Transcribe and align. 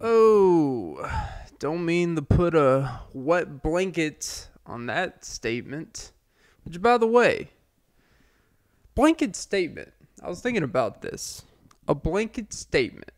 Oh, 0.00 1.10
don't 1.58 1.86
mean 1.86 2.16
to 2.16 2.22
put 2.22 2.54
a 2.54 3.00
wet 3.14 3.62
blanket 3.62 4.48
on 4.66 4.86
that 4.86 5.24
statement. 5.24 6.12
Which, 6.64 6.82
by 6.82 6.98
the 6.98 7.06
way, 7.06 7.50
blanket 8.94 9.34
statement. 9.36 9.92
I 10.22 10.28
was 10.28 10.40
thinking 10.40 10.62
about 10.62 11.00
this. 11.00 11.44
A 11.88 11.94
blanket 11.94 12.52
statement. 12.52 13.10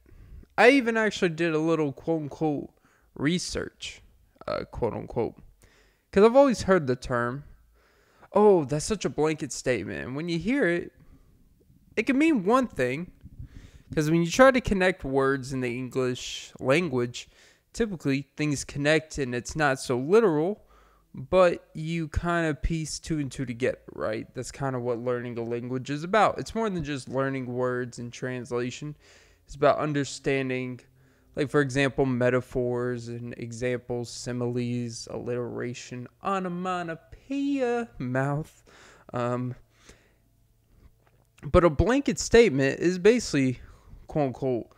I 0.57 0.71
even 0.71 0.97
actually 0.97 1.31
did 1.31 1.55
a 1.55 1.59
little 1.59 1.93
quote 1.93 2.23
unquote 2.23 2.71
research, 3.15 4.03
uh, 4.47 4.65
quote 4.71 4.95
unquote. 4.95 5.35
Because 6.11 6.25
I've 6.25 6.37
always 6.37 6.63
heard 6.63 6.87
the 6.87 6.97
term, 6.97 7.45
oh, 8.33 8.65
that's 8.65 8.85
such 8.85 9.05
a 9.05 9.11
blanket 9.11 9.53
statement. 9.53 10.07
And 10.07 10.17
when 10.17 10.29
you 10.29 10.39
hear 10.39 10.69
it, 10.69 10.93
it 11.97 12.05
can 12.07 12.19
mean 12.19 12.45
one 12.45 12.67
thing. 12.67 13.11
Because 13.89 14.11
when 14.11 14.23
you 14.23 14.31
try 14.31 14.51
to 14.51 14.61
connect 14.61 15.05
words 15.05 15.53
in 15.53 15.61
the 15.61 15.77
English 15.77 16.53
language, 16.61 17.29
typically 17.73 18.29
things 18.37 18.65
connect 18.65 19.19
and 19.19 19.35
it's 19.35 19.57
not 19.57 19.81
so 19.81 19.99
literal, 19.99 20.63
but 21.15 21.69
you 21.75 22.09
kind 22.09 22.47
of 22.47 22.61
piece 22.63 22.99
two 22.99 23.19
and 23.19 23.33
two 23.33 23.47
together, 23.47 23.79
right? 23.93 24.27
That's 24.35 24.53
kind 24.53 24.77
of 24.77 24.83
what 24.83 24.99
learning 24.99 25.39
a 25.39 25.43
language 25.43 25.91
is 25.91 26.05
about. 26.05 26.39
It's 26.39 26.55
more 26.55 26.69
than 26.69 26.85
just 26.85 27.09
learning 27.09 27.47
words 27.47 27.99
and 27.99 28.13
translation, 28.13 28.95
it's 29.47 29.55
about 29.55 29.79
understanding, 29.79 30.81
like, 31.35 31.49
for 31.49 31.63
example, 31.63 32.05
metaphors 32.05 33.09
and 33.09 33.33
examples, 33.39 34.11
similes, 34.11 35.09
alliteration, 35.11 36.07
onomatopoeia, 36.23 37.89
mouth. 37.99 38.63
Um, 39.15 39.55
but 41.43 41.65
a 41.65 41.71
blanket 41.71 42.19
statement 42.19 42.81
is 42.81 42.99
basically, 42.99 43.61
quote 44.09 44.27
unquote, 44.29 44.69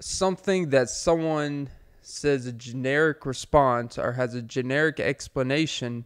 something 0.00 0.70
that 0.70 0.90
someone 0.90 1.70
says 2.00 2.46
a 2.46 2.52
generic 2.52 3.24
response 3.24 3.96
or 3.96 4.12
has 4.12 4.34
a 4.34 4.42
generic 4.42 4.98
explanation 4.98 6.04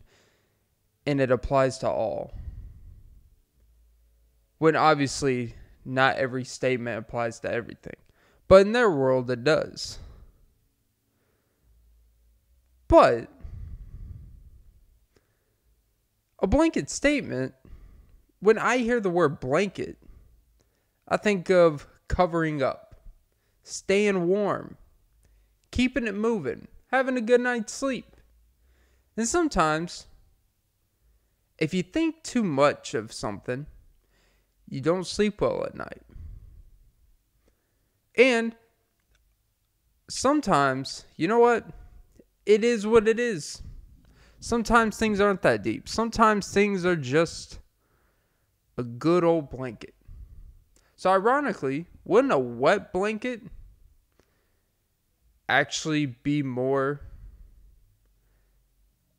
and 1.06 1.20
it 1.20 1.30
applies 1.30 1.78
to 1.78 1.88
all. 1.88 2.32
When 4.58 4.76
obviously 4.76 5.54
not 5.84 6.16
every 6.16 6.44
statement 6.44 6.98
applies 6.98 7.40
to 7.40 7.50
everything. 7.50 7.96
But 8.46 8.66
in 8.66 8.72
their 8.72 8.90
world, 8.90 9.30
it 9.30 9.42
does. 9.42 9.98
But 12.88 13.28
a 16.40 16.46
blanket 16.46 16.90
statement, 16.90 17.54
when 18.40 18.58
I 18.58 18.78
hear 18.78 19.00
the 19.00 19.10
word 19.10 19.40
blanket, 19.40 19.96
I 21.06 21.16
think 21.16 21.50
of 21.50 21.86
covering 22.08 22.62
up, 22.62 22.96
staying 23.62 24.26
warm, 24.26 24.76
keeping 25.70 26.06
it 26.06 26.14
moving, 26.14 26.68
having 26.88 27.16
a 27.16 27.20
good 27.20 27.40
night's 27.40 27.72
sleep. 27.72 28.16
And 29.16 29.26
sometimes, 29.26 30.06
if 31.58 31.74
you 31.74 31.82
think 31.82 32.22
too 32.22 32.44
much 32.44 32.94
of 32.94 33.12
something, 33.12 33.66
you 34.68 34.80
don't 34.80 35.06
sleep 35.06 35.40
well 35.40 35.64
at 35.64 35.74
night. 35.74 36.02
And 38.16 38.54
sometimes, 40.08 41.04
you 41.16 41.28
know 41.28 41.38
what? 41.38 41.66
It 42.46 42.64
is 42.64 42.86
what 42.86 43.06
it 43.06 43.20
is. 43.20 43.62
Sometimes 44.40 44.96
things 44.96 45.20
aren't 45.20 45.42
that 45.42 45.62
deep. 45.62 45.88
Sometimes 45.88 46.52
things 46.52 46.84
are 46.84 46.96
just 46.96 47.58
a 48.76 48.82
good 48.82 49.24
old 49.24 49.50
blanket. 49.50 49.94
So, 50.98 51.10
ironically, 51.10 51.86
wouldn't 52.04 52.32
a 52.32 52.38
wet 52.38 52.92
blanket 52.92 53.40
actually 55.48 56.06
be 56.06 56.42
more 56.42 57.02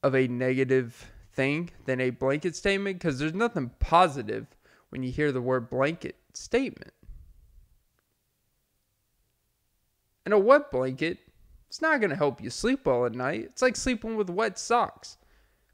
of 0.03 0.13
a 0.13 0.27
negative 0.27 1.09
thing 1.31 1.69
than 1.85 2.01
a 2.01 2.09
blanket 2.09 2.57
statement? 2.57 2.99
Because 2.99 3.17
there's 3.17 3.33
nothing 3.33 3.71
positive 3.79 4.47
when 4.89 5.03
you 5.03 5.11
hear 5.13 5.31
the 5.31 5.39
word 5.39 5.69
blanket 5.69 6.17
statement. 6.33 6.91
And 10.25 10.33
a 10.33 10.37
wet 10.37 10.71
blanket, 10.71 11.19
it's 11.69 11.81
not 11.81 12.01
going 12.01 12.09
to 12.09 12.17
help 12.17 12.43
you 12.43 12.49
sleep 12.49 12.85
well 12.85 13.05
at 13.05 13.13
night. 13.13 13.43
It's 13.45 13.61
like 13.61 13.77
sleeping 13.77 14.17
with 14.17 14.29
wet 14.29 14.59
socks. 14.59 15.15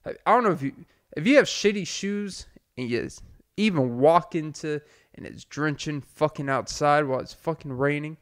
I 0.06 0.14
don't 0.28 0.44
know 0.44 0.52
if 0.52 0.62
you 0.62 0.86
if 1.18 1.26
you 1.26 1.38
have 1.38 1.46
shitty 1.46 1.88
shoes 1.88 2.46
and 2.78 2.88
you 2.88 3.10
even 3.58 3.98
walk 3.98 4.36
into 4.36 4.82
and 5.16 5.26
it's 5.26 5.46
drenching 5.46 6.02
fucking 6.02 6.50
outside 6.50 7.06
while 7.06 7.20
it's 7.20 7.34
fucking 7.34 7.74
raining 7.74 8.18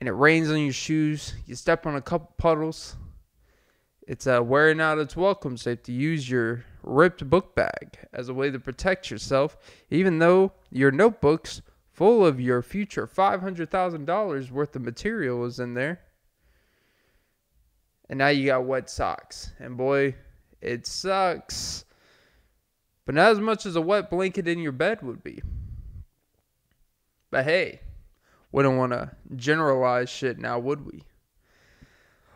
and 0.00 0.08
it 0.08 0.12
rains 0.12 0.50
on 0.50 0.58
your 0.58 0.72
shoes, 0.72 1.34
you 1.46 1.54
step 1.54 1.86
on 1.86 1.96
a 1.96 2.00
couple 2.00 2.32
puddles, 2.36 2.96
it's 4.06 4.26
uh, 4.26 4.40
wearing 4.42 4.80
out 4.80 4.98
its 4.98 5.16
welcome, 5.16 5.56
have 5.64 5.82
to 5.82 5.92
use 5.92 6.30
your 6.30 6.64
ripped 6.82 7.28
book 7.28 7.54
bag 7.54 7.98
as 8.12 8.28
a 8.28 8.34
way 8.34 8.50
to 8.50 8.58
protect 8.58 9.10
yourself, 9.10 9.56
even 9.90 10.18
though 10.18 10.52
your 10.70 10.90
notebook's 10.90 11.60
full 11.92 12.24
of 12.24 12.40
your 12.40 12.62
future 12.62 13.06
$500,000 13.06 14.50
worth 14.50 14.76
of 14.76 14.82
material 14.82 15.44
is 15.44 15.58
in 15.58 15.74
there. 15.74 16.00
And 18.08 18.18
now 18.18 18.28
you 18.28 18.46
got 18.46 18.64
wet 18.64 18.88
socks. 18.88 19.52
And 19.58 19.76
boy, 19.76 20.14
it 20.62 20.86
sucks. 20.86 21.84
But 23.04 23.16
not 23.16 23.32
as 23.32 23.40
much 23.40 23.66
as 23.66 23.76
a 23.76 23.82
wet 23.82 24.08
blanket 24.08 24.48
in 24.48 24.60
your 24.60 24.72
bed 24.72 25.02
would 25.02 25.22
be. 25.22 25.42
But 27.30 27.44
hey, 27.44 27.80
we 28.52 28.62
don't 28.62 28.78
want 28.78 28.92
to 28.92 29.10
generalize 29.36 30.08
shit 30.08 30.38
now, 30.38 30.58
would 30.58 30.86
we? 30.86 31.02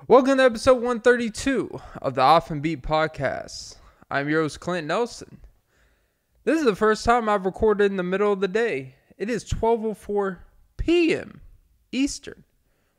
Welcome 0.06 0.36
to 0.36 0.44
episode 0.44 0.74
132 0.74 1.80
of 2.02 2.14
the 2.14 2.20
Off 2.20 2.50
and 2.50 2.60
Beat 2.60 2.82
podcast. 2.82 3.76
I'm 4.10 4.28
your 4.28 4.42
host, 4.42 4.60
Clint 4.60 4.86
Nelson. 4.86 5.38
This 6.44 6.58
is 6.58 6.66
the 6.66 6.76
first 6.76 7.06
time 7.06 7.26
I've 7.26 7.46
recorded 7.46 7.90
in 7.90 7.96
the 7.96 8.02
middle 8.02 8.34
of 8.34 8.40
the 8.40 8.48
day. 8.48 8.96
It 9.16 9.30
is 9.30 9.46
12:04 9.46 10.40
p.m. 10.76 11.40
Eastern. 11.90 12.44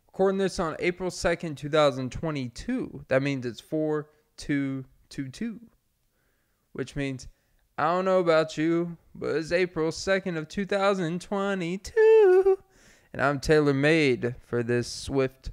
Recording 0.08 0.40
this 0.40 0.58
on 0.58 0.76
April 0.80 1.12
2nd, 1.12 1.56
2022. 1.58 3.06
That 3.08 3.22
means 3.22 3.46
it's 3.46 3.62
4222. 3.62 5.60
Which 6.72 6.96
means 6.96 7.28
I 7.78 7.86
don't 7.86 8.06
know 8.06 8.20
about 8.20 8.58
you, 8.58 8.98
but 9.16 9.36
it's 9.36 9.52
April 9.52 9.92
2nd 9.92 10.38
of 10.38 10.48
2022 10.48 12.58
and 13.14 13.22
I'm 13.22 13.40
tailor 13.40 13.74
made 13.74 14.36
for 14.46 14.64
this 14.64 14.88
swift 14.88 15.52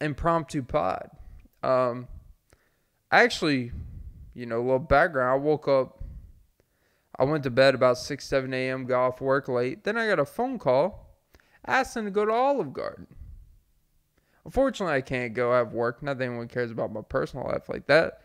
impromptu 0.00 0.62
pod. 0.62 1.10
Um, 1.62 2.06
actually, 3.10 3.72
you 4.34 4.46
know, 4.46 4.58
a 4.58 4.62
little 4.62 4.78
background. 4.78 5.32
I 5.32 5.42
woke 5.42 5.66
up. 5.66 6.04
I 7.18 7.24
went 7.24 7.44
to 7.44 7.50
bed 7.50 7.74
about 7.74 7.98
six, 7.98 8.26
seven 8.26 8.54
a.m. 8.54 8.86
Got 8.86 9.06
off 9.06 9.20
work 9.20 9.48
late. 9.48 9.84
Then 9.84 9.96
I 9.96 10.06
got 10.06 10.18
a 10.18 10.24
phone 10.24 10.58
call 10.58 11.16
asking 11.66 12.04
to 12.04 12.10
go 12.10 12.24
to 12.24 12.32
Olive 12.32 12.72
Garden. 12.72 13.06
Unfortunately, 14.44 14.94
I 14.94 15.02
can't 15.02 15.34
go. 15.34 15.52
I 15.52 15.58
have 15.58 15.72
work. 15.72 16.02
Not 16.02 16.18
that 16.18 16.24
anyone 16.24 16.48
cares 16.48 16.70
about 16.70 16.92
my 16.92 17.02
personal 17.02 17.46
life 17.46 17.68
like 17.68 17.86
that. 17.86 18.22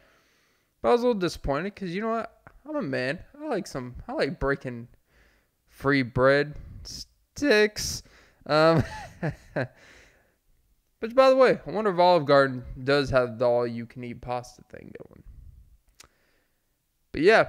But 0.82 0.90
I 0.90 0.92
was 0.92 1.02
a 1.02 1.08
little 1.08 1.20
disappointed 1.20 1.76
because 1.76 1.94
you 1.94 2.02
know 2.02 2.10
what? 2.10 2.35
I'm 2.68 2.76
a 2.76 2.82
man. 2.82 3.20
I 3.40 3.48
like 3.48 3.68
some. 3.68 3.96
I 4.08 4.14
like 4.14 4.40
breaking 4.40 4.88
free 5.70 6.02
bread 6.02 6.56
sticks. 6.84 8.02
Um, 8.46 8.84
but 9.54 11.16
by 11.16 11.30
the 11.30 11.36
way, 11.36 11.60
I 11.66 11.72
wonder 11.72 11.92
if 11.92 12.00
Olive 12.00 12.26
Garden 12.26 12.64
does 12.84 13.10
have 13.12 13.38
the 13.38 13.46
all 13.46 13.68
you 13.68 13.86
can 13.86 14.04
eat 14.04 14.22
pasta 14.22 14.64
thing 14.70 14.92
going. 15.00 15.24
But 17.12 17.22
yeah. 17.22 17.48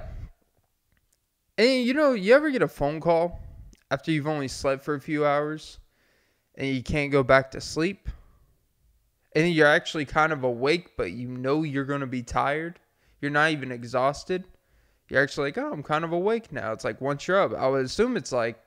And 1.57 1.83
you 1.83 1.93
know, 1.93 2.13
you 2.13 2.33
ever 2.35 2.51
get 2.51 2.61
a 2.61 2.67
phone 2.67 2.99
call 2.99 3.39
after 3.89 4.11
you've 4.11 4.27
only 4.27 4.47
slept 4.47 4.83
for 4.83 4.95
a 4.95 5.01
few 5.01 5.25
hours 5.25 5.79
and 6.55 6.67
you 6.67 6.83
can't 6.83 7.11
go 7.11 7.23
back 7.23 7.51
to 7.51 7.61
sleep? 7.61 8.09
And 9.35 9.51
you're 9.53 9.67
actually 9.67 10.05
kind 10.05 10.31
of 10.31 10.43
awake, 10.43 10.97
but 10.97 11.11
you 11.11 11.27
know 11.27 11.63
you're 11.63 11.85
to 11.85 12.07
be 12.07 12.23
tired. 12.23 12.79
You're 13.21 13.31
not 13.31 13.51
even 13.51 13.71
exhausted. 13.71 14.45
You're 15.09 15.23
actually 15.23 15.47
like, 15.47 15.57
oh, 15.57 15.71
I'm 15.71 15.83
kind 15.83 16.03
of 16.03 16.11
awake 16.11 16.51
now. 16.51 16.73
It's 16.73 16.83
like 16.83 16.99
once 16.99 17.27
you're 17.27 17.41
up, 17.41 17.53
I 17.53 17.67
would 17.67 17.85
assume 17.85 18.17
it's 18.17 18.31
like 18.31 18.59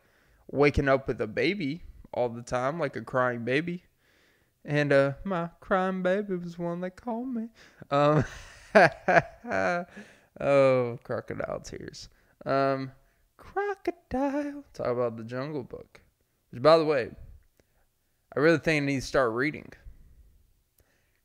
waking 0.51 0.89
up 0.89 1.07
with 1.07 1.21
a 1.21 1.27
baby 1.27 1.83
all 2.15 2.29
the 2.29 2.43
time, 2.43 2.79
like 2.79 2.97
a 2.97 3.03
crying 3.03 3.45
baby. 3.45 3.85
And 4.65 4.93
uh, 4.93 5.13
my 5.25 5.51
crying 5.61 6.03
baby 6.03 6.37
was 6.37 6.59
one 6.59 6.81
that 6.81 6.97
called 6.97 7.29
me. 7.29 7.49
Um, 7.91 8.25
oh, 10.41 10.99
crocodile 11.03 11.61
tears. 11.61 12.09
Um, 12.47 12.93
crocodile. 13.37 14.65
Talk 14.73 14.87
about 14.87 15.17
the 15.17 15.25
Jungle 15.25 15.63
Book. 15.63 16.01
Which, 16.51 16.63
by 16.63 16.79
the 16.79 16.85
way, 16.85 17.11
I 18.35 18.41
really 18.41 18.59
think 18.59 18.83
I 18.83 18.87
need 18.87 19.01
to 19.01 19.07
start 19.07 19.33
reading. 19.33 19.73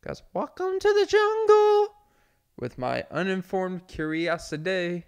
Guys, 0.05 0.21
welcome 0.33 0.79
to 0.79 0.93
the 0.93 1.05
jungle 1.07 1.94
with 2.57 2.77
my 2.77 3.05
uninformed 3.11 3.87
curiosity. 3.87 5.03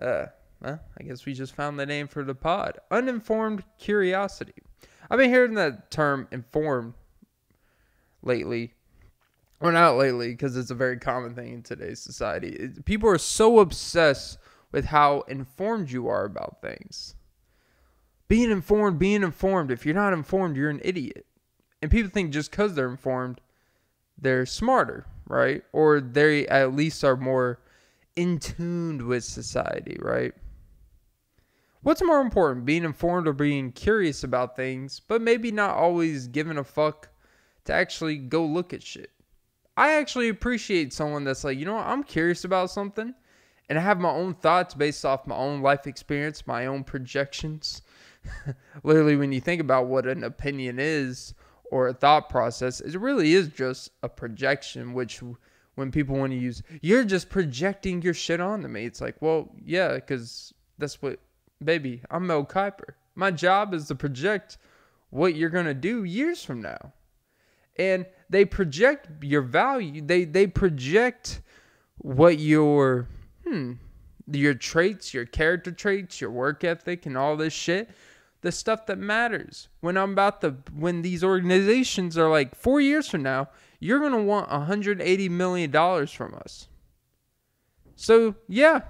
Uh, 0.00 0.26
well, 0.60 0.80
I 0.98 1.04
guess 1.04 1.26
we 1.26 1.34
just 1.34 1.54
found 1.54 1.78
the 1.78 1.86
name 1.86 2.08
for 2.08 2.24
the 2.24 2.34
pod. 2.34 2.78
Uninformed 2.90 3.64
curiosity. 3.78 4.54
I've 5.10 5.18
been 5.18 5.30
hearing 5.30 5.54
that 5.54 5.90
term 5.90 6.28
informed 6.30 6.94
lately. 8.22 8.72
Or 9.58 9.72
not 9.72 9.96
lately, 9.96 10.32
because 10.32 10.54
it's 10.54 10.70
a 10.70 10.74
very 10.74 10.98
common 10.98 11.34
thing 11.34 11.54
in 11.54 11.62
today's 11.62 12.00
society. 12.00 12.68
People 12.84 13.08
are 13.08 13.16
so 13.16 13.60
obsessed 13.60 14.36
with 14.70 14.86
how 14.86 15.22
informed 15.22 15.90
you 15.90 16.08
are 16.08 16.26
about 16.26 16.60
things. 16.60 17.14
Being 18.28 18.50
informed, 18.50 18.98
being 18.98 19.22
informed. 19.22 19.70
If 19.70 19.86
you're 19.86 19.94
not 19.94 20.12
informed, 20.12 20.56
you're 20.56 20.68
an 20.68 20.82
idiot. 20.84 21.24
And 21.80 21.90
people 21.90 22.10
think 22.10 22.32
just 22.32 22.50
because 22.50 22.74
they're 22.74 22.90
informed, 22.90 23.40
they're 24.18 24.44
smarter, 24.44 25.06
right? 25.26 25.62
Or 25.72 26.00
they 26.00 26.46
at 26.48 26.74
least 26.74 27.04
are 27.04 27.16
more 27.16 27.60
in 28.14 28.38
tune 28.38 29.06
with 29.06 29.24
society, 29.24 29.96
right? 30.00 30.32
What's 31.82 32.02
more 32.02 32.20
important, 32.20 32.66
being 32.66 32.84
informed 32.84 33.28
or 33.28 33.32
being 33.32 33.70
curious 33.70 34.24
about 34.24 34.56
things, 34.56 35.00
but 35.06 35.22
maybe 35.22 35.52
not 35.52 35.76
always 35.76 36.26
giving 36.26 36.58
a 36.58 36.64
fuck 36.64 37.08
to 37.64 37.72
actually 37.72 38.16
go 38.16 38.44
look 38.44 38.72
at 38.72 38.82
shit? 38.82 39.10
I 39.76 39.92
actually 39.92 40.28
appreciate 40.28 40.92
someone 40.92 41.24
that's 41.24 41.44
like, 41.44 41.58
you 41.58 41.66
know 41.66 41.74
what, 41.74 41.86
I'm 41.86 42.02
curious 42.02 42.44
about 42.44 42.70
something 42.70 43.14
and 43.68 43.78
I 43.78 43.82
have 43.82 44.00
my 44.00 44.10
own 44.10 44.34
thoughts 44.34 44.74
based 44.74 45.04
off 45.04 45.26
my 45.26 45.36
own 45.36 45.60
life 45.60 45.86
experience, 45.86 46.46
my 46.46 46.66
own 46.66 46.84
projections. 46.84 47.82
Literally, 48.82 49.16
when 49.16 49.32
you 49.32 49.40
think 49.40 49.60
about 49.60 49.86
what 49.86 50.06
an 50.06 50.24
opinion 50.24 50.78
is 50.78 51.34
or 51.70 51.88
a 51.88 51.94
thought 51.94 52.28
process, 52.28 52.80
it 52.80 52.96
really 52.96 53.34
is 53.34 53.48
just 53.48 53.90
a 54.02 54.08
projection, 54.08 54.92
which 54.92 55.20
when 55.74 55.90
people 55.90 56.16
want 56.16 56.32
to 56.32 56.38
use, 56.38 56.62
you're 56.80 57.04
just 57.04 57.28
projecting 57.28 58.02
your 58.02 58.14
shit 58.14 58.40
onto 58.40 58.68
me. 58.68 58.84
It's 58.84 59.00
like, 59.00 59.20
well, 59.20 59.50
yeah, 59.64 59.94
because 59.94 60.52
that's 60.78 61.00
what, 61.00 61.20
baby, 61.62 62.02
I'm 62.10 62.26
Mel 62.26 62.44
Kiper. 62.44 62.94
My 63.14 63.30
job 63.30 63.74
is 63.74 63.86
to 63.88 63.94
project 63.94 64.58
what 65.10 65.34
you're 65.34 65.50
going 65.50 65.66
to 65.66 65.74
do 65.74 66.04
years 66.04 66.44
from 66.44 66.60
now. 66.62 66.92
And 67.78 68.06
they 68.30 68.44
project 68.44 69.22
your 69.22 69.42
value, 69.42 70.00
they, 70.00 70.24
they 70.24 70.46
project 70.46 71.42
what 71.98 72.38
your, 72.38 73.08
hmm, 73.46 73.72
your 74.30 74.54
traits, 74.54 75.12
your 75.12 75.26
character 75.26 75.72
traits, 75.72 76.20
your 76.20 76.30
work 76.30 76.64
ethic, 76.64 77.06
and 77.06 77.16
all 77.18 77.36
this 77.36 77.52
shit 77.52 77.90
the 78.42 78.52
stuff 78.52 78.86
that 78.86 78.98
matters. 78.98 79.68
When 79.80 79.96
I'm 79.96 80.12
about 80.12 80.40
to, 80.42 80.56
when 80.74 81.02
these 81.02 81.24
organizations 81.24 82.16
are 82.16 82.28
like 82.28 82.54
four 82.54 82.80
years 82.80 83.08
from 83.08 83.22
now, 83.22 83.48
you're 83.80 84.00
gonna 84.00 84.22
want 84.22 84.50
180 84.50 85.28
million 85.28 85.70
dollars 85.70 86.12
from 86.12 86.34
us. 86.34 86.68
So 87.94 88.34
yeah, 88.48 88.80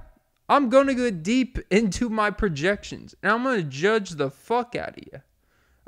I'm 0.49 0.69
gonna 0.69 0.95
go 0.95 1.11
deep 1.11 1.59
into 1.71 2.09
my 2.09 2.31
projections, 2.31 3.15
and 3.23 3.33
I'm 3.33 3.43
gonna 3.43 3.63
judge 3.63 4.11
the 4.11 4.31
fuck 4.31 4.75
out 4.77 4.99
of 4.99 5.05
you. 5.13 5.23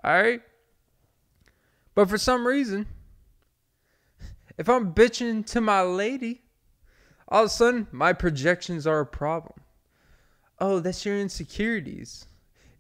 All 0.05 0.13
right. 0.13 0.43
But 1.95 2.09
for 2.09 2.19
some 2.19 2.47
reason, 2.47 2.87
if 4.59 4.69
I'm 4.69 4.95
bitching 4.95 5.45
to 5.47 5.61
my 5.61 5.83
lady, 5.83 6.43
all 7.27 7.45
of 7.45 7.47
a 7.47 7.51
sudden 7.51 7.89
my 7.91 8.13
projections 8.13 8.87
are 8.87 9.01
a 9.01 9.07
problem. 9.07 9.61
Oh, 10.61 10.81
that's 10.81 11.05
your 11.05 11.19
insecurities. 11.19 12.28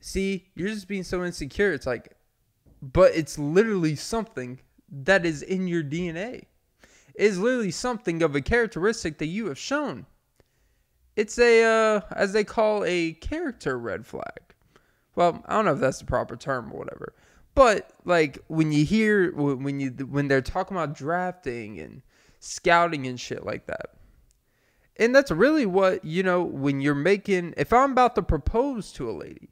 See, 0.00 0.48
you're 0.54 0.68
just 0.68 0.88
being 0.88 1.02
so 1.02 1.24
insecure. 1.24 1.72
It's 1.72 1.86
like, 1.86 2.16
but 2.80 3.12
it's 3.14 3.38
literally 3.38 3.96
something 3.96 4.60
that 4.90 5.26
is 5.26 5.42
in 5.42 5.66
your 5.66 5.82
DNA. 5.82 6.44
It 7.14 7.24
is 7.24 7.38
literally 7.38 7.72
something 7.72 8.22
of 8.22 8.36
a 8.36 8.40
characteristic 8.40 9.18
that 9.18 9.26
you 9.26 9.46
have 9.46 9.58
shown. 9.58 10.06
It's 11.16 11.38
a, 11.38 11.64
uh, 11.64 12.00
as 12.12 12.32
they 12.32 12.44
call 12.44 12.84
a 12.84 13.12
character 13.14 13.76
red 13.76 14.06
flag. 14.06 14.48
Well, 15.16 15.42
I 15.46 15.56
don't 15.56 15.64
know 15.64 15.72
if 15.72 15.80
that's 15.80 15.98
the 15.98 16.04
proper 16.04 16.36
term 16.36 16.72
or 16.72 16.78
whatever. 16.78 17.12
But 17.56 17.90
like 18.04 18.38
when 18.46 18.70
you 18.70 18.84
hear 18.84 19.34
when 19.34 19.80
you 19.80 19.90
when 19.90 20.28
they're 20.28 20.40
talking 20.40 20.76
about 20.76 20.94
drafting 20.94 21.80
and 21.80 22.02
scouting 22.38 23.04
and 23.08 23.18
shit 23.18 23.44
like 23.44 23.66
that. 23.66 23.94
And 24.94 25.12
that's 25.12 25.32
really 25.32 25.66
what, 25.66 26.04
you 26.04 26.22
know, 26.22 26.44
when 26.44 26.80
you're 26.80 26.94
making 26.94 27.54
if 27.56 27.72
I'm 27.72 27.90
about 27.90 28.14
to 28.14 28.22
propose 28.22 28.92
to 28.92 29.10
a 29.10 29.12
lady, 29.12 29.48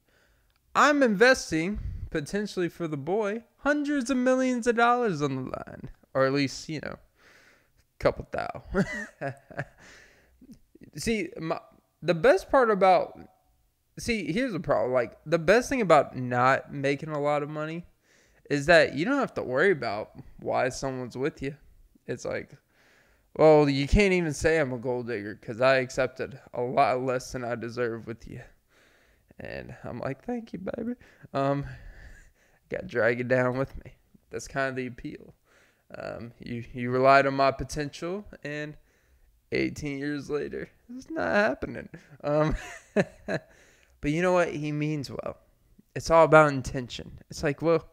I'm 0.77 1.03
investing 1.03 1.79
potentially 2.11 2.69
for 2.69 2.87
the 2.87 2.99
boy 2.99 3.45
hundreds 3.61 4.11
of 4.11 4.19
millions 4.19 4.67
of 4.67 4.77
dollars 4.77 5.23
on 5.23 5.35
the 5.37 5.43
line, 5.43 5.89
or 6.13 6.27
at 6.27 6.35
least 6.35 6.69
you 6.69 6.81
know, 6.81 6.97
a 6.97 7.99
couple 7.99 8.29
thou. 8.31 8.63
see, 10.97 11.31
my, 11.41 11.59
the 12.03 12.13
best 12.13 12.51
part 12.51 12.71
about 12.71 13.19
see 13.99 14.31
here's 14.31 14.53
the 14.53 14.61
problem. 14.61 14.93
Like 14.93 15.17
the 15.25 15.39
best 15.39 15.71
thing 15.71 15.81
about 15.81 16.15
not 16.15 16.71
making 16.71 17.09
a 17.09 17.21
lot 17.21 17.43
of 17.43 17.49
money 17.49 17.87
is 18.51 18.67
that 18.67 18.95
you 18.95 19.07
don't 19.07 19.19
have 19.19 19.33
to 19.35 19.43
worry 19.43 19.71
about 19.71 20.11
why 20.41 20.69
someone's 20.69 21.17
with 21.17 21.43
you. 21.43 21.57
It's 22.07 22.27
like, 22.27 22.51
well, 23.35 23.67
you 23.67 23.89
can't 23.89 24.13
even 24.13 24.35
say 24.35 24.59
I'm 24.59 24.75
a 24.75 24.79
gold 24.79 25.07
digger 25.07 25.39
because 25.41 25.63
I 25.63 25.77
accepted 25.77 26.39
a 26.53 26.61
lot 26.61 27.01
less 27.03 27.33
than 27.33 27.45
I 27.45 27.55
deserve 27.55 28.07
with 28.07 28.29
you. 28.29 28.43
And 29.39 29.75
I'm 29.85 29.99
like, 29.99 30.25
thank 30.25 30.53
you, 30.53 30.61
baby. 30.61 30.95
Um, 31.35 31.65
got 32.71 32.87
drag 32.87 33.21
it 33.21 33.29
down 33.29 33.59
with 33.59 33.77
me. 33.85 33.93
That's 34.31 34.49
kind 34.49 34.71
of 34.71 34.77
the 34.77 34.87
appeal. 34.87 35.35
Um, 35.97 36.33
you 36.41 36.65
you 36.73 36.91
relied 36.91 37.27
on 37.27 37.35
my 37.35 37.53
potential, 37.53 38.25
and 38.43 38.77
18 39.53 39.99
years 39.99 40.29
later, 40.29 40.69
it's 40.95 41.09
not 41.11 41.29
happening. 41.29 41.89
Um, 42.25 42.57
but 43.27 43.43
you 44.03 44.23
know 44.23 44.33
what? 44.33 44.53
He 44.53 44.73
means 44.73 45.11
well. 45.11 45.39
It's 45.95 46.11
all 46.11 46.25
about 46.25 46.53
intention. 46.53 47.19
It's 47.31 47.43
like, 47.43 47.63
well, 47.63 47.87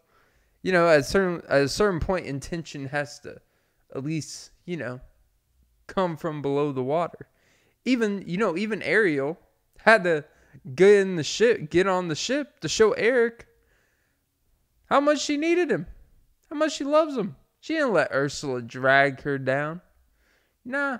you 0.64 0.72
know, 0.72 0.90
at 0.90 1.02
a 1.02 1.04
certain 1.04 1.42
at 1.48 1.62
a 1.62 1.70
certain 1.70 2.00
point, 2.00 2.26
intention 2.26 2.88
has 2.88 3.20
to, 3.20 3.40
at 3.96 4.04
least, 4.04 4.52
you 4.66 4.78
know, 4.78 5.00
come 5.88 6.18
from 6.18 6.42
below 6.42 6.72
the 6.72 6.84
water. 6.84 7.28
Even 7.86 8.24
you 8.26 8.38
know, 8.38 8.58
even 8.58 8.82
Ariel 8.82 9.38
had 9.80 10.04
to 10.06 10.26
get 10.76 11.02
in 11.02 11.16
the 11.16 11.24
ship, 11.24 11.70
get 11.70 11.88
on 11.88 12.08
the 12.08 12.16
ship 12.16 12.60
to 12.62 12.68
show 12.68 12.92
Eric 12.94 13.48
how 14.86 15.00
much 15.00 15.22
she 15.22 15.38
needed 15.38 15.72
him, 15.72 15.88
how 16.50 16.56
much 16.56 16.74
she 16.74 16.84
loves 16.84 17.18
him. 17.18 17.36
She 17.60 17.74
didn't 17.74 17.94
let 17.94 18.12
Ursula 18.12 18.62
drag 18.62 19.22
her 19.22 19.38
down. 19.38 19.82
Nah. 20.66 21.00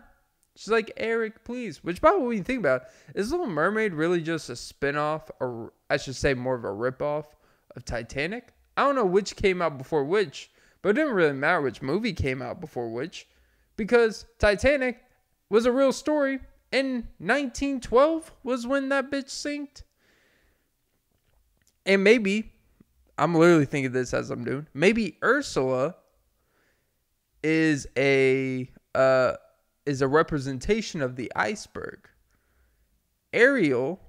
She's 0.56 0.70
like, 0.70 0.92
Eric, 0.98 1.44
please. 1.44 1.84
Which, 1.84 2.00
by 2.00 2.12
the 2.12 2.20
way, 2.20 2.36
you 2.36 2.44
think 2.44 2.60
about 2.60 2.84
is 3.16 3.32
Little 3.32 3.48
Mermaid 3.48 3.94
really 3.94 4.22
just 4.22 4.50
a 4.50 4.56
spin-off, 4.56 5.32
or 5.40 5.74
I 5.90 5.98
should 5.98 6.16
say 6.16 6.36
more 6.36 6.54
of 6.56 6.64
a 6.64 6.72
rip-off 6.72 7.36
of 7.76 7.84
Titanic? 7.84 8.54
I 8.78 8.84
don't 8.84 8.96
know 8.96 9.06
which 9.06 9.36
came 9.36 9.64
out 9.64 9.80
before 9.80 10.04
which, 10.04 10.52
but 10.82 10.90
it 10.90 10.94
didn't 10.94 11.14
really 11.14 11.34
matter 11.34 11.62
which 11.62 11.82
movie 11.82 12.14
came 12.14 12.42
out 12.42 12.62
before 12.62 12.92
which, 12.92 13.28
because 13.78 14.26
Titanic 14.38 15.02
was 15.50 15.66
a 15.66 15.72
real 15.72 15.92
story, 15.92 16.40
and 16.74 17.08
1912 17.20 18.32
was 18.44 18.66
when 18.66 18.90
that 18.90 19.12
bitch 19.12 19.30
sinked. 19.30 19.84
And 21.86 22.04
maybe, 22.04 22.52
I'm 23.18 23.36
literally 23.36 23.66
thinking 23.66 23.92
this 23.92 24.14
as 24.14 24.32
I'm 24.32 24.44
doing, 24.44 24.68
maybe 24.74 25.18
Ursula 25.24 25.96
is 27.44 27.86
a 27.98 28.70
uh 28.96 29.34
is 29.86 30.02
a 30.02 30.08
representation 30.08 31.02
of 31.02 31.16
the 31.16 31.32
iceberg. 31.36 32.08
Ariel 33.34 34.00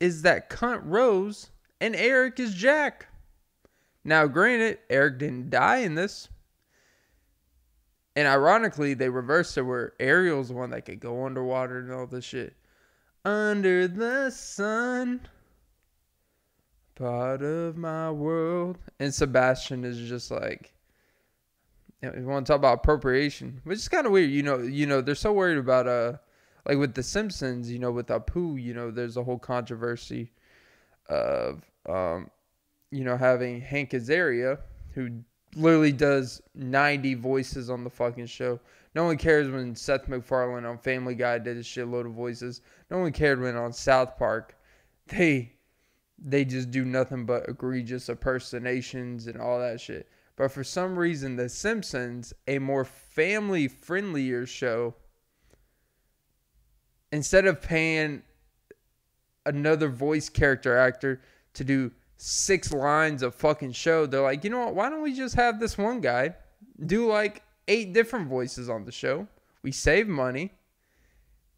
is 0.00 0.22
that 0.22 0.50
cunt 0.50 0.80
Rose, 0.84 1.50
and 1.80 1.94
Eric 1.94 2.40
is 2.40 2.54
Jack. 2.54 3.06
Now, 4.02 4.26
granted, 4.26 4.78
Eric 4.88 5.18
didn't 5.18 5.50
die 5.50 5.78
in 5.78 5.94
this. 5.94 6.28
And 8.16 8.26
ironically, 8.26 8.94
they 8.94 9.08
reversed 9.08 9.56
it 9.56 9.62
where 9.62 9.92
Ariel's 10.00 10.48
the 10.48 10.54
one 10.54 10.70
that 10.70 10.84
could 10.84 11.00
go 11.00 11.26
underwater 11.26 11.78
and 11.78 11.92
all 11.92 12.06
this 12.06 12.24
shit. 12.24 12.54
Under 13.24 13.86
the 13.86 14.30
sun, 14.30 15.20
part 16.96 17.42
of 17.42 17.76
my 17.76 18.10
world. 18.10 18.78
And 18.98 19.14
Sebastian 19.14 19.84
is 19.84 20.08
just 20.08 20.30
like, 20.30 20.72
you, 22.02 22.10
know, 22.10 22.18
you 22.18 22.26
want 22.26 22.46
to 22.46 22.52
talk 22.52 22.58
about 22.58 22.78
appropriation, 22.78 23.60
which 23.64 23.78
is 23.78 23.88
kind 23.88 24.06
of 24.06 24.12
weird. 24.12 24.30
You 24.30 24.42
know, 24.42 24.58
you 24.58 24.86
know, 24.86 25.00
they're 25.00 25.14
so 25.14 25.32
worried 25.32 25.58
about 25.58 25.86
uh, 25.86 26.14
like 26.66 26.78
with 26.78 26.94
the 26.94 27.02
Simpsons. 27.02 27.70
You 27.70 27.78
know, 27.78 27.92
with 27.92 28.08
Apu, 28.08 28.60
you 28.60 28.74
know, 28.74 28.90
there's 28.90 29.16
a 29.16 29.24
whole 29.24 29.38
controversy 29.38 30.32
of 31.08 31.62
um, 31.86 32.30
you 32.90 33.04
know, 33.04 33.16
having 33.16 33.60
Hank 33.60 33.90
Azaria, 33.90 34.58
who 34.94 35.22
literally 35.56 35.92
does 35.92 36.40
90 36.54 37.14
voices 37.14 37.70
on 37.70 37.84
the 37.84 37.90
fucking 37.90 38.26
show. 38.26 38.60
No 38.94 39.04
one 39.04 39.16
cares 39.16 39.48
when 39.48 39.74
Seth 39.74 40.08
MacFarlane 40.08 40.64
on 40.64 40.78
Family 40.78 41.14
Guy 41.14 41.38
did 41.38 41.56
a 41.56 41.62
shitload 41.62 42.06
of 42.06 42.12
voices. 42.12 42.60
No 42.90 42.98
one 42.98 43.12
cared 43.12 43.40
when 43.40 43.56
on 43.56 43.72
South 43.72 44.16
Park 44.18 44.56
they 45.06 45.52
they 46.22 46.44
just 46.44 46.70
do 46.70 46.84
nothing 46.84 47.24
but 47.24 47.48
egregious 47.48 48.08
impersonations 48.08 49.26
and 49.26 49.40
all 49.40 49.58
that 49.58 49.80
shit. 49.80 50.08
But 50.36 50.52
for 50.52 50.62
some 50.64 50.98
reason, 50.98 51.36
The 51.36 51.48
Simpsons, 51.48 52.32
a 52.46 52.58
more 52.58 52.84
family 52.84 53.68
friendlier 53.68 54.46
show, 54.46 54.94
instead 57.10 57.46
of 57.46 57.62
paying 57.62 58.22
another 59.46 59.88
voice 59.88 60.28
character 60.28 60.76
actor 60.76 61.22
to 61.54 61.64
do 61.64 61.90
six 62.20 62.70
lines 62.70 63.22
of 63.22 63.34
fucking 63.34 63.72
show, 63.72 64.04
they're 64.04 64.20
like, 64.20 64.44
you 64.44 64.50
know 64.50 64.58
what? 64.58 64.74
Why 64.74 64.90
don't 64.90 65.02
we 65.02 65.14
just 65.14 65.34
have 65.36 65.58
this 65.58 65.78
one 65.78 66.00
guy 66.00 66.34
do 66.84 67.08
like 67.08 67.42
eight 67.66 67.94
different 67.94 68.28
voices 68.28 68.68
on 68.68 68.84
the 68.84 68.92
show. 68.92 69.26
We 69.62 69.72
save 69.72 70.06
money. 70.06 70.52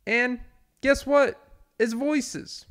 And 0.06 0.40
guess 0.80 1.04
what? 1.04 1.40
It's 1.78 1.92
voices. 1.92 2.66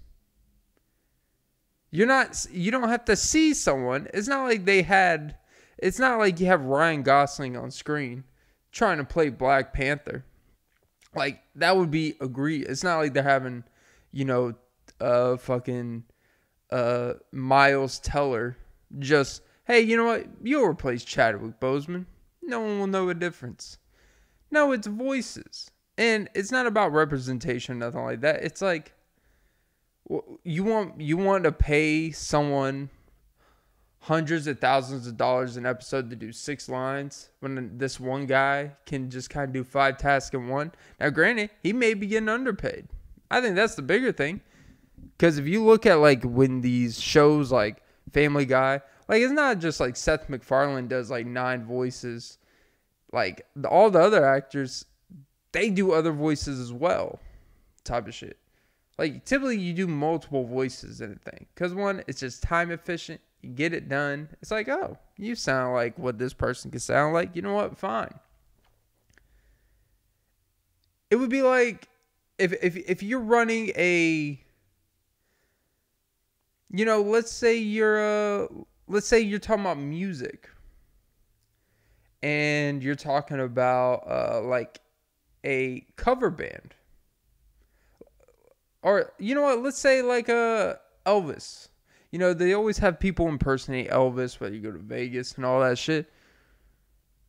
You're 1.89 2.07
not 2.07 2.45
you 2.49 2.71
don't 2.71 2.87
have 2.87 3.03
to 3.05 3.17
see 3.17 3.53
someone. 3.53 4.07
It's 4.13 4.27
not 4.27 4.43
like 4.43 4.63
they 4.63 4.83
had 4.83 5.35
it's 5.77 5.99
not 5.99 6.17
like 6.17 6.39
you 6.39 6.45
have 6.45 6.63
Ryan 6.63 7.03
Gosling 7.03 7.57
on 7.57 7.71
screen 7.71 8.23
trying 8.71 8.99
to 8.99 9.03
play 9.03 9.27
Black 9.27 9.73
Panther. 9.73 10.23
Like 11.13 11.41
that 11.55 11.75
would 11.75 11.91
be 11.91 12.15
agree. 12.21 12.61
It's 12.61 12.83
not 12.83 12.99
like 12.99 13.13
they're 13.13 13.23
having, 13.23 13.65
you 14.13 14.23
know, 14.23 14.55
uh 15.01 15.35
fucking 15.35 16.05
uh 16.71 17.13
Miles 17.31 17.99
Teller 17.99 18.57
just 18.99 19.41
hey, 19.65 19.81
you 19.81 19.95
know 19.95 20.05
what? 20.05 20.25
You'll 20.43 20.65
replace 20.65 21.03
Chadwick 21.03 21.59
Boseman. 21.59 22.05
No 22.41 22.59
one 22.59 22.79
will 22.79 22.87
know 22.87 23.09
a 23.09 23.13
difference. 23.13 23.77
No, 24.49 24.71
it's 24.71 24.87
voices. 24.87 25.71
And 25.97 26.29
it's 26.33 26.51
not 26.51 26.67
about 26.67 26.91
representation, 26.91 27.79
nothing 27.79 28.03
like 28.03 28.21
that. 28.21 28.43
It's 28.43 28.61
like 28.61 28.93
you 30.43 30.63
want 30.63 30.99
you 30.99 31.17
want 31.17 31.43
to 31.45 31.51
pay 31.51 32.11
someone 32.11 32.89
hundreds 33.99 34.47
of 34.47 34.59
thousands 34.59 35.05
of 35.05 35.15
dollars 35.15 35.57
an 35.57 35.65
episode 35.65 36.09
to 36.09 36.15
do 36.15 36.31
six 36.31 36.67
lines 36.67 37.29
when 37.39 37.77
this 37.77 37.99
one 37.99 38.25
guy 38.25 38.71
can 38.85 39.09
just 39.09 39.29
kind 39.29 39.47
of 39.47 39.53
do 39.53 39.63
five 39.63 39.97
tasks 39.97 40.33
in 40.33 40.47
one. 40.47 40.71
Now, 40.99 41.11
granted, 41.11 41.51
he 41.61 41.71
may 41.71 41.93
be 41.93 42.07
getting 42.07 42.27
underpaid. 42.27 42.87
I 43.29 43.41
think 43.41 43.55
that's 43.55 43.75
the 43.75 43.83
bigger 43.83 44.11
thing. 44.11 44.41
Because 45.17 45.37
if 45.37 45.47
you 45.47 45.63
look 45.63 45.85
at 45.85 45.95
like 45.95 46.23
when 46.23 46.61
these 46.61 46.99
shows 46.99 47.51
like 47.51 47.83
Family 48.11 48.45
Guy, 48.45 48.81
like 49.07 49.21
it's 49.21 49.31
not 49.31 49.59
just 49.59 49.79
like 49.79 49.95
Seth 49.95 50.29
MacFarlane 50.29 50.87
does 50.87 51.11
like 51.11 51.25
nine 51.25 51.63
voices. 51.65 52.37
Like 53.11 53.45
all 53.69 53.89
the 53.89 53.99
other 53.99 54.25
actors, 54.25 54.85
they 55.51 55.69
do 55.69 55.91
other 55.91 56.11
voices 56.11 56.59
as 56.59 56.71
well, 56.71 57.19
type 57.83 58.07
of 58.07 58.13
shit. 58.13 58.37
Like 58.97 59.25
typically 59.25 59.57
you 59.57 59.73
do 59.73 59.87
multiple 59.87 60.45
voices 60.45 61.01
in 61.01 61.11
a 61.11 61.29
thing. 61.29 61.45
Cause 61.55 61.73
one, 61.73 62.03
it's 62.07 62.19
just 62.19 62.43
time 62.43 62.71
efficient. 62.71 63.19
You 63.41 63.49
get 63.49 63.73
it 63.73 63.89
done. 63.89 64.29
It's 64.41 64.51
like, 64.51 64.69
oh, 64.69 64.97
you 65.17 65.35
sound 65.35 65.73
like 65.73 65.97
what 65.97 66.17
this 66.17 66.33
person 66.33 66.71
could 66.71 66.81
sound 66.81 67.13
like. 67.13 67.35
You 67.35 67.41
know 67.41 67.55
what? 67.55 67.77
Fine. 67.77 68.13
It 71.09 71.17
would 71.17 71.29
be 71.29 71.41
like 71.41 71.89
if 72.37 72.53
if 72.63 72.77
if 72.77 73.03
you're 73.03 73.19
running 73.19 73.71
a 73.75 74.41
you 76.73 76.85
know, 76.85 77.01
let's 77.01 77.31
say 77.31 77.57
you're 77.57 77.99
a 77.99 78.47
let's 78.87 79.07
say 79.07 79.19
you're 79.19 79.39
talking 79.39 79.63
about 79.63 79.77
music 79.77 80.49
and 82.23 82.83
you're 82.83 82.95
talking 82.95 83.39
about 83.39 84.03
uh 84.07 84.41
like 84.41 84.79
a 85.43 85.85
cover 85.95 86.29
band 86.29 86.75
or 88.83 89.11
you 89.19 89.35
know 89.35 89.41
what? 89.41 89.59
Let's 89.61 89.77
say 89.77 90.01
like 90.01 90.29
uh 90.29 90.75
Elvis. 91.05 91.67
You 92.11 92.19
know 92.19 92.33
they 92.33 92.53
always 92.53 92.77
have 92.79 92.99
people 92.99 93.27
impersonate 93.27 93.89
Elvis, 93.89 94.39
whether 94.39 94.53
you 94.53 94.61
go 94.61 94.71
to 94.71 94.79
Vegas 94.79 95.35
and 95.35 95.45
all 95.45 95.61
that 95.61 95.77
shit. 95.77 96.11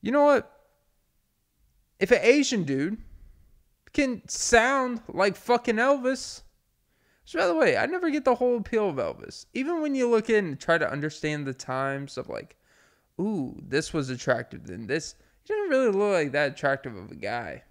You 0.01 0.13
know 0.13 0.25
what? 0.25 0.51
If 2.01 2.11
an 2.11 2.19
Asian 2.23 2.65
dude 2.65 2.99
can 3.93 4.27
sound 4.29 5.03
like 5.09 5.37
fucking 5.37 5.77
Elvis. 5.77 6.43
So 7.25 7.39
by 7.39 7.47
the 7.47 7.55
way, 7.55 7.77
I 7.77 7.87
never 7.87 8.11
get 8.11 8.25
the 8.25 8.35
whole 8.35 8.59
appeal 8.59 8.89
of 8.89 8.97
Elvis. 8.97 9.47
Even 9.55 9.81
when 9.81 9.95
you 9.95 10.09
look 10.09 10.29
in 10.29 10.45
and 10.47 10.61
try 10.61 10.79
to 10.79 10.91
understand 10.91 11.47
the 11.47 11.55
times 11.55 12.19
of 12.19 12.29
like, 12.29 12.57
ooh, 13.21 13.57
this 13.67 13.93
was 13.93 14.11
attractive 14.11 14.67
than 14.67 14.87
this. 14.87 15.15
He 15.45 15.55
didn't 15.55 15.71
really 15.71 15.93
look 15.93 16.13
like 16.13 16.33
that 16.33 16.53
attractive 16.53 16.97
of 16.97 17.11
a 17.11 17.17
guy. 17.17 17.63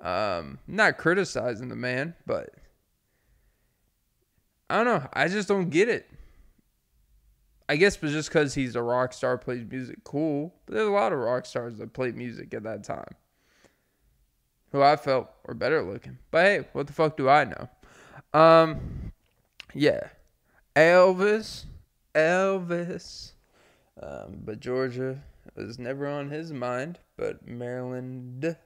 Um, 0.00 0.58
not 0.66 0.98
criticizing 0.98 1.68
the 1.68 1.76
man, 1.76 2.14
but 2.26 2.50
I 4.68 4.76
don't 4.76 4.86
know. 4.86 5.08
I 5.12 5.28
just 5.28 5.48
don't 5.48 5.70
get 5.70 5.88
it. 5.88 6.08
I 7.68 7.76
guess 7.76 7.96
but 7.96 8.10
just 8.10 8.28
because 8.28 8.54
he's 8.54 8.76
a 8.76 8.82
rock 8.82 9.12
star, 9.12 9.38
plays 9.38 9.66
music, 9.68 10.04
cool. 10.04 10.54
But 10.66 10.74
there's 10.74 10.88
a 10.88 10.92
lot 10.92 11.12
of 11.12 11.18
rock 11.18 11.46
stars 11.46 11.78
that 11.78 11.92
played 11.92 12.16
music 12.16 12.54
at 12.54 12.62
that 12.62 12.84
time 12.84 13.14
who 14.72 14.82
I 14.82 14.96
felt 14.96 15.30
were 15.46 15.54
better 15.54 15.82
looking. 15.82 16.18
But 16.30 16.44
hey, 16.44 16.68
what 16.72 16.86
the 16.86 16.92
fuck 16.92 17.16
do 17.16 17.28
I 17.28 17.44
know? 17.44 17.68
Um, 18.36 19.12
yeah, 19.72 20.08
Elvis, 20.74 21.64
Elvis. 22.14 23.32
Um, 24.02 24.42
but 24.44 24.60
Georgia 24.60 25.22
was 25.54 25.78
never 25.78 26.06
on 26.06 26.28
his 26.28 26.52
mind. 26.52 26.98
But 27.16 27.48
Maryland 27.48 28.58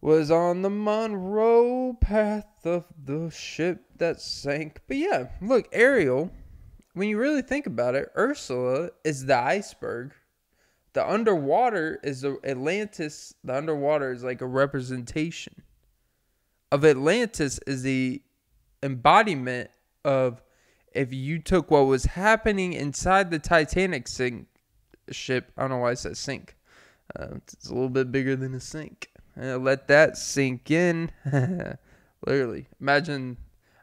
was 0.00 0.30
on 0.30 0.62
the 0.62 0.70
Monroe 0.70 1.98
path 2.00 2.64
of 2.64 2.86
the 3.04 3.28
ship 3.28 3.84
that 3.98 4.18
sank. 4.18 4.80
But 4.88 4.96
yeah, 4.96 5.28
look, 5.42 5.68
Ariel, 5.70 6.32
when 6.94 7.10
you 7.10 7.18
really 7.18 7.42
think 7.42 7.66
about 7.66 7.94
it, 7.94 8.10
Ursula 8.16 8.92
is 9.04 9.26
the 9.26 9.36
iceberg. 9.36 10.14
The 10.94 11.06
underwater 11.06 12.00
is 12.02 12.22
the 12.22 12.38
Atlantis. 12.44 13.34
The 13.44 13.56
underwater 13.56 14.10
is 14.10 14.24
like 14.24 14.40
a 14.40 14.46
representation 14.46 15.62
of 16.72 16.86
Atlantis 16.86 17.60
is 17.66 17.82
the 17.82 18.22
embodiment 18.82 19.70
of 20.06 20.40
if 20.92 21.12
you 21.12 21.38
took 21.38 21.70
what 21.70 21.82
was 21.82 22.06
happening 22.06 22.72
inside 22.72 23.30
the 23.30 23.38
Titanic 23.38 24.08
sink 24.08 24.46
ship. 25.10 25.52
I 25.56 25.60
don't 25.60 25.70
know 25.70 25.76
why 25.76 25.90
I 25.90 25.94
said 25.94 26.16
sink. 26.16 26.56
Uh, 27.14 27.26
it's 27.34 27.68
a 27.68 27.74
little 27.74 27.90
bit 27.90 28.10
bigger 28.10 28.36
than 28.36 28.54
a 28.54 28.60
sink. 28.60 29.10
Uh, 29.40 29.58
let 29.58 29.86
that 29.88 30.16
sink 30.16 30.70
in. 30.70 31.10
Literally, 32.26 32.66
imagine. 32.80 33.36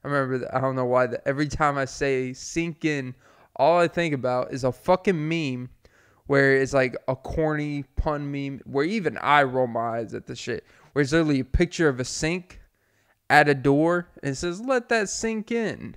I 0.04 0.08
remember. 0.08 0.50
I 0.52 0.60
don't 0.60 0.76
know 0.76 0.86
why. 0.86 1.10
Every 1.28 1.48
time 1.48 1.78
I 1.78 1.86
say 1.86 2.34
sink 2.34 2.86
in, 2.86 3.14
all 3.56 3.78
I 3.78 3.88
think 3.88 4.16
about 4.16 4.52
is 4.52 4.64
a 4.64 4.72
fucking 4.72 5.30
meme 5.30 5.70
where 6.26 6.56
it's 6.56 6.74
like 6.74 6.96
a 7.08 7.16
corny 7.16 7.84
pun 7.98 8.32
meme 8.32 8.62
where 8.66 8.86
even 8.86 9.16
I 9.20 9.44
roll 9.44 9.68
my 9.68 10.00
eyes 10.00 10.16
at 10.16 10.26
the 10.26 10.36
shit. 10.36 10.66
Where 10.94 11.04
it's 11.04 11.12
literally 11.12 11.42
a 11.42 11.46
picture 11.46 11.88
of 11.88 12.00
a 12.00 12.06
sink 12.06 12.59
at 13.30 13.48
a 13.48 13.56
door 13.56 14.08
and 14.24 14.32
it 14.32 14.36
says 14.36 14.62
"Let 14.62 14.90
that 14.90 15.10
sink 15.10 15.52
in." 15.52 15.96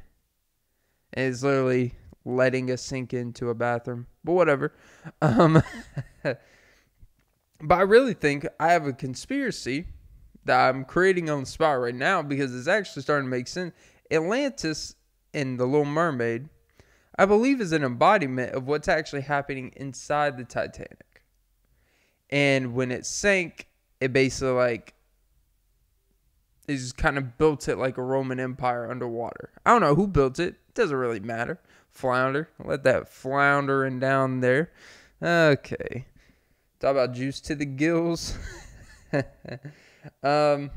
And 1.13 1.33
it's 1.33 1.43
literally 1.43 1.95
letting 2.25 2.71
us 2.71 2.83
sink 2.83 3.13
into 3.13 3.51
a 3.51 3.55
bathroom, 3.55 4.07
but 4.25 4.33
whatever. 4.33 4.73
Um. 5.21 5.63
But 7.63 7.79
I 7.79 7.83
really 7.83 8.15
think 8.15 8.45
I 8.59 8.73
have 8.73 8.87
a 8.87 8.93
conspiracy 8.93 9.87
that 10.45 10.69
I'm 10.69 10.85
creating 10.85 11.31
on 11.31 11.41
the 11.41 11.47
spot 11.47 11.81
right 11.81 11.95
now 11.95 12.21
because 12.21 12.55
it's 12.55 12.67
actually 12.67 13.03
starting 13.03 13.27
to 13.27 13.31
make 13.31 13.47
sense. 13.47 13.73
Atlantis 14.11 14.97
in 15.33 15.57
The 15.57 15.65
Little 15.65 15.85
Mermaid, 15.85 16.49
I 17.17 17.25
believe, 17.25 17.61
is 17.61 17.71
an 17.71 17.85
embodiment 17.85 18.53
of 18.53 18.67
what's 18.67 18.89
actually 18.89 19.23
happening 19.23 19.73
inside 19.77 20.37
the 20.37 20.45
Titanic. 20.45 21.23
And 22.31 22.75
when 22.75 22.91
it 22.91 23.07
sank, 23.07 23.69
it 24.01 24.13
basically 24.13 24.55
like 24.55 24.95
is 26.81 26.93
kind 26.93 27.19
of 27.19 27.39
built 27.39 27.69
it 27.69 27.77
like 27.77 27.99
a 27.99 28.03
Roman 28.03 28.41
Empire 28.41 28.91
underwater. 28.91 29.51
I 29.65 29.71
don't 29.71 29.81
know 29.81 29.95
who 29.95 30.07
built 30.07 30.39
it. 30.39 30.57
Doesn't 30.75 30.97
really 30.97 31.21
matter. 31.21 31.61
Flounder. 31.91 32.49
Let 32.65 32.85
that 32.85 33.09
flounder 33.09 33.83
floundering 33.83 34.01
down 34.01 34.41
there. 34.41 34.71
Okay. 35.23 36.07
Talk 36.81 36.93
about 36.93 37.13
juice 37.13 37.41
to 37.41 37.55
the 37.55 37.65
gills. 37.65 38.37
um, 40.23 40.71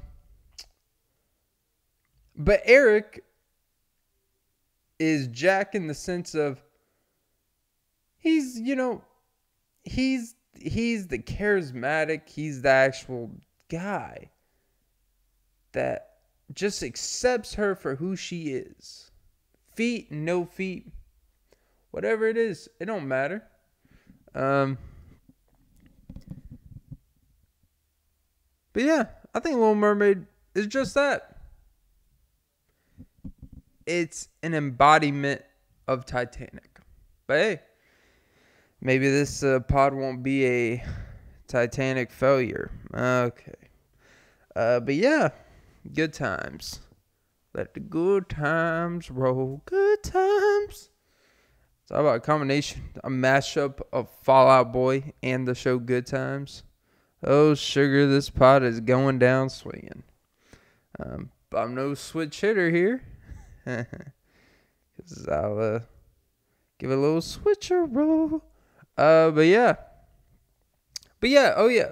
but 2.36 2.62
Eric 2.66 3.24
is 5.00 5.28
Jack 5.28 5.74
in 5.76 5.88
the 5.88 5.94
sense 5.94 6.36
of 6.36 6.62
he's, 8.18 8.60
you 8.60 8.76
know, 8.76 9.02
he's 9.84 10.36
he's 10.60 11.08
the 11.08 11.20
charismatic, 11.20 12.30
he's 12.30 12.62
the 12.62 12.70
actual 12.70 13.32
guy 13.70 14.30
that 15.76 16.16
just 16.54 16.84
accepts 16.84 17.54
her 17.54 17.76
for 17.76 17.96
who 17.96 18.16
she 18.16 18.50
is. 18.50 19.12
Feet, 19.76 20.12
no 20.12 20.46
feet, 20.46 20.92
whatever 21.92 22.28
it 22.28 22.38
is, 22.38 22.68
it 22.80 22.86
don't 22.86 23.08
matter. 23.08 23.44
Um 24.34 24.78
But 28.76 28.84
yeah, 28.84 29.06
I 29.34 29.40
think 29.40 29.56
Little 29.56 29.74
Mermaid 29.74 30.26
is 30.54 30.68
just 30.68 30.96
that. 30.96 31.38
It's 33.86 34.28
an 34.44 34.54
embodiment 34.54 35.44
of 35.88 36.06
Titanic. 36.06 36.80
But 37.26 37.38
hey, 37.38 37.62
maybe 38.82 39.08
this 39.10 39.44
uh, 39.44 39.62
pod 39.62 39.94
won't 39.94 40.24
be 40.24 40.46
a 40.46 40.86
Titanic 41.48 42.12
failure. 42.12 42.70
Okay. 42.94 43.54
Uh, 44.54 44.82
but 44.82 44.96
yeah, 44.96 45.30
good 45.94 46.14
times. 46.14 46.80
Let 47.54 47.74
the 47.74 47.80
good 47.80 48.30
times 48.30 49.10
roll. 49.10 49.62
Good 49.66 50.04
times. 50.04 50.90
Talk 51.88 52.00
about 52.00 52.18
a 52.18 52.20
combination, 52.20 52.82
a 53.04 53.10
mashup 53.10 53.80
of 53.94 54.10
Fall 54.24 54.50
Out 54.50 54.74
Boy 54.74 55.14
and 55.22 55.48
the 55.48 55.54
show 55.54 55.78
Good 55.78 56.08
Times. 56.08 56.64
Oh, 57.24 57.54
sugar, 57.54 58.08
this 58.08 58.30
pot 58.30 58.64
is 58.64 58.80
going 58.80 59.20
down 59.20 59.50
swinging. 59.50 60.04
Um, 61.00 61.32
but 61.50 61.60
I'm 61.60 61.76
no 61.76 61.94
switch 61.94 62.42
hitter 62.42 62.70
here. 62.70 63.04
Because 64.98 65.28
I'll 65.28 65.60
uh, 65.60 65.80
give 66.80 66.90
it 66.90 66.98
a 66.98 67.02
little 67.02 67.22
switcher 67.22 67.84
roll. 67.84 68.44
Uh, 68.98 69.30
but 69.32 69.42
yeah. 69.42 69.76
But 71.20 71.30
yeah, 71.30 71.54
oh 71.58 71.68
yeah. 71.68 71.92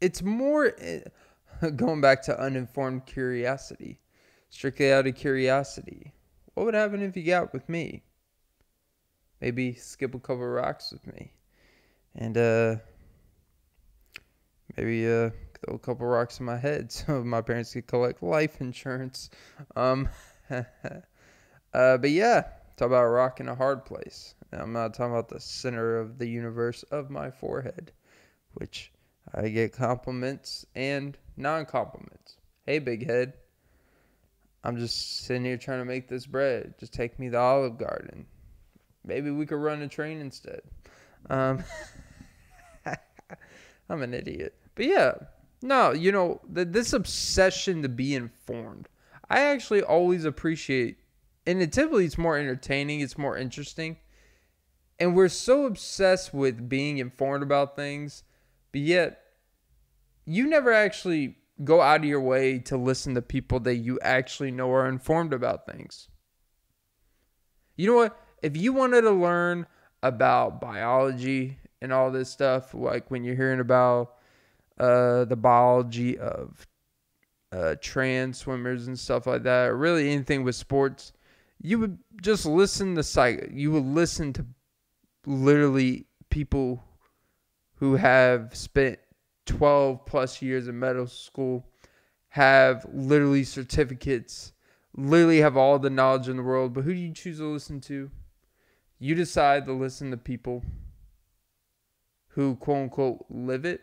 It's 0.00 0.22
more 0.22 0.68
uh, 0.68 1.08
going 1.76 2.00
back 2.00 2.22
to 2.22 2.40
uninformed 2.40 3.06
curiosity. 3.06 4.00
Strictly 4.50 4.92
out 4.92 5.06
of 5.06 5.14
curiosity. 5.14 6.12
What 6.54 6.66
would 6.66 6.74
happen 6.74 7.02
if 7.02 7.16
you 7.16 7.22
got 7.22 7.52
with 7.52 7.68
me? 7.68 8.02
Maybe 9.40 9.74
skip 9.74 10.14
a 10.14 10.18
couple 10.18 10.46
rocks 10.46 10.92
with 10.92 11.06
me. 11.06 11.32
And 12.14 12.36
uh 12.36 12.76
maybe 14.76 15.06
uh 15.06 15.30
throw 15.64 15.76
a 15.76 15.78
couple 15.78 16.06
rocks 16.06 16.40
in 16.40 16.46
my 16.46 16.58
head 16.58 16.92
so 16.92 17.22
my 17.24 17.40
parents 17.40 17.72
could 17.72 17.86
collect 17.86 18.22
life 18.22 18.60
insurance. 18.60 19.30
Um 19.76 20.08
uh 20.50 20.64
but 21.72 22.10
yeah, 22.10 22.42
talk 22.76 22.86
about 22.88 23.04
a 23.04 23.08
rock 23.08 23.40
in 23.40 23.48
a 23.48 23.54
hard 23.54 23.84
place. 23.84 24.34
I'm 24.52 24.72
not 24.72 24.92
talking 24.92 25.12
about 25.12 25.28
the 25.28 25.40
center 25.40 25.96
of 25.96 26.18
the 26.18 26.26
universe 26.26 26.82
of 26.84 27.08
my 27.08 27.30
forehead, 27.30 27.92
which 28.52 28.92
I 29.34 29.48
get 29.48 29.72
compliments 29.72 30.66
and 30.74 31.16
non 31.36 31.66
compliments. 31.66 32.36
Hey, 32.66 32.78
big 32.78 33.06
head. 33.06 33.34
I'm 34.64 34.76
just 34.76 35.24
sitting 35.24 35.44
here 35.44 35.56
trying 35.56 35.80
to 35.80 35.84
make 35.84 36.08
this 36.08 36.26
bread. 36.26 36.74
Just 36.78 36.92
take 36.92 37.18
me 37.18 37.26
to 37.26 37.32
the 37.32 37.38
Olive 37.38 37.78
Garden. 37.78 38.26
Maybe 39.04 39.30
we 39.30 39.46
could 39.46 39.56
run 39.56 39.82
a 39.82 39.88
train 39.88 40.20
instead. 40.20 40.60
Um, 41.28 41.64
I'm 43.88 44.02
an 44.02 44.14
idiot. 44.14 44.54
But 44.74 44.86
yeah, 44.86 45.14
no, 45.60 45.92
you 45.92 46.12
know, 46.12 46.40
this 46.48 46.92
obsession 46.92 47.82
to 47.82 47.88
be 47.88 48.14
informed. 48.14 48.88
I 49.28 49.40
actually 49.40 49.82
always 49.82 50.24
appreciate, 50.24 50.98
and 51.46 51.60
it 51.60 51.72
typically 51.72 52.04
it's 52.04 52.18
more 52.18 52.36
entertaining, 52.36 53.00
it's 53.00 53.18
more 53.18 53.36
interesting. 53.36 53.96
And 55.00 55.16
we're 55.16 55.28
so 55.28 55.66
obsessed 55.66 56.32
with 56.32 56.68
being 56.68 56.98
informed 56.98 57.42
about 57.42 57.74
things, 57.74 58.22
but 58.70 58.82
yet 58.82 59.21
you 60.24 60.46
never 60.46 60.72
actually 60.72 61.36
go 61.64 61.80
out 61.80 62.00
of 62.00 62.04
your 62.06 62.20
way 62.20 62.58
to 62.58 62.76
listen 62.76 63.14
to 63.14 63.22
people 63.22 63.60
that 63.60 63.76
you 63.76 63.98
actually 64.00 64.50
know 64.50 64.70
are 64.72 64.88
informed 64.88 65.32
about 65.32 65.66
things. 65.66 66.08
You 67.76 67.88
know 67.88 67.96
what? 67.96 68.18
If 68.42 68.56
you 68.56 68.72
wanted 68.72 69.02
to 69.02 69.10
learn 69.10 69.66
about 70.02 70.60
biology 70.60 71.58
and 71.80 71.92
all 71.92 72.10
this 72.10 72.30
stuff, 72.30 72.74
like 72.74 73.10
when 73.10 73.24
you're 73.24 73.36
hearing 73.36 73.60
about 73.60 74.14
uh, 74.78 75.24
the 75.24 75.36
biology 75.36 76.18
of 76.18 76.66
uh, 77.52 77.76
trans 77.80 78.38
swimmers 78.38 78.86
and 78.86 78.98
stuff 78.98 79.26
like 79.26 79.42
that, 79.44 79.68
or 79.68 79.76
really 79.76 80.10
anything 80.10 80.42
with 80.42 80.56
sports, 80.56 81.12
you 81.60 81.78
would 81.78 81.98
just 82.20 82.46
listen 82.46 82.94
to 82.96 83.02
psych. 83.02 83.50
You 83.52 83.70
would 83.72 83.84
listen 83.84 84.32
to 84.34 84.46
literally 85.26 86.06
people 86.30 86.82
who 87.76 87.96
have 87.96 88.56
spent 88.56 88.98
12 89.46 90.04
plus 90.06 90.42
years 90.42 90.68
in 90.68 90.78
medical 90.78 91.06
school, 91.06 91.66
have 92.28 92.86
literally 92.92 93.44
certificates, 93.44 94.52
literally 94.96 95.40
have 95.40 95.56
all 95.56 95.78
the 95.78 95.90
knowledge 95.90 96.28
in 96.28 96.36
the 96.36 96.42
world. 96.42 96.72
But 96.72 96.84
who 96.84 96.94
do 96.94 97.00
you 97.00 97.12
choose 97.12 97.38
to 97.38 97.46
listen 97.46 97.80
to? 97.82 98.10
You 98.98 99.14
decide 99.14 99.66
to 99.66 99.72
listen 99.72 100.10
to 100.10 100.16
people 100.16 100.62
who 102.28 102.56
quote 102.56 102.84
unquote 102.84 103.26
live 103.28 103.64
it. 103.64 103.82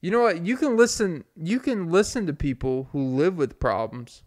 You 0.00 0.10
know 0.10 0.20
what? 0.20 0.44
You 0.44 0.56
can 0.56 0.76
listen 0.76 1.24
you 1.36 1.60
can 1.60 1.90
listen 1.90 2.26
to 2.26 2.32
people 2.32 2.88
who 2.92 3.02
live 3.02 3.36
with 3.36 3.58
problems. 3.58 4.22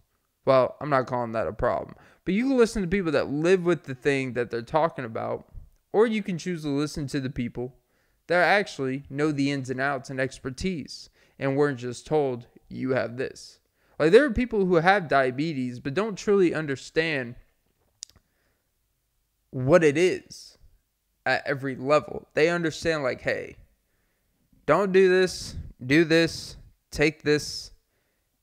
Well, 0.45 0.75
I'm 0.81 0.89
not 0.89 1.05
calling 1.05 1.33
that 1.33 1.47
a 1.47 1.53
problem. 1.53 1.95
But 2.25 2.33
you 2.33 2.47
can 2.47 2.57
listen 2.57 2.81
to 2.81 2.87
people 2.87 3.11
that 3.11 3.29
live 3.29 3.63
with 3.63 3.83
the 3.83 3.95
thing 3.95 4.33
that 4.33 4.49
they're 4.49 4.61
talking 4.61 5.05
about. 5.05 5.45
Or 5.93 6.07
you 6.07 6.23
can 6.23 6.37
choose 6.37 6.63
to 6.63 6.69
listen 6.69 7.07
to 7.07 7.19
the 7.19 7.29
people 7.29 7.75
that 8.29 8.43
actually 8.43 9.03
know 9.09 9.31
the 9.31 9.49
ins 9.49 9.71
and 9.71 9.81
outs 9.81 10.11
and 10.11 10.19
expertise 10.19 11.09
and 11.39 11.57
weren't 11.57 11.79
just 11.79 12.05
told 12.05 12.45
you 12.69 12.91
have 12.91 13.17
this. 13.17 13.59
Like 13.97 14.11
there 14.11 14.23
are 14.23 14.31
people 14.31 14.65
who 14.65 14.75
have 14.75 15.07
diabetes 15.07 15.79
but 15.79 15.95
don't 15.95 16.15
truly 16.15 16.53
understand 16.53 17.35
what 19.49 19.83
it 19.83 19.97
is 19.97 20.59
at 21.25 21.45
every 21.47 21.75
level. 21.75 22.27
They 22.35 22.49
understand 22.49 23.01
like, 23.01 23.21
hey, 23.21 23.55
don't 24.67 24.91
do 24.91 25.09
this, 25.09 25.55
do 25.83 26.05
this, 26.05 26.55
take 26.91 27.23
this, 27.23 27.71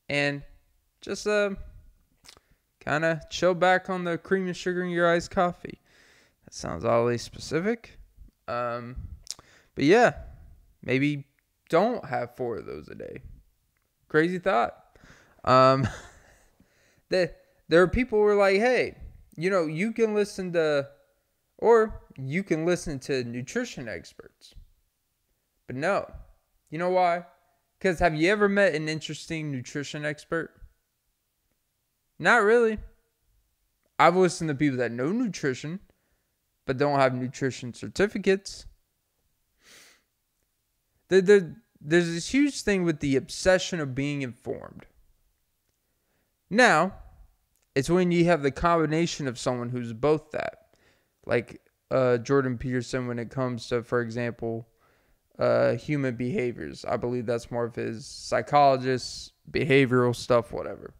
and 0.09 0.43
just 0.99 1.25
uh 1.25 1.51
kind 2.81 3.05
of 3.05 3.29
chill 3.29 3.53
back 3.53 3.89
on 3.89 4.03
the 4.03 4.17
cream 4.17 4.47
and 4.47 4.57
sugar 4.57 4.83
in 4.83 4.89
your 4.89 5.09
iced 5.09 5.31
coffee. 5.31 5.79
That 6.43 6.53
sounds 6.53 6.83
oddly 6.83 7.17
specific. 7.17 7.97
Um, 8.49 8.97
but 9.77 9.85
yeah, 9.85 10.13
maybe 10.81 11.23
don't 11.69 12.03
have 12.03 12.35
four 12.35 12.57
of 12.57 12.65
those 12.65 12.87
a 12.87 12.95
day. 12.95 13.21
Crazy 14.09 14.39
thought. 14.39 14.75
Um, 15.45 15.87
that 17.09 17.37
there 17.67 17.83
are 17.83 17.87
people 17.87 18.17
who 18.17 18.25
are 18.25 18.35
like, 18.35 18.55
hey, 18.55 18.95
you 19.35 19.51
know, 19.51 19.67
you 19.67 19.91
can 19.91 20.15
listen 20.15 20.51
to, 20.53 20.87
or 21.59 22.01
you 22.17 22.41
can 22.41 22.65
listen 22.65 22.97
to 23.01 23.23
nutrition 23.23 23.87
experts. 23.87 24.55
But 25.67 25.75
no, 25.75 26.11
you 26.71 26.79
know 26.79 26.89
why? 26.89 27.25
Because 27.77 27.99
have 27.99 28.15
you 28.15 28.31
ever 28.31 28.49
met 28.49 28.73
an 28.73 28.89
interesting 28.89 29.51
nutrition 29.51 30.05
expert? 30.05 30.59
Not 32.17 32.41
really. 32.41 32.79
I've 33.99 34.15
listened 34.15 34.47
to 34.47 34.55
people 34.55 34.79
that 34.79 34.91
know 34.91 35.11
nutrition, 35.11 35.81
but 36.65 36.79
don't 36.79 36.99
have 36.99 37.13
nutrition 37.13 37.75
certificates. 37.75 38.65
The, 41.09 41.21
the, 41.21 41.55
there's 41.79 42.11
this 42.13 42.29
huge 42.29 42.61
thing 42.61 42.83
with 42.83 42.99
the 42.99 43.15
obsession 43.15 43.79
of 43.79 43.95
being 43.95 44.21
informed. 44.21 44.85
Now, 46.49 46.93
it's 47.75 47.89
when 47.89 48.11
you 48.11 48.25
have 48.25 48.41
the 48.41 48.51
combination 48.51 49.27
of 49.27 49.37
someone 49.37 49.69
who's 49.69 49.93
both 49.93 50.31
that, 50.31 50.69
like 51.25 51.61
uh, 51.91 52.17
Jordan 52.17 52.57
Peterson, 52.57 53.07
when 53.07 53.19
it 53.19 53.29
comes 53.29 53.67
to, 53.67 53.83
for 53.83 54.01
example, 54.01 54.67
uh, 55.39 55.73
human 55.75 56.15
behaviors. 56.15 56.83
I 56.85 56.97
believe 56.97 57.25
that's 57.25 57.51
more 57.51 57.65
of 57.65 57.75
his 57.75 58.05
psychologist, 58.05 59.33
behavioral 59.51 60.15
stuff, 60.15 60.51
whatever. 60.51 60.93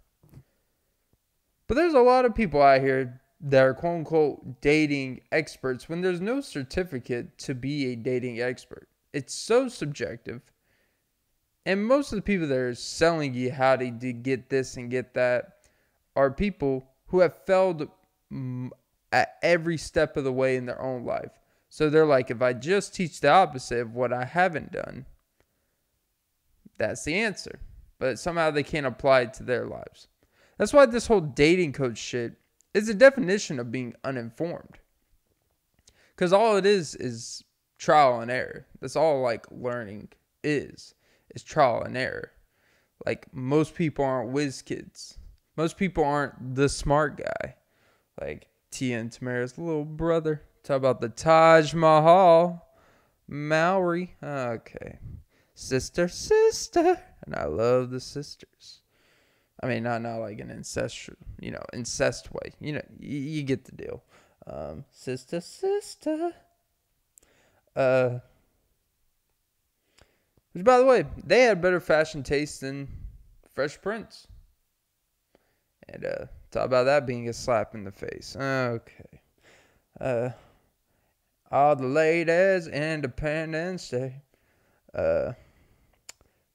But 1.68 1.76
there's 1.76 1.96
a 1.96 2.00
lot 2.00 2.26
of 2.26 2.36
people 2.36 2.62
out 2.62 2.82
here 2.82 3.22
that 3.42 3.64
are 3.64 3.74
quote 3.74 3.98
unquote 3.98 4.62
dating 4.62 5.22
experts 5.32 5.90
when 5.90 6.02
there's 6.02 6.22
no 6.22 6.42
certificate 6.42 7.38
to 7.40 7.54
be 7.54 7.92
a 7.92 7.96
dating 7.96 8.42
expert. 8.42 8.88
It's 9.14 9.34
so 9.34 9.68
subjective. 9.68 10.42
And 11.66 11.86
most 11.86 12.12
of 12.12 12.18
the 12.18 12.24
people 12.24 12.48
that 12.48 12.58
are 12.58 12.76
selling 12.76 13.34
you 13.34 13.52
how 13.52 13.76
to 13.76 13.90
get 13.90 14.50
this 14.50 14.78
and 14.78 14.90
get 14.90 15.14
that 15.16 15.54
are 16.16 16.32
people 16.32 16.88
who 17.08 17.20
have 17.20 17.46
failed 17.46 17.90
at 19.12 19.36
every 19.42 19.78
step 19.78 20.18
of 20.18 20.24
the 20.24 20.32
way 20.32 20.56
in 20.56 20.66
their 20.66 20.82
own 20.82 21.06
life. 21.06 21.32
So 21.70 21.90
they're 21.90 22.06
like, 22.06 22.32
if 22.32 22.42
I 22.42 22.54
just 22.54 22.96
teach 22.96 23.20
the 23.20 23.30
opposite 23.30 23.80
of 23.80 23.94
what 23.94 24.14
I 24.14 24.24
haven't 24.24 24.72
done, 24.72 25.06
that's 26.78 27.04
the 27.04 27.16
answer. 27.16 27.60
But 28.00 28.20
somehow 28.20 28.52
they 28.52 28.64
can't 28.64 28.86
apply 28.86 29.22
it 29.22 29.34
to 29.36 29.44
their 29.44 29.66
lives. 29.66 30.08
That's 30.58 30.74
why 30.74 30.86
this 30.86 31.08
whole 31.08 31.22
dating 31.22 31.74
coach 31.74 31.98
shit 31.98 32.34
is 32.74 32.88
a 32.88 32.94
definition 32.94 33.60
of 33.60 33.72
being 33.72 33.96
uninformed. 34.04 34.80
Because 36.16 36.32
all 36.32 36.58
it 36.58 36.66
is 36.66 36.96
is 36.96 37.44
trial 37.78 38.20
and 38.20 38.32
error. 38.32 38.68
That's 38.80 38.96
all 38.96 39.22
like 39.22 39.46
learning 39.52 40.10
is 40.44 40.96
is 41.36 41.44
trial 41.44 41.84
and 41.84 41.98
error. 41.98 42.32
Like 43.06 43.34
most 43.34 43.76
people 43.76 44.06
aren't 44.06 44.32
whiz 44.32 44.62
kids. 44.62 45.18
Most 45.56 45.78
people 45.78 46.04
aren't 46.04 46.56
the 46.56 46.70
smart 46.70 47.18
guy. 47.18 47.56
Like 48.20 48.48
Tia 48.72 49.00
and 49.00 49.12
Tamera's 49.12 49.58
little 49.58 49.86
brother. 49.86 50.44
Talk 50.64 50.78
about 50.78 51.02
the 51.02 51.10
Taj 51.10 51.74
Mahal. 51.74 52.64
Mowry. 53.28 54.16
Okay. 54.24 55.00
Sister, 55.54 56.08
sister. 56.08 57.00
And 57.26 57.36
I 57.36 57.46
love 57.46 57.90
the 57.90 58.00
sisters. 58.00 58.82
I 59.62 59.68
mean, 59.68 59.84
not 59.84 60.02
not 60.02 60.18
like 60.18 60.40
an 60.40 60.52
ancestral, 60.52 61.18
you 61.40 61.52
know, 61.52 61.64
incest 61.74 62.32
way. 62.32 62.52
You 62.60 62.74
know, 62.74 62.86
you, 63.00 63.18
you 63.18 63.44
get 63.44 63.66
the 63.66 63.72
deal. 63.72 64.04
Um, 64.46 64.86
sister, 64.92 65.42
sister. 65.42 66.34
Uh, 67.78 68.20
which, 70.54 70.64
by 70.64 70.80
the 70.80 70.86
way, 70.86 71.06
they 71.24 71.44
had 71.44 71.62
better 71.62 71.80
fashion 71.80 72.24
taste 72.24 72.62
than 72.62 72.88
Fresh 73.54 73.80
Prince. 73.82 74.26
And 75.88 76.04
uh, 76.04 76.26
talk 76.50 76.66
about 76.66 76.86
that 76.86 77.06
being 77.06 77.30
a 77.30 77.34
slap 77.34 77.76
in 77.76 77.84
the 77.84 77.92
face. 77.92 78.36
Okay. 78.36 79.22
Uh, 80.02 80.30
all 81.52 81.76
the 81.76 81.86
ladies, 81.86 82.68
Independence 82.68 83.90
Day. 83.90 84.24
Uh, 84.94 85.34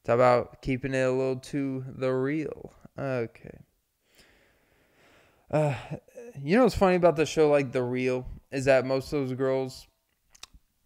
talk 0.05 0.17
about 0.17 0.61
keeping 0.61 0.93
it 0.93 1.03
a 1.03 1.11
little 1.13 1.37
to 1.37 1.85
the 1.89 2.13
real. 2.13 2.73
Okay. 2.99 3.59
Uh, 5.53 5.75
you 6.43 6.57
know 6.57 6.65
what's 6.65 6.75
funny 6.75 6.97
about 6.97 7.15
the 7.15 7.27
show, 7.27 7.49
like 7.51 7.71
The 7.71 7.83
Real, 7.83 8.27
is 8.51 8.65
that 8.65 8.87
most 8.87 9.13
of 9.13 9.29
those 9.29 9.37
girls, 9.37 9.87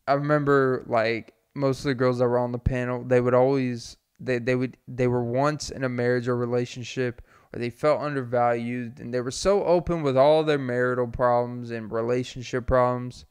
I 0.07 0.15
remember 0.15 0.85
like 0.87 1.35
most 1.55 1.81
of 1.81 1.85
the 1.85 1.95
girls 1.95 2.19
that 2.19 2.29
were 2.29 2.39
on 2.39 2.53
the 2.53 2.59
panel, 2.59 3.03
they 3.05 3.21
would 3.21 3.35
always 3.35 3.97
they 4.21 4.39
they 4.39 4.55
would 4.55 4.77
they 4.89 5.07
were 5.07 5.25
once 5.25 5.71
in 5.71 5.85
a 5.85 5.89
marriage 5.89 6.29
or 6.29 6.37
relationship 6.37 7.23
or 7.53 7.59
they 7.59 7.71
felt 7.71 8.01
undervalued 8.01 9.01
and 9.01 9.13
they 9.13 9.21
were 9.21 9.31
so 9.31 9.65
open 9.65 10.03
with 10.03 10.17
all 10.17 10.43
their 10.43 10.59
marital 10.59 11.07
problems 11.07 11.71
and 11.71 11.91
relationship 11.93 12.67
problems. 12.67 13.25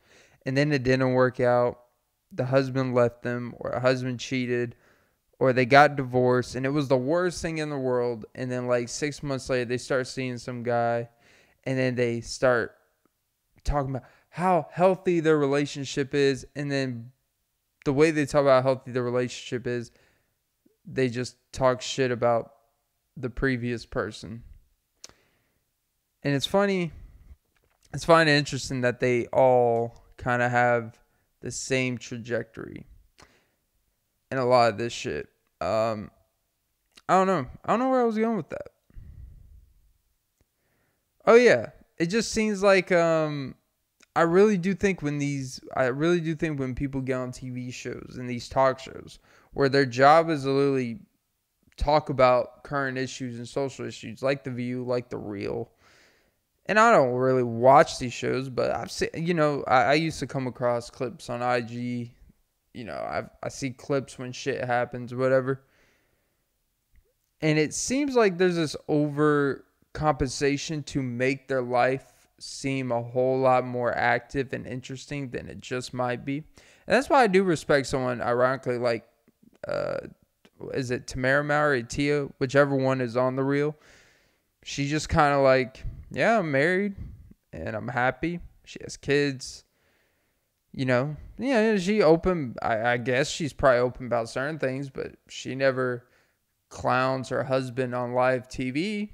And 0.45 0.55
then 0.55 0.71
it 0.71 0.83
didn't 0.83 1.13
work 1.13 1.39
out. 1.39 1.79
The 2.31 2.45
husband 2.45 2.93
left 2.93 3.23
them 3.23 3.55
or 3.57 3.71
a 3.71 3.79
husband 3.79 4.19
cheated 4.19 4.75
or 5.39 5.53
they 5.53 5.65
got 5.65 5.95
divorced 5.95 6.55
and 6.55 6.65
it 6.65 6.69
was 6.69 6.87
the 6.87 6.97
worst 6.97 7.41
thing 7.41 7.57
in 7.57 7.69
the 7.69 7.77
world. 7.77 8.25
And 8.35 8.51
then 8.51 8.67
like 8.67 8.89
6 8.89 9.23
months 9.23 9.49
later 9.49 9.65
they 9.65 9.77
start 9.77 10.07
seeing 10.07 10.37
some 10.37 10.63
guy 10.63 11.09
and 11.63 11.77
then 11.77 11.95
they 11.95 12.21
start 12.21 12.75
talking 13.63 13.91
about 13.91 14.07
how 14.35 14.67
healthy 14.69 15.21
their 15.21 15.37
relationship 15.37 16.13
is 16.13 16.45
and 16.57 16.69
then 16.69 17.09
the 17.85 17.93
way 17.93 18.11
they 18.11 18.25
talk 18.25 18.41
about 18.41 18.63
how 18.63 18.73
healthy 18.73 18.91
the 18.91 19.01
relationship 19.01 19.65
is 19.65 19.91
they 20.85 21.07
just 21.07 21.37
talk 21.53 21.81
shit 21.81 22.11
about 22.11 22.51
the 23.15 23.29
previous 23.29 23.85
person. 23.85 24.43
And 26.21 26.35
it's 26.35 26.45
funny, 26.45 26.91
it's 27.93 28.03
fine 28.03 28.27
and 28.27 28.37
interesting 28.37 28.81
that 28.81 28.99
they 28.99 29.27
all 29.27 30.03
kind 30.17 30.41
of 30.41 30.51
have 30.51 30.99
the 31.39 31.49
same 31.49 31.97
trajectory 31.97 32.85
and 34.29 34.37
a 34.37 34.43
lot 34.43 34.69
of 34.69 34.77
this 34.77 34.91
shit. 34.91 35.29
Um, 35.61 36.11
I 37.07 37.13
don't 37.13 37.27
know. 37.27 37.47
I 37.63 37.71
don't 37.71 37.79
know 37.79 37.89
where 37.89 38.01
I 38.01 38.03
was 38.03 38.17
going 38.17 38.35
with 38.35 38.49
that. 38.49 38.67
Oh 41.25 41.35
yeah, 41.35 41.67
it 41.97 42.07
just 42.07 42.33
seems 42.33 42.61
like 42.61 42.91
um 42.91 43.55
I 44.15 44.21
really 44.21 44.57
do 44.57 44.73
think 44.73 45.01
when 45.01 45.17
these 45.17 45.59
I 45.75 45.85
really 45.85 46.21
do 46.21 46.35
think 46.35 46.59
when 46.59 46.73
people 46.73 47.01
get 47.01 47.15
on 47.15 47.31
TV 47.31 47.73
shows 47.73 48.15
and 48.17 48.29
these 48.29 48.47
talk 48.47 48.79
shows 48.79 49.19
where 49.53 49.69
their 49.69 49.85
job 49.85 50.29
is 50.29 50.43
to 50.43 50.51
literally 50.51 50.99
talk 51.77 52.09
about 52.09 52.63
current 52.63 52.97
issues 52.97 53.37
and 53.37 53.47
social 53.47 53.85
issues 53.85 54.23
like 54.23 54.43
the 54.43 54.51
view 54.51 54.83
like 54.83 55.09
the 55.09 55.17
real. 55.17 55.71
And 56.67 56.79
i 56.79 56.91
don't 56.91 57.13
really 57.13 57.43
watch 57.43 57.99
these 57.99 58.13
shows 58.13 58.49
but 58.49 58.71
i've 58.71 58.89
seen 58.89 59.09
you 59.13 59.35
know 59.35 59.63
i, 59.67 59.83
I 59.83 59.93
used 59.93 60.17
to 60.21 60.25
come 60.25 60.47
across 60.47 60.89
clips 60.89 61.29
on 61.29 61.43
ig 61.43 61.71
you 61.71 62.83
know 62.83 62.95
i 62.95 63.21
i 63.43 63.49
see 63.49 63.69
clips 63.69 64.17
when 64.17 64.31
shit 64.31 64.63
happens 64.63 65.13
whatever. 65.13 65.61
And 67.41 67.59
it 67.59 67.75
seems 67.75 68.15
like 68.15 68.39
there's 68.39 68.55
this 68.55 68.75
over 68.87 69.65
compensation 69.93 70.81
to 70.83 71.03
make 71.03 71.47
their 71.47 71.61
life 71.61 72.14
seem 72.45 72.91
a 72.91 73.01
whole 73.01 73.39
lot 73.39 73.65
more 73.65 73.95
active 73.95 74.53
and 74.53 74.67
interesting 74.67 75.29
than 75.29 75.49
it 75.49 75.59
just 75.59 75.93
might 75.93 76.23
be 76.23 76.37
and 76.37 76.95
that's 76.95 77.09
why 77.09 77.23
i 77.23 77.27
do 77.27 77.43
respect 77.43 77.87
someone 77.87 78.21
ironically 78.21 78.77
like 78.77 79.05
uh, 79.67 79.97
is 80.73 80.91
it 80.91 81.07
Tamera 81.07 81.45
Mowry, 81.45 81.83
Tia, 81.83 82.25
whichever 82.39 82.75
one 82.75 83.01
is 83.01 83.17
on 83.17 83.35
the 83.35 83.43
Real. 83.43 83.75
She 84.63 84.87
just 84.87 85.09
kind 85.09 85.33
of 85.33 85.41
like, 85.41 85.83
yeah, 86.11 86.39
I'm 86.39 86.51
married 86.51 86.95
and 87.53 87.75
I'm 87.75 87.87
happy. 87.87 88.39
She 88.63 88.79
has 88.83 88.97
kids. 88.97 89.63
You 90.71 90.85
know, 90.85 91.15
yeah, 91.37 91.77
she 91.77 92.01
open. 92.01 92.55
I, 92.61 92.81
I 92.81 92.97
guess 92.97 93.29
she's 93.29 93.53
probably 93.53 93.79
open 93.79 94.07
about 94.07 94.27
certain 94.27 94.59
things, 94.59 94.89
but 94.89 95.15
she 95.29 95.55
never 95.55 96.05
clowns 96.67 97.29
her 97.29 97.45
husband 97.45 97.95
on 97.95 98.13
live 98.13 98.49
TV 98.49 99.11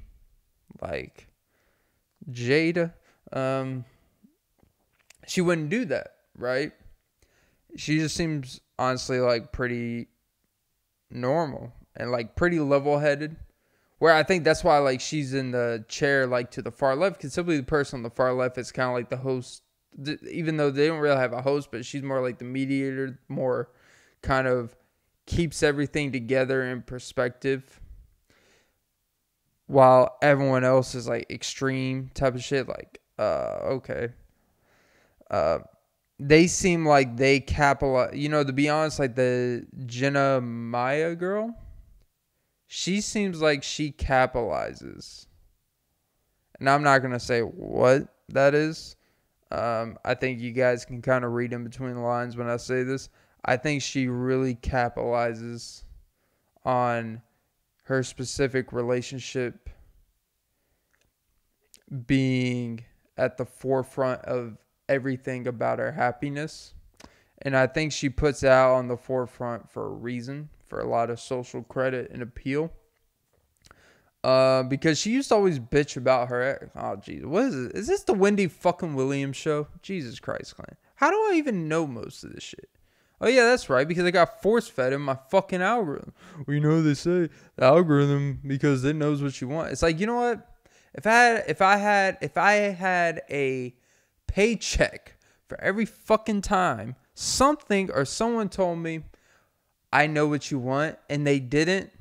like 0.81 1.27
Jada. 2.31 2.93
Um, 3.33 3.85
she 5.27 5.41
wouldn't 5.41 5.69
do 5.69 5.85
that, 5.85 6.15
right? 6.37 6.71
She 7.75 7.99
just 7.99 8.15
seems 8.15 8.59
honestly 8.77 9.19
like 9.19 9.51
pretty 9.51 10.07
normal 11.09 11.71
and 11.95 12.11
like 12.11 12.35
pretty 12.35 12.59
level 12.59 12.99
headed. 12.99 13.35
Where 13.99 14.13
I 14.13 14.23
think 14.23 14.43
that's 14.43 14.63
why 14.63 14.79
like 14.79 14.99
she's 14.99 15.33
in 15.33 15.51
the 15.51 15.85
chair 15.87 16.25
like 16.25 16.51
to 16.51 16.61
the 16.61 16.71
far 16.71 16.95
left 16.95 17.17
because 17.17 17.33
simply 17.33 17.57
the 17.57 17.63
person 17.63 17.99
on 17.99 18.03
the 18.03 18.09
far 18.09 18.33
left 18.33 18.57
is 18.57 18.71
kind 18.71 18.89
of 18.89 18.95
like 18.95 19.09
the 19.09 19.17
host, 19.17 19.61
even 20.29 20.57
though 20.57 20.71
they 20.71 20.87
don't 20.87 20.99
really 20.99 21.17
have 21.17 21.33
a 21.33 21.41
host, 21.41 21.69
but 21.71 21.85
she's 21.85 22.01
more 22.01 22.21
like 22.21 22.39
the 22.39 22.45
mediator, 22.45 23.19
more 23.29 23.69
kind 24.23 24.47
of 24.47 24.75
keeps 25.27 25.61
everything 25.61 26.11
together 26.11 26.63
in 26.63 26.81
perspective. 26.81 27.79
While 29.67 30.17
everyone 30.21 30.63
else 30.63 30.95
is 30.95 31.07
like 31.07 31.29
extreme 31.29 32.09
type 32.15 32.33
of 32.33 32.43
shit, 32.43 32.67
like 32.67 32.99
uh 33.21 33.59
okay, 33.77 34.09
uh 35.29 35.59
they 36.19 36.47
seem 36.47 36.85
like 36.85 37.17
they 37.17 37.39
capitalize. 37.39 38.15
You 38.15 38.29
know, 38.29 38.43
to 38.43 38.53
be 38.53 38.69
honest, 38.69 38.99
like 38.99 39.15
the 39.15 39.65
Jeannie 39.85 40.39
Mai 40.41 41.15
girl, 41.15 41.55
she 42.67 43.01
seems 43.01 43.41
like 43.41 43.63
she 43.63 43.91
capitalizes. 43.91 45.25
And 46.59 46.69
I'm 46.69 46.83
not 46.83 46.99
gonna 47.01 47.19
say 47.19 47.41
what 47.41 48.07
that 48.29 48.53
is. 48.53 48.95
Um, 49.51 49.97
I 50.05 50.13
think 50.13 50.39
you 50.39 50.51
guys 50.51 50.85
can 50.85 51.01
kind 51.01 51.25
of 51.25 51.33
read 51.33 51.53
in 51.53 51.63
between 51.63 51.95
the 51.95 52.01
lines 52.01 52.37
when 52.37 52.47
I 52.47 52.57
say 52.57 52.83
this. 52.83 53.09
I 53.43 53.57
think 53.57 53.81
she 53.81 54.07
really 54.07 54.55
capitalizes 54.55 55.83
on 56.63 57.21
her 57.83 58.03
specific 58.03 58.71
relationship 58.71 59.69
being 62.05 62.85
at 63.17 63.37
the 63.37 63.45
forefront 63.45 64.21
of 64.25 64.57
everything 64.89 65.47
about 65.47 65.79
her 65.79 65.91
happiness. 65.91 66.73
And 67.41 67.55
I 67.55 67.67
think 67.67 67.91
she 67.91 68.09
puts 68.09 68.43
out 68.43 68.75
on 68.75 68.87
the 68.87 68.97
forefront 68.97 69.69
for 69.69 69.85
a 69.87 69.89
reason, 69.89 70.49
for 70.67 70.79
a 70.79 70.87
lot 70.87 71.09
of 71.09 71.19
social 71.19 71.63
credit 71.63 72.11
and 72.11 72.21
appeal. 72.21 72.71
Uh, 74.23 74.61
because 74.63 74.99
she 74.99 75.09
used 75.11 75.29
to 75.29 75.35
always 75.35 75.57
bitch 75.57 75.97
about 75.97 76.29
her 76.29 76.41
ex. 76.43 76.69
Oh, 76.75 76.95
Jesus. 76.95 77.25
What 77.25 77.45
is 77.45 77.55
it? 77.55 77.75
Is 77.75 77.87
this 77.87 78.03
the 78.03 78.13
Wendy 78.13 78.47
fucking 78.47 78.93
Williams 78.93 79.35
show? 79.35 79.67
Jesus 79.81 80.19
Christ, 80.19 80.55
Clint. 80.55 80.77
How 80.95 81.09
do 81.09 81.15
I 81.15 81.33
even 81.37 81.67
know 81.67 81.87
most 81.87 82.23
of 82.23 82.31
this 82.31 82.43
shit? 82.43 82.69
Oh, 83.19 83.27
yeah, 83.27 83.45
that's 83.45 83.69
right. 83.69 83.87
Because 83.87 84.05
I 84.05 84.11
got 84.11 84.41
force 84.43 84.67
fed 84.67 84.93
in 84.93 85.01
my 85.01 85.17
fucking 85.29 85.61
algorithm. 85.61 86.13
Well, 86.45 86.53
you 86.53 86.59
know, 86.59 86.83
they 86.83 86.93
say 86.93 87.29
the 87.55 87.65
algorithm 87.65 88.39
because 88.45 88.83
it 88.83 88.95
knows 88.95 89.23
what 89.23 89.41
you 89.41 89.47
want. 89.47 89.71
It's 89.71 89.81
like, 89.81 89.99
you 89.99 90.05
know 90.05 90.15
what? 90.15 90.50
If 90.93 91.07
I 91.07 91.11
had, 91.13 91.43
if 91.47 91.61
I 91.61 91.77
had, 91.77 92.17
if 92.21 92.37
I 92.37 92.53
had 92.53 93.21
a 93.29 93.73
paycheck 94.27 95.15
for 95.47 95.59
every 95.61 95.85
fucking 95.85 96.41
time 96.41 96.95
something 97.13 97.91
or 97.91 98.05
someone 98.05 98.49
told 98.49 98.79
me, 98.79 99.03
I 99.93 100.07
know 100.07 100.27
what 100.27 100.51
you 100.51 100.59
want, 100.59 100.97
and 101.09 101.27
they 101.27 101.39
didn't, 101.39 101.91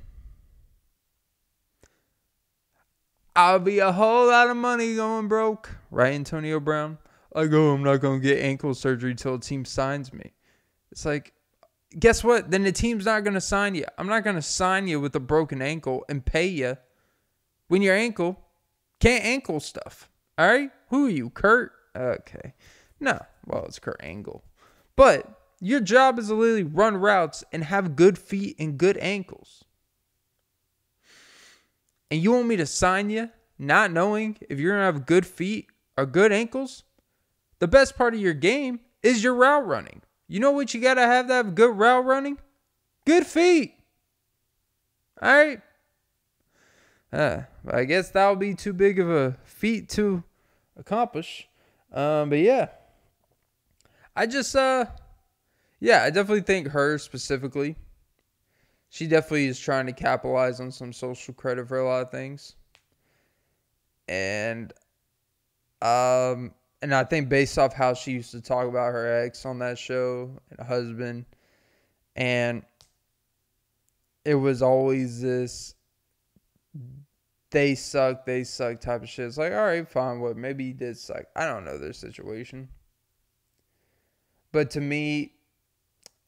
I'll 3.35 3.59
be 3.59 3.79
a 3.79 3.92
whole 3.92 4.29
lot 4.29 4.50
of 4.50 4.57
money 4.57 4.94
going 4.96 5.29
broke. 5.29 5.76
Right, 5.90 6.14
Antonio 6.14 6.61
Brown? 6.61 6.98
I 7.35 7.46
go, 7.46 7.70
oh, 7.70 7.74
I'm 7.74 7.83
not 7.83 8.00
going 8.00 8.20
to 8.20 8.26
get 8.26 8.42
ankle 8.42 8.74
surgery 8.74 9.14
till 9.14 9.37
a 9.37 9.40
team 9.40 9.64
signs 9.64 10.12
me. 10.12 10.33
It's 10.90 11.05
like, 11.05 11.33
guess 11.96 12.24
what? 12.24 12.50
Then 12.50 12.64
the 12.64 12.72
team's 12.72 13.05
not 13.05 13.22
going 13.22 13.35
to 13.35 13.40
sign 13.40 13.74
you. 13.76 13.85
I'm 13.98 14.09
not 14.09 14.24
going 14.24 14.37
to 14.37 14.42
sign 14.42 14.88
you 14.88 15.00
with 15.00 15.14
a 15.14 15.20
broken 15.20 15.62
ankle 15.62 16.05
and 16.09 16.24
pay 16.24 16.46
you 16.46 16.76
when 17.68 17.83
your 17.83 17.94
ankle 17.94 18.38
can't 19.00 19.24
ankle 19.24 19.60
stuff. 19.60 20.08
All 20.38 20.46
right? 20.46 20.70
Who 20.88 21.06
are 21.06 21.10
you, 21.10 21.30
Kurt? 21.30 21.72
Okay. 21.96 22.54
No. 23.00 23.18
Well, 23.46 23.64
it's 23.64 23.78
Kurt 23.78 24.00
Angle. 24.02 24.44
But 24.96 25.26
your 25.60 25.80
job 25.80 26.18
is 26.18 26.28
to 26.28 26.34
literally 26.34 26.62
run 26.62 26.96
routes 26.96 27.42
and 27.52 27.64
have 27.64 27.96
good 27.96 28.18
feet 28.18 28.56
and 28.58 28.78
good 28.78 28.96
ankles. 28.98 29.64
And 32.10 32.22
you 32.22 32.32
want 32.32 32.46
me 32.46 32.56
to 32.56 32.66
sign 32.66 33.10
you 33.10 33.30
not 33.58 33.92
knowing 33.92 34.36
if 34.48 34.58
you're 34.58 34.72
going 34.72 34.80
to 34.80 34.92
have 34.98 35.06
good 35.06 35.26
feet 35.26 35.68
or 35.96 36.06
good 36.06 36.32
ankles? 36.32 36.84
The 37.58 37.68
best 37.68 37.96
part 37.96 38.14
of 38.14 38.20
your 38.20 38.34
game 38.34 38.80
is 39.02 39.22
your 39.22 39.34
route 39.34 39.66
running. 39.66 40.02
You 40.28 40.40
know 40.40 40.50
what 40.50 40.72
you 40.72 40.80
got 40.80 40.94
to 40.94 41.02
have 41.02 41.26
to 41.28 41.34
have 41.34 41.54
good 41.54 41.76
route 41.76 42.04
running? 42.04 42.38
Good 43.06 43.26
feet. 43.26 43.74
All 45.20 45.32
right. 45.32 45.60
Uh, 47.12 47.42
I 47.68 47.85
guess 47.85 48.11
that 48.11 48.29
would 48.29 48.38
be 48.38 48.55
too 48.55 48.73
big 48.73 48.99
of 48.99 49.11
a 49.11 49.37
feat 49.44 49.88
to 49.90 50.23
accomplish. 50.77 51.49
Um, 51.92 52.31
but 52.31 52.38
yeah, 52.38 52.68
I 54.16 54.27
just 54.27 54.55
uh, 54.55 54.87
yeah, 55.81 56.03
I 56.05 56.11
definitely 56.11 56.42
think 56.42 56.68
her 56.68 56.99
specifically. 56.99 57.77
She 58.88 59.07
definitely 59.07 59.46
is 59.46 59.59
trying 59.59 59.87
to 59.87 59.92
capitalize 59.92 60.61
on 60.61 60.73
some 60.73 60.92
social 60.92 61.33
credit 61.33 61.68
for 61.68 61.79
a 61.79 61.85
lot 61.85 62.03
of 62.03 62.11
things. 62.11 62.57
And 64.09 64.73
um, 65.81 66.53
and 66.83 66.94
I 66.94 67.05
think 67.05 67.29
based 67.29 67.59
off 67.59 67.73
how 67.73 67.94
she 67.94 68.12
used 68.12 68.33
to 68.33 68.40
talk 68.40 68.66
about 68.66 68.92
her 68.92 69.23
ex 69.23 69.46
on 69.46 69.59
that 69.61 69.79
show 69.79 70.31
and 70.51 70.66
husband, 70.66 71.25
and 72.16 72.62
it 74.25 74.35
was 74.35 74.61
always 74.62 75.23
this 75.23 75.75
they 77.50 77.74
suck, 77.74 78.24
they 78.24 78.44
suck 78.44 78.80
type 78.80 79.02
of 79.02 79.08
shit. 79.08 79.26
It's 79.26 79.38
like, 79.38 79.52
all 79.52 79.64
right, 79.64 79.88
fine, 79.88 80.20
what? 80.20 80.36
Maybe 80.36 80.64
he 80.64 80.72
did 80.72 80.96
suck. 80.96 81.24
I 81.34 81.46
don't 81.46 81.64
know 81.64 81.78
their 81.78 81.92
situation. 81.92 82.68
But 84.52 84.70
to 84.70 84.80
me, 84.80 85.32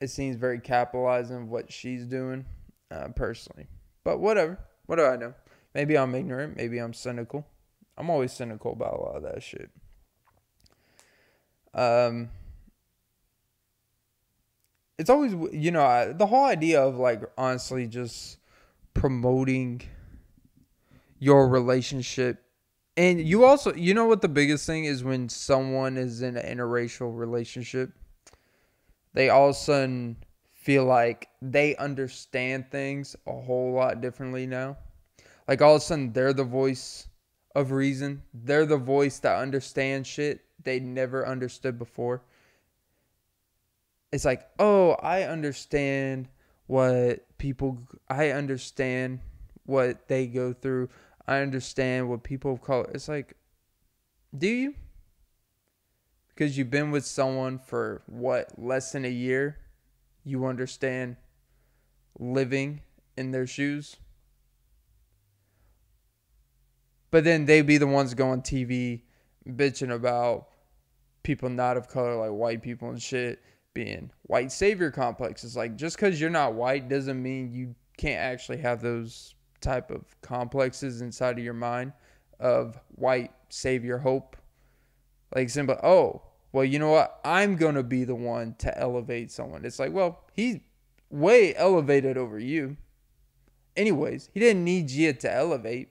it 0.00 0.08
seems 0.08 0.37
very 0.37 0.61
capitalizing 0.61 1.37
of 1.37 1.48
what 1.48 1.72
she's 1.72 2.04
doing, 2.04 2.44
uh, 2.90 3.08
personally. 3.14 3.68
But 4.04 4.18
whatever. 4.18 4.58
What 4.87 4.96
do 4.96 5.04
I 5.04 5.16
know? 5.16 5.35
Maybe 5.74 5.96
I'm 5.96 6.14
ignorant. 6.14 6.56
Maybe 6.56 6.78
I'm 6.78 6.92
cynical. 6.92 7.46
I'm 7.96 8.11
always 8.11 8.32
cynical 8.32 8.72
about 8.72 8.94
a 8.94 9.00
lot 9.00 9.16
of 9.16 9.22
that 9.22 9.42
shit. 9.42 9.70
Um, 11.74 12.30
it's 14.98 15.08
always 15.08 15.35
you 15.52 15.70
know 15.70 16.12
the 16.12 16.26
whole 16.26 16.44
idea 16.44 16.82
of 16.82 16.96
like 16.96 17.22
honestly 17.38 17.87
just 17.87 18.38
promoting 18.92 19.82
your 21.22 21.48
relationship. 21.48 22.42
And 22.96 23.20
you 23.20 23.44
also 23.44 23.72
you 23.74 23.94
know 23.94 24.06
what 24.06 24.22
the 24.22 24.28
biggest 24.28 24.66
thing 24.66 24.87
is 24.87 25.04
when 25.04 25.28
someone 25.28 25.96
is 25.96 26.20
in 26.20 26.37
an 26.37 26.58
interracial 26.58 27.16
relationship? 27.16 27.92
They 29.14 29.28
all 29.28 29.50
of 29.50 29.54
a 29.54 29.58
sudden 29.58 30.16
feel 30.52 30.85
like 30.85 31.28
they 31.40 31.76
understand 31.76 32.72
things 32.72 33.14
a 33.28 33.40
whole 33.40 33.72
lot 33.72 34.00
differently 34.00 34.48
now. 34.48 34.78
Like 35.46 35.62
all 35.62 35.76
of 35.76 35.82
a 35.82 35.85
sudden 35.85 36.12
they're 36.12 36.32
the 36.32 36.42
voice 36.42 37.06
of 37.54 37.70
reason. 37.70 38.22
They're 38.35 38.66
the 38.66 38.76
voice 38.76 39.20
that 39.20 39.38
understands 39.38 40.08
shit 40.08 40.40
they 40.64 40.80
never 40.80 41.24
understood 41.24 41.78
before. 41.78 42.24
It's 44.11 44.24
like 44.24 44.48
oh 44.58 44.96
i 45.00 45.22
understand 45.22 46.28
what 46.66 47.24
people 47.38 47.78
i 48.11 48.30
understand 48.30 49.20
what 49.64 50.08
they 50.08 50.26
go 50.26 50.52
through 50.52 50.88
I 51.26 51.38
understand 51.38 52.08
what 52.08 52.22
people 52.22 52.58
call 52.58 52.85
it's 52.85 53.08
like 53.08 53.37
do 54.37 54.48
you? 54.48 54.74
Because 56.28 56.56
you've 56.56 56.70
been 56.70 56.90
with 56.90 57.04
someone 57.04 57.58
for 57.58 58.02
what, 58.06 58.58
less 58.58 58.92
than 58.92 59.04
a 59.04 59.11
year, 59.11 59.58
you 60.24 60.46
understand 60.46 61.16
living 62.18 62.80
in 63.16 63.30
their 63.30 63.46
shoes. 63.46 63.96
But 67.11 67.24
then 67.24 67.44
they 67.44 67.61
be 67.61 67.76
the 67.76 67.87
ones 67.87 68.14
going 68.14 68.40
TV 68.40 69.02
bitching 69.46 69.92
about 69.92 70.48
people 71.22 71.50
not 71.50 71.76
of 71.76 71.88
color 71.88 72.16
like 72.16 72.30
white 72.30 72.62
people 72.62 72.88
and 72.88 73.00
shit 73.00 73.42
being 73.74 74.11
white 74.22 74.50
savior 74.50 74.90
complexes. 74.90 75.54
Like 75.54 75.76
just 75.76 75.96
because 75.96 76.18
you're 76.18 76.30
not 76.30 76.54
white 76.54 76.88
doesn't 76.88 77.22
mean 77.22 77.52
you 77.52 77.74
can't 77.98 78.20
actually 78.20 78.58
have 78.58 78.80
those 78.80 79.35
type 79.62 79.90
of 79.90 80.05
complexes 80.20 81.01
inside 81.01 81.38
of 81.38 81.44
your 81.44 81.55
mind 81.55 81.92
of 82.38 82.79
white 82.96 83.33
savior 83.48 83.98
hope. 83.98 84.37
Like 85.35 85.48
simple, 85.48 85.79
oh, 85.83 86.22
well, 86.53 86.64
you 86.64 86.79
know 86.79 86.90
what? 86.90 87.20
I'm 87.25 87.57
going 87.57 87.77
to 87.77 87.83
be 87.83 88.05
the 88.05 88.14
one 88.14 88.55
to 88.59 88.77
elevate 88.77 89.31
someone. 89.31 89.64
It's 89.64 89.79
like, 89.79 89.92
well, 89.92 90.25
he's 90.35 90.59
way 91.09 91.55
elevated 91.55 92.18
over 92.18 92.38
you. 92.38 92.77
Anyways, 93.77 94.29
he 94.35 94.40
didn't 94.40 94.64
need 94.64 94.90
you 94.90 95.12
to 95.14 95.33
elevate. 95.33 95.88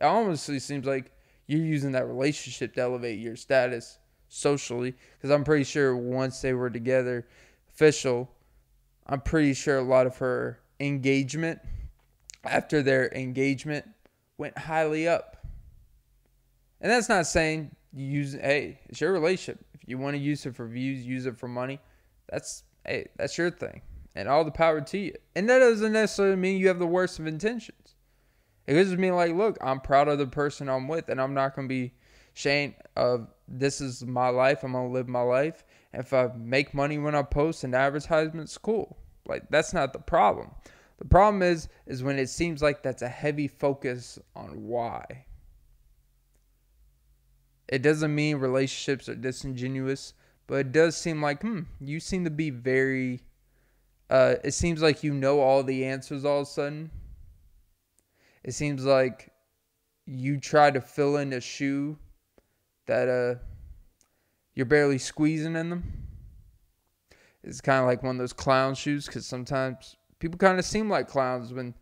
It 0.00 0.04
almost 0.04 0.44
seems 0.44 0.86
like 0.86 1.10
you're 1.46 1.60
using 1.60 1.92
that 1.92 2.06
relationship 2.06 2.74
to 2.74 2.82
elevate 2.82 3.18
your 3.18 3.34
status 3.34 3.98
socially. 4.28 4.94
Because 5.16 5.30
I'm 5.30 5.42
pretty 5.42 5.64
sure 5.64 5.96
once 5.96 6.40
they 6.40 6.52
were 6.52 6.70
together, 6.70 7.26
official, 7.68 8.30
I'm 9.06 9.20
pretty 9.20 9.54
sure 9.54 9.78
a 9.78 9.82
lot 9.82 10.06
of 10.06 10.18
her 10.18 10.60
engagement 10.78 11.58
after 12.46 12.82
their 12.82 13.12
engagement 13.12 13.86
went 14.38 14.56
highly 14.56 15.08
up. 15.08 15.46
And 16.80 16.90
that's 16.90 17.08
not 17.08 17.26
saying 17.26 17.74
you 17.92 18.06
use 18.06 18.34
hey, 18.34 18.80
it's 18.88 19.00
your 19.00 19.12
relationship. 19.12 19.64
If 19.74 19.88
you 19.88 19.98
want 19.98 20.14
to 20.14 20.22
use 20.22 20.44
it 20.46 20.54
for 20.54 20.66
views, 20.66 21.06
use 21.06 21.26
it 21.26 21.36
for 21.36 21.48
money, 21.48 21.80
that's 22.28 22.64
hey, 22.84 23.06
that's 23.16 23.38
your 23.38 23.50
thing. 23.50 23.82
And 24.14 24.28
all 24.28 24.44
the 24.44 24.50
power 24.50 24.80
to 24.80 24.98
you. 24.98 25.14
And 25.34 25.48
that 25.48 25.58
doesn't 25.58 25.92
necessarily 25.92 26.36
mean 26.36 26.60
you 26.60 26.68
have 26.68 26.78
the 26.78 26.86
worst 26.86 27.18
of 27.18 27.26
intentions. 27.26 27.94
It 28.66 28.74
just 28.74 28.96
mean 28.96 29.14
like, 29.14 29.34
look, 29.34 29.58
I'm 29.60 29.80
proud 29.80 30.08
of 30.08 30.18
the 30.18 30.26
person 30.26 30.68
I'm 30.68 30.88
with 30.88 31.08
and 31.08 31.20
I'm 31.20 31.34
not 31.34 31.54
gonna 31.54 31.68
be 31.68 31.92
ashamed 32.34 32.74
of 32.96 33.28
this 33.46 33.80
is 33.80 34.04
my 34.04 34.28
life. 34.28 34.62
I'm 34.62 34.72
gonna 34.72 34.88
live 34.88 35.08
my 35.08 35.20
life. 35.22 35.64
If 35.92 36.12
I 36.12 36.30
make 36.36 36.74
money 36.74 36.98
when 36.98 37.14
I 37.14 37.22
post 37.22 37.64
and 37.64 37.74
advertisements, 37.74 38.56
cool. 38.58 38.96
Like 39.26 39.44
that's 39.50 39.72
not 39.72 39.92
the 39.92 39.98
problem. 39.98 40.50
The 40.98 41.04
problem 41.04 41.42
is 41.42 41.68
is 41.86 42.02
when 42.02 42.18
it 42.18 42.28
seems 42.28 42.62
like 42.62 42.82
that's 42.82 43.02
a 43.02 43.08
heavy 43.08 43.48
focus 43.48 44.18
on 44.34 44.66
why. 44.66 45.26
It 47.68 47.82
doesn't 47.82 48.14
mean 48.14 48.36
relationships 48.36 49.08
are 49.08 49.14
disingenuous, 49.14 50.14
but 50.46 50.56
it 50.56 50.72
does 50.72 50.96
seem 50.96 51.22
like 51.22 51.42
hmm, 51.42 51.60
you 51.80 51.98
seem 51.98 52.24
to 52.24 52.30
be 52.30 52.50
very 52.50 53.22
uh, 54.10 54.36
it 54.44 54.52
seems 54.52 54.82
like 54.82 55.02
you 55.02 55.12
know 55.14 55.40
all 55.40 55.62
the 55.62 55.84
answers 55.84 56.24
all 56.24 56.40
of 56.40 56.46
a 56.46 56.50
sudden. 56.50 56.90
It 58.44 58.52
seems 58.52 58.84
like 58.84 59.32
you 60.06 60.38
try 60.38 60.70
to 60.70 60.80
fill 60.80 61.16
in 61.16 61.32
a 61.32 61.40
shoe 61.40 61.98
that 62.86 63.08
uh 63.08 63.40
you're 64.54 64.66
barely 64.66 64.98
squeezing 64.98 65.56
in 65.56 65.70
them. 65.70 66.04
It's 67.42 67.60
kind 67.60 67.80
of 67.80 67.86
like 67.86 68.02
one 68.02 68.16
of 68.16 68.18
those 68.18 68.32
clown 68.32 68.74
shoes 68.74 69.06
because 69.06 69.26
sometimes 69.26 69.96
people 70.24 70.38
kind 70.38 70.58
of 70.58 70.64
seem 70.64 70.88
like 70.88 71.06
clowns 71.06 71.52
when 71.52 71.74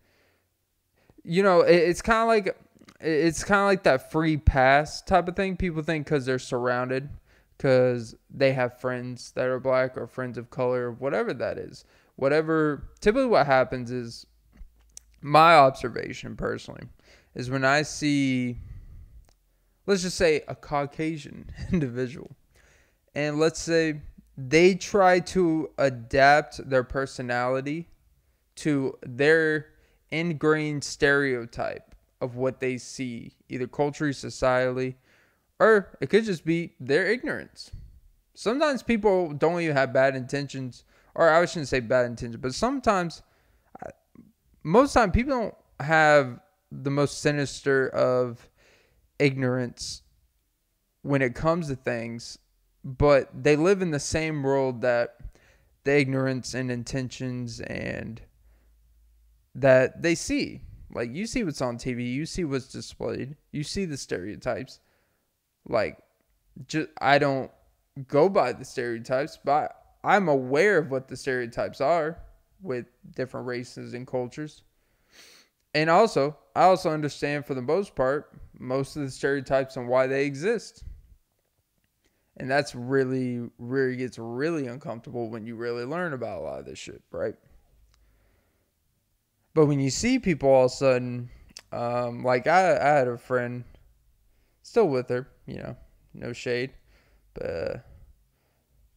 you 1.22 1.44
know 1.44 1.60
it, 1.60 1.76
it's 1.76 2.02
kind 2.02 2.22
of 2.22 2.26
like 2.26 2.58
it's 3.00 3.44
kind 3.44 3.60
of 3.60 3.66
like 3.66 3.84
that 3.84 4.10
free 4.10 4.36
pass 4.36 5.00
type 5.00 5.28
of 5.28 5.36
thing 5.36 5.56
people 5.56 5.80
think 5.80 6.04
because 6.04 6.26
they're 6.26 6.40
surrounded 6.40 7.08
because 7.56 8.16
they 8.28 8.52
have 8.52 8.80
friends 8.80 9.30
that 9.36 9.46
are 9.46 9.60
black 9.60 9.96
or 9.96 10.08
friends 10.08 10.36
of 10.36 10.50
color 10.50 10.90
whatever 10.90 11.32
that 11.32 11.56
is. 11.56 11.84
Whatever 12.16 12.88
typically 13.00 13.28
what 13.28 13.46
happens 13.46 13.92
is 13.92 14.26
my 15.20 15.54
observation 15.54 16.34
personally 16.34 16.88
is 17.36 17.48
when 17.48 17.64
i 17.64 17.82
see 17.82 18.58
let's 19.86 20.02
just 20.02 20.16
say 20.16 20.42
a 20.48 20.54
caucasian 20.56 21.48
individual 21.72 22.34
and 23.14 23.38
let's 23.38 23.60
say 23.60 24.02
they 24.36 24.74
try 24.74 25.20
to 25.20 25.70
adapt 25.78 26.68
their 26.68 26.82
personality 26.82 27.88
to 28.56 28.98
their 29.02 29.66
ingrained 30.10 30.84
stereotype 30.84 31.94
of 32.20 32.36
what 32.36 32.60
they 32.60 32.78
see, 32.78 33.32
either 33.48 33.66
culturally, 33.66 34.12
societally, 34.12 34.94
or 35.58 35.96
it 36.00 36.10
could 36.10 36.24
just 36.24 36.44
be 36.44 36.74
their 36.78 37.06
ignorance. 37.06 37.70
Sometimes 38.34 38.82
people 38.82 39.32
don't 39.32 39.60
even 39.60 39.76
have 39.76 39.92
bad 39.92 40.16
intentions, 40.16 40.84
or 41.14 41.28
I 41.28 41.44
shouldn't 41.46 41.68
say 41.68 41.80
bad 41.80 42.06
intentions, 42.06 42.40
but 42.40 42.54
sometimes, 42.54 43.22
most 44.62 44.92
time, 44.92 45.12
people 45.12 45.32
don't 45.32 45.54
have 45.80 46.40
the 46.70 46.90
most 46.90 47.20
sinister 47.20 47.88
of 47.88 48.48
ignorance 49.18 50.02
when 51.02 51.20
it 51.22 51.34
comes 51.34 51.68
to 51.68 51.76
things, 51.76 52.38
but 52.84 53.28
they 53.34 53.56
live 53.56 53.82
in 53.82 53.90
the 53.90 54.00
same 54.00 54.42
world 54.42 54.80
that 54.82 55.16
the 55.84 55.98
ignorance 55.98 56.54
and 56.54 56.70
intentions 56.70 57.60
and 57.60 58.20
that 59.54 60.02
they 60.02 60.14
see. 60.14 60.62
Like 60.94 61.14
you 61.14 61.26
see 61.26 61.44
what's 61.44 61.62
on 61.62 61.78
TV, 61.78 62.12
you 62.12 62.26
see 62.26 62.44
what's 62.44 62.68
displayed, 62.68 63.36
you 63.50 63.64
see 63.64 63.84
the 63.84 63.96
stereotypes. 63.96 64.80
Like 65.66 65.98
just 66.66 66.88
I 67.00 67.18
don't 67.18 67.50
go 68.08 68.28
by 68.28 68.52
the 68.52 68.64
stereotypes, 68.64 69.38
but 69.42 69.74
I'm 70.04 70.28
aware 70.28 70.78
of 70.78 70.90
what 70.90 71.08
the 71.08 71.16
stereotypes 71.16 71.80
are 71.80 72.18
with 72.60 72.86
different 73.14 73.46
races 73.46 73.94
and 73.94 74.06
cultures. 74.06 74.62
And 75.74 75.88
also, 75.88 76.36
I 76.54 76.64
also 76.64 76.90
understand 76.90 77.46
for 77.46 77.54
the 77.54 77.62
most 77.62 77.94
part 77.94 78.30
most 78.58 78.96
of 78.96 79.02
the 79.02 79.10
stereotypes 79.10 79.76
and 79.76 79.88
why 79.88 80.06
they 80.06 80.26
exist. 80.26 80.84
And 82.36 82.50
that's 82.50 82.74
really, 82.74 83.48
really 83.58 83.96
gets 83.96 84.18
really 84.18 84.66
uncomfortable 84.66 85.30
when 85.30 85.46
you 85.46 85.56
really 85.56 85.84
learn 85.84 86.12
about 86.12 86.40
a 86.40 86.42
lot 86.42 86.60
of 86.60 86.66
this 86.66 86.78
shit, 86.78 87.02
right? 87.10 87.34
But 89.54 89.66
when 89.66 89.80
you 89.80 89.90
see 89.90 90.18
people 90.18 90.48
all 90.48 90.66
of 90.66 90.72
a 90.72 90.74
sudden, 90.74 91.30
um, 91.72 92.22
like 92.22 92.46
I, 92.46 92.76
I 92.76 92.88
had 92.98 93.08
a 93.08 93.18
friend, 93.18 93.64
still 94.62 94.88
with 94.88 95.08
her, 95.08 95.28
you 95.46 95.56
know, 95.56 95.76
no 96.14 96.32
shade, 96.32 96.72
but 97.34 97.46
uh, 97.46 97.78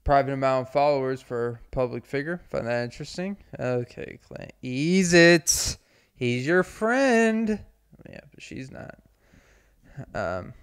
private 0.04 0.34
amount 0.34 0.68
of 0.68 0.74
followers 0.74 1.22
for 1.22 1.60
public 1.72 2.06
figure. 2.06 2.42
Find 2.50 2.68
that 2.68 2.84
interesting? 2.84 3.38
Okay, 3.60 4.20
Clint, 4.26 4.54
ease 4.62 5.14
it. 5.14 5.78
He's 6.16 6.48
your 6.48 6.64
friend. 6.64 7.60
Yeah, 8.10 8.22
but 8.32 8.42
she's 8.42 8.72
not. 8.72 8.98
Um, 10.14 10.54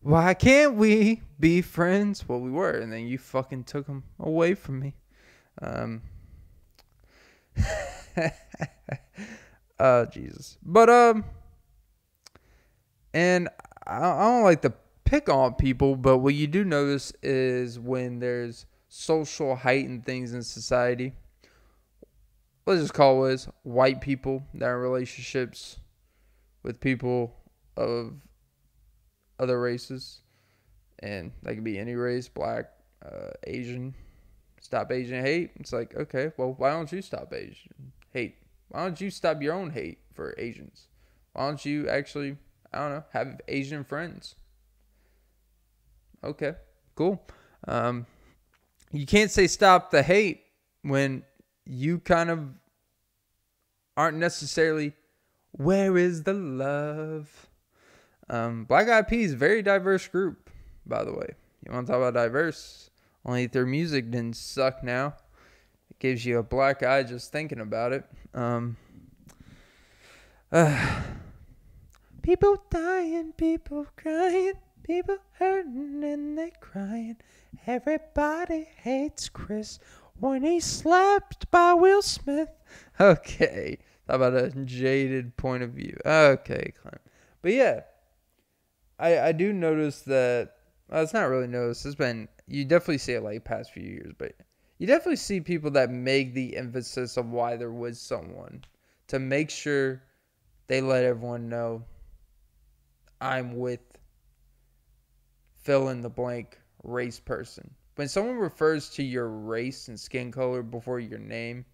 Why 0.00 0.34
can't 0.34 0.74
we 0.74 1.22
be 1.38 1.62
friends? 1.62 2.28
Well, 2.28 2.40
we 2.40 2.50
were, 2.50 2.72
and 2.72 2.92
then 2.92 3.06
you 3.06 3.16
fucking 3.16 3.64
took 3.64 3.86
him 3.86 4.04
away 4.18 4.54
from 4.54 4.80
me. 4.80 4.94
Um. 5.60 6.02
uh, 9.78 10.06
Jesus. 10.12 10.58
But 10.62 10.90
um, 10.90 11.24
and 13.14 13.48
I, 13.86 13.98
I 13.98 14.22
don't 14.24 14.42
like 14.42 14.62
to 14.62 14.72
pick 15.04 15.28
on 15.28 15.54
people, 15.54 15.96
but 15.96 16.18
what 16.18 16.34
you 16.34 16.46
do 16.46 16.64
notice 16.64 17.12
is 17.22 17.78
when 17.78 18.18
there's 18.18 18.66
social 18.88 19.56
heightened 19.56 20.04
things 20.04 20.32
in 20.32 20.42
society. 20.42 21.12
Let's 22.64 22.80
just 22.80 22.94
call 22.94 23.26
it 23.26 23.46
white 23.62 24.00
people 24.00 24.44
that 24.54 24.66
are 24.66 24.76
in 24.76 24.82
relationships 24.82 25.80
with 26.62 26.80
people 26.80 27.34
of 27.76 28.14
other 29.38 29.60
races, 29.60 30.20
and 31.00 31.32
that 31.42 31.54
could 31.54 31.64
be 31.64 31.78
any 31.78 31.96
race, 31.96 32.28
black, 32.28 32.70
uh, 33.04 33.30
Asian. 33.46 33.94
Stop 34.60 34.92
Asian 34.92 35.24
hate. 35.24 35.50
It's 35.56 35.72
like, 35.72 35.96
okay, 35.96 36.30
well, 36.36 36.54
why 36.56 36.70
don't 36.70 36.90
you 36.92 37.02
stop 37.02 37.34
Asian 37.34 37.92
hate? 38.12 38.36
Why 38.68 38.84
don't 38.84 39.00
you 39.00 39.10
stop 39.10 39.42
your 39.42 39.54
own 39.54 39.70
hate 39.70 39.98
for 40.14 40.34
Asians? 40.38 40.86
Why 41.32 41.46
don't 41.46 41.64
you 41.64 41.88
actually, 41.88 42.36
I 42.72 42.78
don't 42.78 42.90
know, 42.90 43.04
have 43.12 43.40
Asian 43.48 43.84
friends? 43.84 44.34
Okay, 46.24 46.54
cool. 46.94 47.24
Um, 47.66 48.06
you 48.92 49.06
can't 49.06 49.30
say 49.30 49.46
stop 49.46 49.90
the 49.90 50.02
hate 50.02 50.42
when 50.82 51.22
you 51.64 51.98
kind 51.98 52.30
of 52.30 52.48
aren't 53.96 54.18
necessarily 54.18 54.94
where 55.52 55.96
is 55.96 56.22
the 56.22 56.32
love 56.32 57.48
um, 58.32 58.64
Black 58.64 58.88
Eyed 58.88 59.08
Peas, 59.08 59.34
very 59.34 59.62
diverse 59.62 60.08
group, 60.08 60.50
by 60.86 61.04
the 61.04 61.12
way. 61.12 61.34
You 61.64 61.72
want 61.72 61.86
to 61.86 61.92
talk 61.92 61.98
about 61.98 62.14
diverse? 62.14 62.90
Only 63.24 63.46
their 63.46 63.66
music 63.66 64.10
didn't 64.10 64.36
suck 64.36 64.82
now. 64.82 65.14
It 65.92 65.98
gives 65.98 66.24
you 66.24 66.38
a 66.38 66.42
black 66.42 66.82
eye 66.82 67.02
just 67.02 67.32
thinking 67.32 67.60
about 67.60 67.92
it. 67.92 68.04
Um, 68.32 68.78
uh, 70.50 71.02
people 72.22 72.64
dying, 72.70 73.34
people 73.36 73.86
crying, 73.94 74.54
people 74.84 75.18
hurting 75.32 76.02
and 76.02 76.38
they 76.38 76.50
crying. 76.60 77.18
Everybody 77.66 78.68
hates 78.74 79.28
Chris 79.28 79.78
when 80.18 80.42
he 80.42 80.60
slapped 80.60 81.50
by 81.50 81.74
Will 81.74 82.02
Smith. 82.02 82.48
Okay, 82.98 83.76
how 84.08 84.14
about 84.14 84.34
a 84.34 84.50
jaded 84.64 85.36
point 85.36 85.62
of 85.62 85.72
view? 85.72 85.98
Okay. 86.06 86.72
But 87.42 87.52
yeah, 87.52 87.80
I 88.98 89.18
I 89.20 89.32
do 89.32 89.52
notice 89.52 90.00
that. 90.02 90.52
Well, 90.88 91.02
it's 91.02 91.12
not 91.12 91.28
really 91.28 91.48
noticed. 91.48 91.84
It's 91.84 91.94
been 91.94 92.28
you 92.46 92.64
definitely 92.64 92.98
see 92.98 93.12
it 93.12 93.22
like 93.22 93.44
past 93.44 93.72
few 93.72 93.82
years, 93.82 94.12
but 94.16 94.32
you 94.82 94.88
definitely 94.88 95.14
see 95.14 95.38
people 95.38 95.70
that 95.70 95.92
make 95.92 96.34
the 96.34 96.56
emphasis 96.56 97.16
of 97.16 97.30
why 97.30 97.54
there 97.54 97.70
was 97.70 98.00
someone 98.00 98.64
to 99.06 99.20
make 99.20 99.48
sure 99.48 100.02
they 100.66 100.80
let 100.80 101.04
everyone 101.04 101.48
know 101.48 101.84
I'm 103.20 103.56
with 103.56 103.78
fill 105.54 105.90
in 105.90 106.00
the 106.00 106.10
blank 106.10 106.58
race 106.82 107.20
person. 107.20 107.72
When 107.94 108.08
someone 108.08 108.38
refers 108.38 108.88
to 108.94 109.04
your 109.04 109.28
race 109.28 109.86
and 109.86 110.00
skin 110.00 110.32
color 110.32 110.64
before 110.64 110.98
your 110.98 111.20
name, 111.20 111.64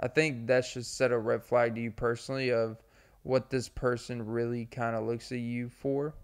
I 0.00 0.08
think 0.08 0.46
that 0.46 0.64
should 0.64 0.86
set 0.86 1.12
a 1.12 1.18
red 1.18 1.42
flag 1.44 1.74
to 1.74 1.82
you 1.82 1.90
personally 1.90 2.50
of 2.50 2.82
what 3.24 3.50
this 3.50 3.68
person 3.68 4.24
really 4.24 4.64
kind 4.64 4.96
of 4.96 5.04
looks 5.04 5.30
at 5.32 5.38
you 5.38 5.68
for 5.68 6.14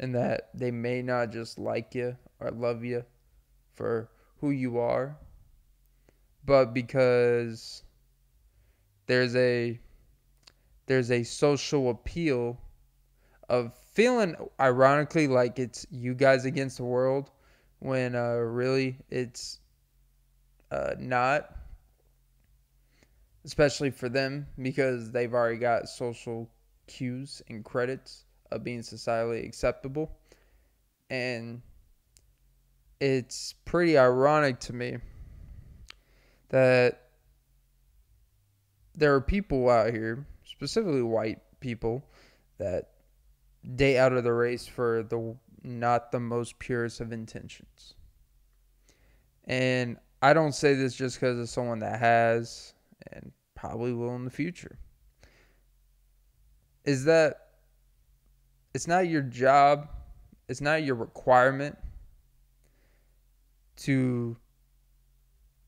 and 0.00 0.12
that 0.16 0.48
they 0.54 0.72
may 0.72 1.02
not 1.02 1.30
just 1.30 1.60
like 1.60 1.94
you 1.94 2.16
or 2.40 2.50
love 2.50 2.82
you 2.82 3.04
for 3.74 4.08
who 4.42 4.50
you 4.50 4.76
are, 4.78 5.16
but 6.44 6.74
because 6.74 7.84
there's 9.06 9.34
a 9.36 9.78
there's 10.86 11.10
a 11.12 11.22
social 11.22 11.88
appeal 11.88 12.58
of 13.48 13.72
feeling 13.94 14.34
ironically 14.60 15.28
like 15.28 15.60
it's 15.60 15.86
you 15.92 16.12
guys 16.12 16.44
against 16.44 16.78
the 16.78 16.84
world 16.84 17.30
when 17.78 18.16
uh, 18.16 18.32
really 18.32 18.96
it's 19.10 19.60
uh, 20.72 20.94
not 20.98 21.56
especially 23.44 23.90
for 23.90 24.08
them 24.08 24.46
because 24.60 25.12
they've 25.12 25.32
already 25.34 25.56
got 25.56 25.88
social 25.88 26.50
cues 26.88 27.42
and 27.48 27.64
credits 27.64 28.24
of 28.50 28.64
being 28.64 28.80
societally 28.80 29.46
acceptable. 29.46 30.10
And 31.10 31.62
it's 33.02 33.54
pretty 33.64 33.98
ironic 33.98 34.60
to 34.60 34.72
me 34.72 34.96
that 36.50 37.08
there 38.94 39.12
are 39.12 39.20
people 39.20 39.68
out 39.68 39.92
here, 39.92 40.24
specifically 40.44 41.02
white 41.02 41.40
people, 41.58 42.04
that 42.58 42.90
date 43.74 43.98
out 43.98 44.12
of 44.12 44.22
the 44.22 44.32
race 44.32 44.68
for 44.68 45.02
the 45.02 45.34
not 45.64 46.12
the 46.12 46.20
most 46.20 46.60
purest 46.60 47.00
of 47.00 47.12
intentions. 47.12 47.94
And 49.46 49.96
I 50.20 50.32
don't 50.32 50.54
say 50.54 50.74
this 50.74 50.94
just 50.94 51.18
because 51.18 51.40
of 51.40 51.48
someone 51.48 51.80
that 51.80 51.98
has 51.98 52.72
and 53.10 53.32
probably 53.56 53.92
will 53.92 54.14
in 54.14 54.24
the 54.24 54.30
future. 54.30 54.78
Is 56.84 57.04
that 57.06 57.48
it's 58.74 58.86
not 58.86 59.08
your 59.08 59.22
job, 59.22 59.88
it's 60.48 60.60
not 60.60 60.84
your 60.84 60.94
requirement 60.94 61.76
to 63.84 64.36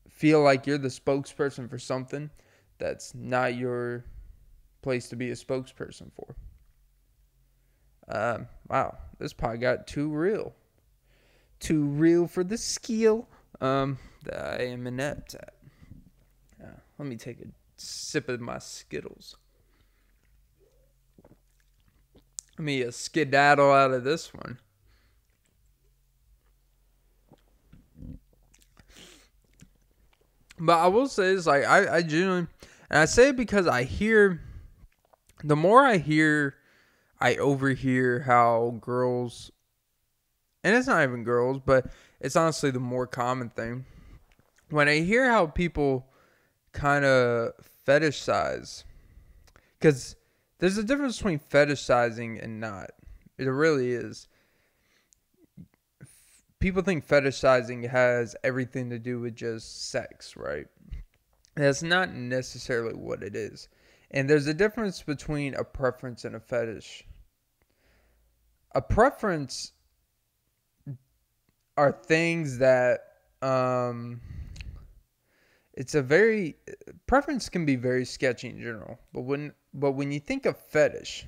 feel 0.09 0.41
like 0.41 0.65
you're 0.65 0.77
the 0.77 0.87
spokesperson 0.87 1.69
for 1.69 1.79
something 1.79 2.29
that's 2.77 3.13
not 3.13 3.55
your 3.55 4.05
place 4.81 5.09
to 5.09 5.15
be 5.15 5.29
a 5.31 5.35
spokesperson 5.35 6.11
for. 6.13 6.35
Um, 8.07 8.47
wow, 8.69 8.97
this 9.17 9.33
pod 9.33 9.59
got 9.59 9.87
too 9.87 10.09
real. 10.09 10.53
Too 11.59 11.85
real 11.85 12.27
for 12.27 12.43
the 12.43 12.57
skill 12.57 13.27
um, 13.61 13.97
that 14.23 14.61
I 14.61 14.63
am 14.65 14.85
inept 14.87 15.35
at. 15.35 15.53
Uh, 16.63 16.77
let 16.97 17.07
me 17.07 17.15
take 17.15 17.39
a 17.41 17.47
sip 17.77 18.29
of 18.29 18.39
my 18.39 18.59
Skittles. 18.59 19.37
Let 22.57 22.63
me 22.65 22.83
uh, 22.83 22.91
skedaddle 22.91 23.71
out 23.71 23.91
of 23.91 24.03
this 24.03 24.33
one. 24.33 24.59
But 30.57 30.79
I 30.79 30.87
will 30.87 31.07
say 31.07 31.27
is 31.27 31.47
like 31.47 31.65
I, 31.65 31.97
I 31.97 32.01
genuinely 32.01 32.47
and 32.89 32.99
I 32.99 33.05
say 33.05 33.29
it 33.29 33.35
because 33.35 33.67
I 33.67 33.83
hear 33.83 34.41
the 35.43 35.55
more 35.55 35.85
I 35.85 35.97
hear 35.97 36.55
I 37.19 37.35
overhear 37.35 38.21
how 38.21 38.77
girls 38.79 39.51
and 40.63 40.75
it's 40.75 40.87
not 40.87 41.03
even 41.03 41.23
girls, 41.23 41.61
but 41.63 41.87
it's 42.19 42.35
honestly 42.35 42.71
the 42.71 42.79
more 42.79 43.05
common 43.05 43.49
thing. 43.49 43.85
When 44.69 44.87
I 44.87 45.01
hear 45.01 45.29
how 45.29 45.45
people 45.45 46.07
kind 46.71 47.05
of 47.05 47.53
fetishize 47.87 48.83
cuz 49.79 50.15
there's 50.59 50.77
a 50.77 50.83
difference 50.83 51.17
between 51.17 51.39
fetishizing 51.39 52.41
and 52.41 52.59
not. 52.59 52.91
It 53.37 53.45
really 53.45 53.91
is. 53.91 54.27
People 56.65 56.81
think 56.81 57.07
fetishizing 57.07 57.87
has 57.87 58.35
everything 58.43 58.89
to 58.89 58.97
do 58.97 59.19
with 59.19 59.35
just 59.35 59.91
sex, 59.91 60.35
right? 60.35 60.65
That's 61.53 61.83
not 61.83 62.11
necessarily 62.15 62.95
what 62.95 63.21
it 63.21 63.35
is. 63.35 63.67
And 64.09 64.27
there's 64.27 64.47
a 64.47 64.53
difference 64.55 65.03
between 65.03 65.53
a 65.53 65.63
preference 65.63 66.25
and 66.25 66.35
a 66.35 66.39
fetish. 66.39 67.03
A 68.73 68.81
preference 68.81 69.73
are 71.77 71.91
things 71.91 72.57
that 72.57 73.11
um 73.43 74.19
it's 75.75 75.93
a 75.93 76.01
very 76.01 76.55
preference 77.05 77.47
can 77.47 77.67
be 77.67 77.75
very 77.75 78.05
sketchy 78.05 78.49
in 78.49 78.59
general, 78.59 78.97
but 79.13 79.21
when 79.21 79.53
but 79.75 79.91
when 79.91 80.11
you 80.11 80.19
think 80.19 80.47
of 80.47 80.57
fetish, 80.57 81.27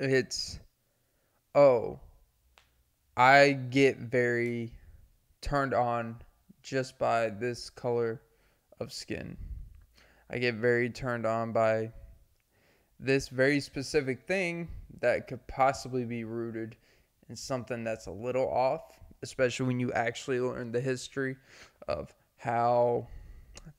it's 0.00 0.58
oh, 1.54 2.00
I 3.16 3.52
get 3.52 3.96
very 3.98 4.72
turned 5.40 5.72
on 5.72 6.20
just 6.62 6.98
by 6.98 7.30
this 7.30 7.70
color 7.70 8.20
of 8.78 8.92
skin. 8.92 9.38
I 10.28 10.38
get 10.38 10.56
very 10.56 10.90
turned 10.90 11.24
on 11.24 11.52
by 11.52 11.92
this 13.00 13.28
very 13.28 13.60
specific 13.60 14.26
thing 14.26 14.68
that 15.00 15.28
could 15.28 15.46
possibly 15.46 16.04
be 16.04 16.24
rooted 16.24 16.76
in 17.28 17.36
something 17.36 17.84
that's 17.84 18.06
a 18.06 18.10
little 18.10 18.48
off, 18.48 18.98
especially 19.22 19.66
when 19.66 19.80
you 19.80 19.92
actually 19.92 20.40
learn 20.40 20.72
the 20.72 20.80
history 20.80 21.36
of 21.88 22.14
how 22.36 23.06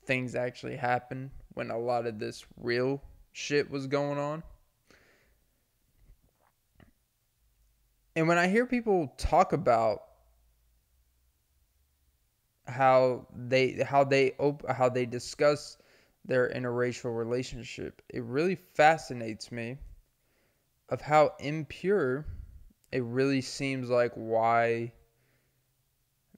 things 0.06 0.34
actually 0.34 0.76
happen 0.76 1.30
when 1.54 1.70
a 1.70 1.78
lot 1.78 2.08
of 2.08 2.18
this 2.18 2.46
real 2.58 3.02
shit 3.34 3.70
was 3.70 3.86
going 3.86 4.18
on. 4.18 4.42
And 8.18 8.28
when 8.28 8.40
I 8.40 8.48
hear 8.48 8.66
people 8.66 9.14
talk 9.16 9.54
about 9.54 10.06
how 12.66 13.28
they 13.32 13.74
how 13.74 14.04
they 14.04 14.32
op- 14.40 14.68
how 14.68 14.90
they 14.90 15.06
discuss 15.06 15.78
their 16.26 16.50
interracial 16.50 17.16
relationship, 17.16 18.02
it 18.10 18.24
really 18.24 18.56
fascinates 18.56 19.52
me 19.52 19.78
of 20.90 21.00
how 21.00 21.34
impure 21.40 22.26
it 22.92 23.04
really 23.04 23.42
seems 23.42 23.88
like 23.88 24.14
why 24.16 24.92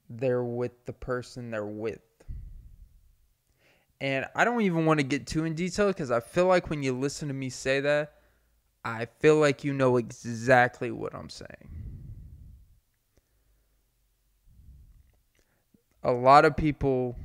they're 0.10 0.44
with 0.44 0.86
the 0.86 0.92
person 0.92 1.50
they're 1.50 1.66
with. 1.66 2.02
And 4.02 4.26
I 4.36 4.44
don't 4.44 4.60
even 4.64 4.86
want 4.86 5.00
to 5.00 5.06
get 5.06 5.28
too 5.28 5.46
in 5.46 5.56
detail 5.56 5.88
because 5.88 6.12
I 6.12 6.20
feel 6.20 6.48
like 6.48 6.70
when 6.70 6.84
you 6.84 6.92
listen 6.92 7.30
to 7.30 7.34
me 7.34 7.50
say 7.50 7.80
that, 7.80 8.19
I 8.90 9.06
feel 9.20 9.36
like 9.36 9.64
you 9.64 9.72
know 9.72 9.98
exactly 9.98 10.90
what 10.90 11.14
I'm 11.14 11.30
saying. 11.30 11.70
A 16.04 16.12
lot 16.12 16.44
of 16.44 16.58
people 16.58 17.16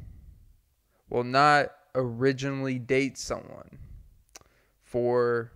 will 1.09 1.25
not 1.25 1.71
originally 1.95 2.79
date 2.79 3.17
someone 3.17 3.79
for 4.83 5.53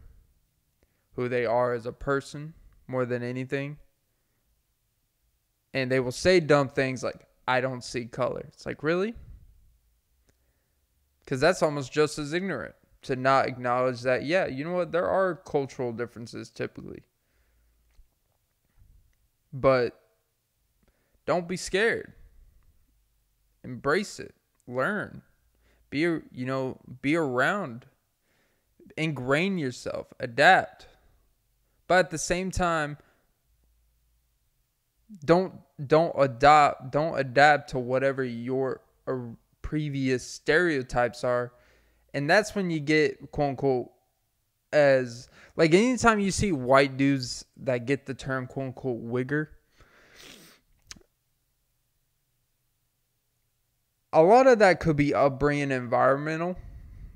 who 1.15 1.29
they 1.29 1.45
are 1.45 1.75
as 1.75 1.85
a 1.85 1.93
person 1.93 2.55
more 2.87 3.05
than 3.05 3.23
anything. 3.23 3.77
And 5.75 5.91
they 5.91 6.01
will 6.01 6.13
say 6.13 6.41
dumb 6.41 6.69
things 6.71 7.03
like, 7.03 7.27
I 7.47 7.61
don't 7.61 7.85
see 7.85 8.07
color. 8.07 8.45
It's 8.49 8.65
like, 8.65 8.83
really? 8.83 9.15
Because 11.21 11.41
that's 11.41 11.63
almost 11.63 11.93
just 11.93 12.19
as 12.19 12.33
ignorant 12.33 12.75
to 13.03 13.17
not 13.17 13.47
acknowledge 13.47 14.03
that, 14.03 14.25
yeah, 14.25 14.47
you 14.47 14.65
know 14.65 14.73
what? 14.73 14.93
There 14.93 15.09
are 15.09 15.37
cultural 15.37 15.93
differences 15.93 16.51
typically. 16.51 17.03
But 19.53 19.99
don't 21.27 21.49
be 21.49 21.57
scared. 21.57 22.13
Embrace 23.65 24.19
it. 24.21 24.35
Learn. 24.67 25.23
Be, 25.91 26.01
you 26.01 26.23
know, 26.33 26.79
be 27.03 27.17
around. 27.17 27.87
Ingrain 28.97 29.59
yourself. 29.59 30.13
Adapt. 30.21 30.87
But 31.87 31.99
at 32.01 32.11
the 32.11 32.19
same 32.19 32.51
time, 32.51 32.99
don't 35.25 35.55
don't 35.85 36.15
adopt 36.19 36.91
don't 36.91 37.19
adapt 37.19 37.71
to 37.71 37.79
whatever 37.79 38.23
your 38.23 38.83
uh, 39.07 39.17
previous 39.63 40.27
stereotypes 40.27 41.25
are 41.25 41.53
and 42.19 42.29
that's 42.29 42.55
when 42.55 42.69
you 42.69 42.81
get 42.81 43.31
quote 43.31 43.51
unquote 43.51 43.91
as 44.73 45.29
like 45.57 45.73
anytime 45.73 46.19
you 46.19 46.31
see 46.31 46.53
white 46.53 46.97
dudes 46.97 47.45
that 47.57 47.87
get 47.87 48.07
the 48.07 48.15
term 48.15 48.47
quote 48.47 48.67
unquote 48.67 49.03
wigger 49.03 49.47
a 54.13 54.23
lot 54.23 54.47
of 54.47 54.59
that 54.59 54.81
could 54.81 54.97
be 54.97 55.15
upbringing 55.15 55.71
environmental 55.71 56.57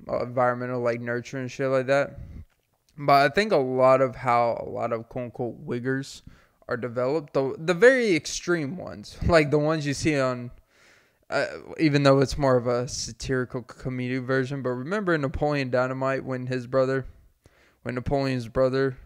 uh, 0.08 0.22
environmental 0.22 0.80
like 0.80 1.00
nurture 1.00 1.38
and 1.38 1.50
shit 1.50 1.68
like 1.68 1.86
that. 1.86 2.18
But 2.96 3.30
i 3.30 3.34
think 3.34 3.52
a 3.52 3.56
lot 3.56 4.00
of 4.00 4.14
how 4.14 4.62
a 4.64 4.68
lot 4.68 4.92
of 4.92 5.08
quote 5.08 5.24
unquote 5.24 5.66
wiggers 5.66 6.22
are 6.68 6.76
developed 6.76 7.32
the 7.32 7.54
the 7.58 7.74
very 7.74 8.14
extreme 8.14 8.76
ones 8.76 9.18
like 9.26 9.50
the 9.50 9.58
ones 9.58 9.84
you 9.86 9.94
see 9.94 10.18
on 10.18 10.50
uh, 11.32 11.46
even 11.80 12.02
though 12.02 12.20
it's 12.20 12.36
more 12.36 12.56
of 12.56 12.66
a 12.66 12.86
satirical 12.86 13.62
comedic 13.62 14.24
version. 14.24 14.62
But 14.62 14.70
remember 14.70 15.16
Napoleon 15.16 15.70
Dynamite 15.70 16.24
when 16.24 16.46
his 16.46 16.66
brother, 16.66 17.06
when 17.82 17.94
Napoleon's 17.94 18.48
brother, 18.48 18.98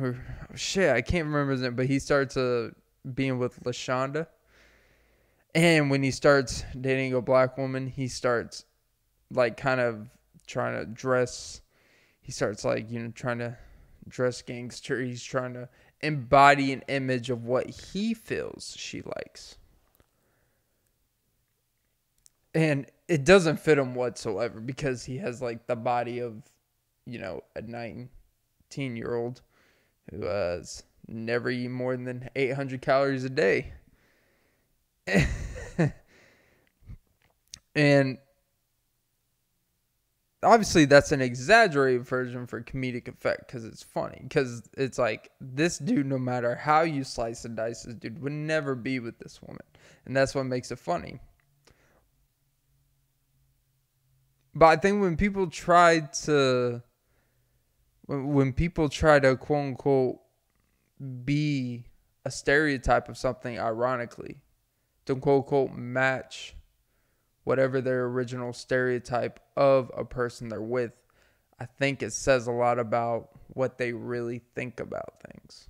or 0.00 0.16
oh 0.50 0.56
shit, 0.56 0.90
I 0.94 1.02
can't 1.02 1.26
remember 1.26 1.52
his 1.52 1.60
name, 1.60 1.76
but 1.76 1.86
he 1.86 1.98
starts 1.98 2.36
uh, 2.36 2.70
being 3.14 3.38
with 3.38 3.62
Lashonda. 3.64 4.26
And 5.54 5.90
when 5.90 6.02
he 6.02 6.10
starts 6.10 6.64
dating 6.80 7.12
a 7.12 7.20
black 7.20 7.58
woman, 7.58 7.86
he 7.86 8.08
starts 8.08 8.64
like 9.30 9.56
kind 9.56 9.80
of 9.80 10.08
trying 10.46 10.78
to 10.78 10.86
dress. 10.86 11.60
He 12.22 12.32
starts 12.32 12.64
like, 12.64 12.90
you 12.90 12.98
know, 12.98 13.10
trying 13.10 13.38
to 13.38 13.56
dress 14.08 14.40
gangster. 14.40 15.00
He's 15.02 15.22
trying 15.22 15.52
to 15.52 15.68
embody 16.00 16.72
an 16.72 16.82
image 16.88 17.28
of 17.30 17.44
what 17.44 17.68
he 17.68 18.14
feels 18.14 18.74
she 18.76 19.02
likes 19.02 19.58
and 22.54 22.86
it 23.08 23.24
doesn't 23.24 23.58
fit 23.58 23.78
him 23.78 23.94
whatsoever 23.94 24.60
because 24.60 25.04
he 25.04 25.18
has 25.18 25.42
like 25.42 25.66
the 25.66 25.76
body 25.76 26.20
of 26.20 26.42
you 27.06 27.18
know 27.18 27.42
a 27.56 27.62
19 27.62 28.08
year 28.96 29.14
old 29.14 29.42
who 30.10 30.24
has 30.24 30.84
never 31.08 31.50
eaten 31.50 31.72
more 31.72 31.96
than 31.96 32.28
800 32.34 32.80
calories 32.80 33.24
a 33.24 33.30
day. 33.30 33.72
And 37.74 38.18
obviously 40.42 40.84
that's 40.84 41.10
an 41.12 41.20
exaggerated 41.20 42.06
version 42.06 42.46
for 42.46 42.62
comedic 42.62 43.08
effect 43.08 43.46
because 43.46 43.64
it's 43.64 43.82
funny 43.82 44.20
because 44.22 44.62
it's 44.76 44.98
like 44.98 45.30
this 45.40 45.78
dude 45.78 46.06
no 46.06 46.18
matter 46.18 46.54
how 46.54 46.82
you 46.82 47.02
slice 47.02 47.46
and 47.46 47.56
dice 47.56 47.82
this 47.82 47.94
dude 47.94 48.22
would 48.22 48.32
never 48.32 48.74
be 48.74 49.00
with 49.00 49.18
this 49.18 49.40
woman. 49.42 49.64
And 50.06 50.16
that's 50.16 50.34
what 50.34 50.44
makes 50.44 50.70
it 50.70 50.78
funny 50.78 51.20
But 54.54 54.66
I 54.66 54.76
think 54.76 55.00
when 55.00 55.16
people 55.16 55.48
try 55.48 56.00
to, 56.24 56.82
when 58.06 58.52
people 58.52 58.88
try 58.88 59.18
to 59.18 59.36
quote 59.36 59.66
unquote 59.66 60.20
be 61.24 61.86
a 62.24 62.30
stereotype 62.30 63.08
of 63.08 63.18
something, 63.18 63.58
ironically, 63.58 64.36
to 65.06 65.16
quote 65.16 65.44
unquote 65.44 65.72
match 65.72 66.54
whatever 67.42 67.80
their 67.80 68.04
original 68.06 68.52
stereotype 68.52 69.38
of 69.56 69.90
a 69.96 70.04
person 70.04 70.48
they're 70.48 70.62
with, 70.62 70.92
I 71.60 71.66
think 71.66 72.02
it 72.02 72.12
says 72.12 72.46
a 72.46 72.52
lot 72.52 72.78
about 72.78 73.30
what 73.48 73.76
they 73.76 73.92
really 73.92 74.40
think 74.54 74.80
about 74.80 75.20
things. 75.20 75.68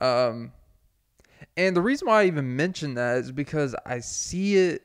Um, 0.00 0.52
and 1.56 1.76
the 1.76 1.82
reason 1.82 2.08
why 2.08 2.22
I 2.22 2.26
even 2.26 2.56
mention 2.56 2.94
that 2.94 3.18
is 3.18 3.32
because 3.32 3.74
I 3.84 4.00
see 4.00 4.56
it 4.56 4.82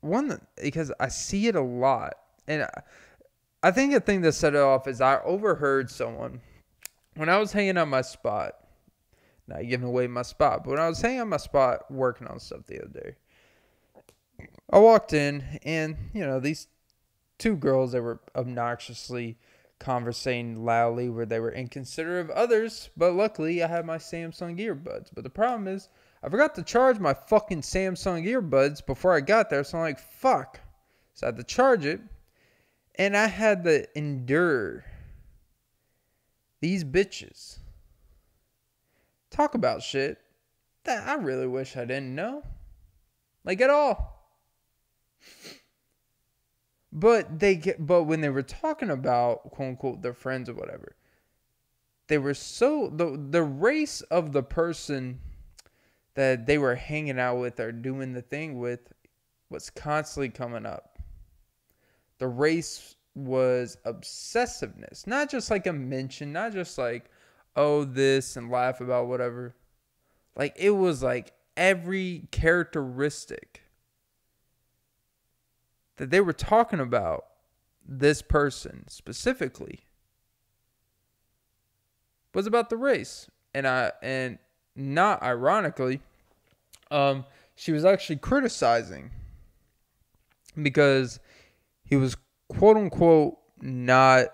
one 0.00 0.40
because 0.60 0.92
I 0.98 1.08
see 1.08 1.46
it 1.46 1.56
a 1.56 1.60
lot, 1.60 2.14
and 2.46 2.66
I, 3.62 3.70
think 3.70 3.92
the 3.92 4.00
thing 4.00 4.22
that 4.22 4.32
set 4.32 4.54
it 4.54 4.60
off 4.60 4.86
is 4.86 5.00
I 5.00 5.20
overheard 5.22 5.90
someone 5.90 6.40
when 7.16 7.28
I 7.28 7.38
was 7.38 7.52
hanging 7.52 7.78
on 7.78 7.88
my 7.88 8.02
spot. 8.02 8.54
Not 9.46 9.68
giving 9.68 9.88
away 9.88 10.06
my 10.06 10.22
spot, 10.22 10.62
but 10.62 10.70
when 10.70 10.78
I 10.78 10.88
was 10.88 11.00
hanging 11.00 11.22
on 11.22 11.28
my 11.28 11.36
spot 11.36 11.90
working 11.90 12.28
on 12.28 12.38
stuff 12.38 12.60
the 12.66 12.82
other 12.82 13.00
day, 13.00 13.16
I 14.70 14.78
walked 14.78 15.12
in 15.12 15.58
and 15.64 15.96
you 16.14 16.24
know 16.24 16.38
these 16.38 16.68
two 17.38 17.56
girls 17.56 17.92
that 17.92 18.02
were 18.02 18.20
obnoxiously 18.36 19.38
conversing 19.80 20.64
loudly 20.64 21.08
where 21.08 21.26
they 21.26 21.40
were 21.40 21.50
inconsiderate 21.50 22.26
of 22.26 22.30
others, 22.30 22.90
but 22.96 23.14
luckily 23.14 23.62
I 23.62 23.66
had 23.66 23.84
my 23.84 23.96
Samsung 23.96 24.60
earbuds. 24.60 25.08
But 25.12 25.24
the 25.24 25.30
problem 25.30 25.66
is 25.66 25.88
I 26.22 26.28
forgot 26.28 26.54
to 26.56 26.62
charge 26.62 26.98
my 26.98 27.14
fucking 27.14 27.62
Samsung 27.62 28.26
earbuds 28.26 28.84
before 28.84 29.14
I 29.14 29.20
got 29.20 29.48
there, 29.48 29.64
so 29.64 29.78
I'm 29.78 29.84
like, 29.84 29.98
fuck. 29.98 30.60
So 31.14 31.26
I 31.26 31.28
had 31.28 31.36
to 31.36 31.44
charge 31.44 31.86
it, 31.86 32.00
and 32.96 33.16
I 33.16 33.26
had 33.26 33.64
to 33.64 33.86
endure 33.98 34.84
these 36.60 36.84
bitches 36.84 37.58
talk 39.30 39.54
about 39.54 39.82
shit 39.82 40.18
that 40.84 41.06
I 41.06 41.14
really 41.14 41.46
wish 41.46 41.76
I 41.76 41.84
didn't 41.84 42.14
know. 42.14 42.42
Like 43.44 43.60
at 43.60 43.70
all. 43.70 44.18
But 46.92 47.38
they 47.38 47.54
get 47.54 47.86
but 47.86 48.04
when 48.04 48.20
they 48.20 48.28
were 48.28 48.42
talking 48.42 48.90
about 48.90 49.50
quote 49.50 49.68
unquote 49.68 50.02
their 50.02 50.12
friends 50.12 50.48
or 50.48 50.54
whatever, 50.54 50.96
they 52.08 52.18
were 52.18 52.34
so 52.34 52.90
the 52.92 53.16
the 53.30 53.42
race 53.42 54.00
of 54.02 54.32
the 54.32 54.42
person 54.42 55.20
that 56.20 56.44
they 56.44 56.58
were 56.58 56.74
hanging 56.74 57.18
out 57.18 57.36
with 57.36 57.58
or 57.58 57.72
doing 57.72 58.12
the 58.12 58.20
thing 58.20 58.58
with 58.58 58.92
was 59.48 59.70
constantly 59.70 60.28
coming 60.28 60.66
up. 60.66 60.98
The 62.18 62.28
race 62.28 62.94
was 63.14 63.78
obsessiveness, 63.86 65.06
not 65.06 65.30
just 65.30 65.50
like 65.50 65.66
a 65.66 65.72
mention, 65.72 66.30
not 66.30 66.52
just 66.52 66.76
like, 66.76 67.10
oh, 67.56 67.84
this 67.84 68.36
and 68.36 68.50
laugh 68.50 68.82
about 68.82 69.06
whatever. 69.06 69.54
Like 70.36 70.54
it 70.58 70.72
was 70.72 71.02
like 71.02 71.32
every 71.56 72.28
characteristic 72.30 73.62
that 75.96 76.10
they 76.10 76.20
were 76.20 76.34
talking 76.34 76.80
about 76.80 77.24
this 77.82 78.20
person 78.20 78.84
specifically 78.88 79.80
was 82.34 82.46
about 82.46 82.68
the 82.68 82.76
race. 82.76 83.30
And 83.54 83.66
I 83.66 83.92
and 84.02 84.38
not 84.76 85.22
ironically, 85.22 86.02
um, 86.90 87.24
she 87.54 87.72
was 87.72 87.84
actually 87.84 88.16
criticizing 88.16 89.10
because 90.60 91.20
he 91.84 91.96
was 91.96 92.16
quote 92.48 92.76
unquote 92.76 93.38
not 93.60 94.28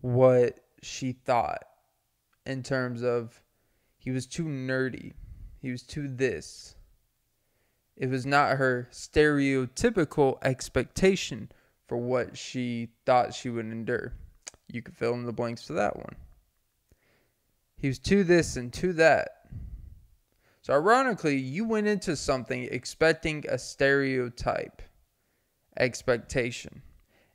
what 0.00 0.60
she 0.82 1.12
thought 1.12 1.64
in 2.46 2.62
terms 2.62 3.02
of 3.02 3.42
he 3.96 4.10
was 4.10 4.26
too 4.26 4.44
nerdy, 4.44 5.12
he 5.60 5.70
was 5.70 5.82
too 5.82 6.08
this. 6.08 6.74
It 7.96 8.08
was 8.08 8.24
not 8.24 8.56
her 8.56 8.88
stereotypical 8.90 10.38
expectation 10.42 11.52
for 11.86 11.98
what 11.98 12.38
she 12.38 12.88
thought 13.04 13.34
she 13.34 13.50
would 13.50 13.66
endure. 13.66 14.14
You 14.68 14.80
could 14.80 14.96
fill 14.96 15.14
in 15.14 15.26
the 15.26 15.32
blanks 15.32 15.66
for 15.66 15.74
that 15.74 15.96
one. 15.96 16.16
He 17.76 17.88
was 17.88 17.98
too 17.98 18.24
this 18.24 18.56
and 18.56 18.72
to 18.74 18.94
that. 18.94 19.39
So, 20.70 20.76
ironically, 20.76 21.36
you 21.36 21.64
went 21.64 21.88
into 21.88 22.14
something 22.14 22.68
expecting 22.70 23.44
a 23.48 23.58
stereotype 23.58 24.82
expectation. 25.76 26.82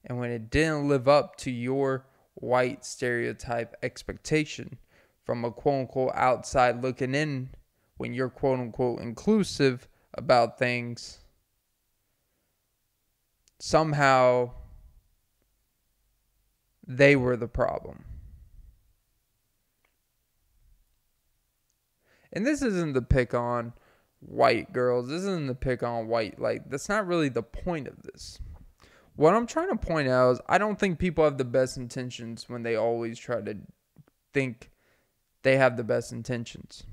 And 0.05 0.17
when 0.17 0.31
it 0.31 0.49
didn't 0.49 0.87
live 0.87 1.09
up 1.09 1.35
to 1.39 1.51
your 1.51 2.05
white 2.35 2.85
stereotype 2.85 3.75
expectation 3.83 4.77
from 5.25 5.43
a 5.43 5.51
quote 5.51 5.81
unquote 5.81 6.13
outside 6.15 6.81
looking 6.81 7.13
in, 7.13 7.49
when 7.97 8.13
you're 8.13 8.29
quote 8.29 8.57
unquote 8.57 9.01
inclusive 9.01 9.89
about 10.13 10.57
things, 10.57 11.19
somehow 13.59 14.51
they 16.87 17.17
were 17.17 17.35
the 17.35 17.49
problem. 17.49 18.05
And 22.35 22.45
this 22.45 22.61
isn't 22.61 22.93
the 22.93 23.01
pick 23.01 23.33
on 23.33 23.73
white 24.19 24.73
girls. 24.73 25.07
This 25.07 25.21
isn't 25.21 25.47
the 25.47 25.55
pick 25.55 25.81
on 25.81 26.07
white. 26.07 26.39
Like, 26.39 26.69
that's 26.69 26.89
not 26.89 27.07
really 27.07 27.29
the 27.29 27.41
point 27.41 27.87
of 27.87 28.03
this. 28.03 28.39
What 29.15 29.33
I'm 29.33 29.47
trying 29.47 29.69
to 29.69 29.77
point 29.77 30.09
out 30.09 30.31
is 30.31 30.41
I 30.47 30.57
don't 30.57 30.77
think 30.77 30.99
people 30.99 31.23
have 31.23 31.37
the 31.37 31.45
best 31.45 31.77
intentions 31.77 32.49
when 32.49 32.63
they 32.63 32.75
always 32.75 33.17
try 33.17 33.39
to 33.39 33.55
think 34.33 34.71
they 35.43 35.55
have 35.55 35.77
the 35.77 35.83
best 35.85 36.11
intentions. 36.11 36.83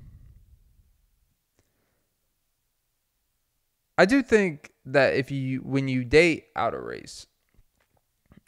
I 3.97 4.05
do 4.05 4.23
think 4.23 4.71
that 4.85 5.15
if 5.15 5.29
you 5.29 5.59
when 5.59 5.87
you 5.87 6.03
date 6.03 6.45
out 6.55 6.73
of 6.73 6.83
race, 6.83 7.27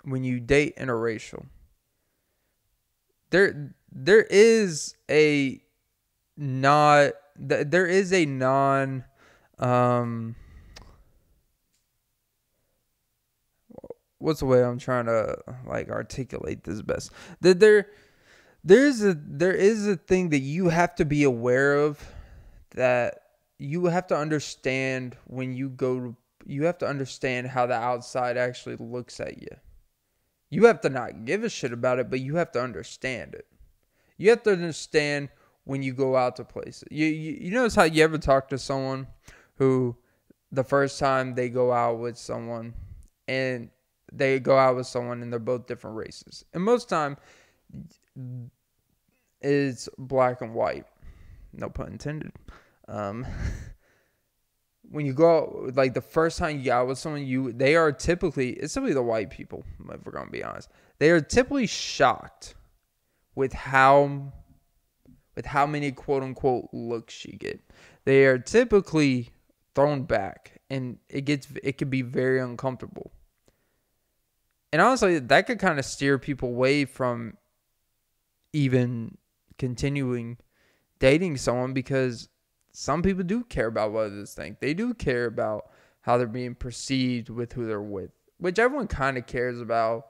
when 0.04 0.24
you 0.24 0.40
date 0.40 0.78
interracial, 0.78 1.46
there 3.30 3.76
there 3.92 4.24
is 4.24 4.96
a 5.10 5.62
not 6.38 7.14
there 7.38 7.88
is 7.88 8.12
a 8.14 8.26
non 8.26 9.04
um 9.60 10.36
what's 14.18 14.40
the 14.40 14.46
way 14.46 14.64
I'm 14.64 14.80
trying 14.80 15.06
to 15.06 15.38
like 15.66 15.90
articulate 15.90 16.64
this 16.64 16.82
best 16.82 17.12
that 17.42 17.60
there 17.60 17.88
there's 18.64 19.04
a 19.04 19.14
there 19.14 19.54
is 19.54 19.88
a 19.88 19.96
thing 19.96 20.30
that 20.30 20.40
you 20.40 20.70
have 20.70 20.96
to 20.96 21.06
be 21.06 21.24
aware 21.24 21.76
of 21.76 22.04
that 22.72 23.20
you 23.58 23.86
have 23.86 24.08
to 24.08 24.18
understand 24.18 25.16
when 25.26 25.54
you 25.54 25.70
go 25.70 26.00
to 26.00 26.16
you 26.46 26.66
have 26.66 26.78
to 26.78 26.88
understand 26.88 27.48
how 27.48 27.66
the 27.66 27.74
outside 27.74 28.38
actually 28.38 28.76
looks 28.76 29.20
at 29.20 29.42
you. 29.42 29.50
You 30.50 30.66
have 30.66 30.80
to 30.82 30.90
not 30.90 31.26
give 31.26 31.44
a 31.44 31.50
shit 31.50 31.74
about 31.74 32.00
it, 32.00 32.10
but 32.10 32.20
you 32.20 32.36
have 32.36 32.52
to 32.52 32.62
understand 32.62 33.34
it. 33.34 33.48
You 34.18 34.30
have 34.30 34.44
to 34.44 34.52
understand 34.52 35.30
when 35.66 35.84
you 35.84 35.94
go 35.94 36.16
out 36.16 36.38
to 36.38 36.46
places. 36.46 36.86
You, 36.90 37.06
you 37.06 37.38
you 37.42 37.52
notice 37.52 37.76
how 37.76 37.84
you 37.84 38.04
ever 38.04 38.18
talk 38.18 38.48
to 38.50 38.58
someone 38.58 39.08
who 39.56 39.96
the 40.52 40.64
first 40.64 41.00
time 41.00 41.36
they 41.36 41.50
go 41.50 41.72
out 41.74 42.00
with 42.00 42.18
someone 42.18 42.74
and 43.28 43.70
they 44.12 44.40
go 44.40 44.58
out 44.58 44.76
with 44.76 44.88
someone 44.88 45.22
and 45.22 45.32
they're 45.32 45.40
both 45.40 45.68
different 45.68 45.98
races. 45.98 46.46
And 46.54 46.64
most 46.64 46.88
time 46.88 47.18
it's 49.42 49.90
black 49.98 50.42
and 50.42 50.54
white. 50.54 50.86
No 51.52 51.70
pun 51.70 51.88
intended. 51.88 52.32
Um, 52.88 53.26
when 54.90 55.06
you 55.06 55.14
go 55.14 55.38
out, 55.38 55.76
like 55.76 55.94
the 55.94 56.02
first 56.02 56.38
time 56.38 56.60
you 56.60 56.72
out 56.72 56.88
with 56.88 56.98
someone, 56.98 57.26
you 57.26 57.52
they 57.52 57.76
are 57.76 57.92
typically 57.92 58.52
it's 58.52 58.74
typically 58.74 58.94
the 58.94 59.04
white 59.04 59.30
people. 59.30 59.64
If 59.90 60.06
we're 60.06 60.12
gonna 60.12 60.30
be 60.30 60.44
honest, 60.44 60.70
they 61.00 61.10
are 61.10 61.22
typically 61.22 61.68
shocked 61.68 62.56
with 63.34 63.54
how 63.54 64.32
with 65.36 65.46
how 65.46 65.66
many 65.66 65.92
quote 65.92 66.24
unquote 66.24 66.70
looks 66.72 67.26
you 67.26 67.38
get. 67.38 67.60
They 68.06 68.26
are 68.26 68.38
typically 68.38 69.32
thrown 69.74 70.04
back 70.04 70.62
and 70.70 70.98
it 71.10 71.22
gets 71.22 71.48
it 71.64 71.78
can 71.78 71.90
be 71.90 72.02
very 72.02 72.40
uncomfortable. 72.40 73.12
And 74.72 74.82
honestly, 74.82 75.20
that 75.20 75.48
could 75.48 75.60
kind 75.60 75.80
of 75.80 75.86
steer 75.86 76.18
people 76.18 76.50
away 76.50 76.86
from 76.86 77.38
even 78.52 79.18
continuing 79.58 80.38
dating 81.00 81.38
someone 81.38 81.74
because 81.74 82.30
some 82.72 83.02
people 83.02 83.24
do 83.24 83.44
care 83.44 83.68
about 83.68 83.92
what 83.92 84.08
others 84.08 84.34
think. 84.34 84.60
They 84.60 84.74
do 84.74 84.94
care 84.94 85.26
about 85.26 85.70
how 86.02 86.18
they're 86.18 86.28
being 86.28 86.56
perceived 86.56 87.30
with 87.30 87.54
who 87.54 87.66
they're 87.66 87.82
with, 87.82 88.12
which 88.38 88.60
everyone 88.60 88.88
kind 88.88 89.18
of 89.18 89.26
cares 89.26 89.62
about. 89.62 90.08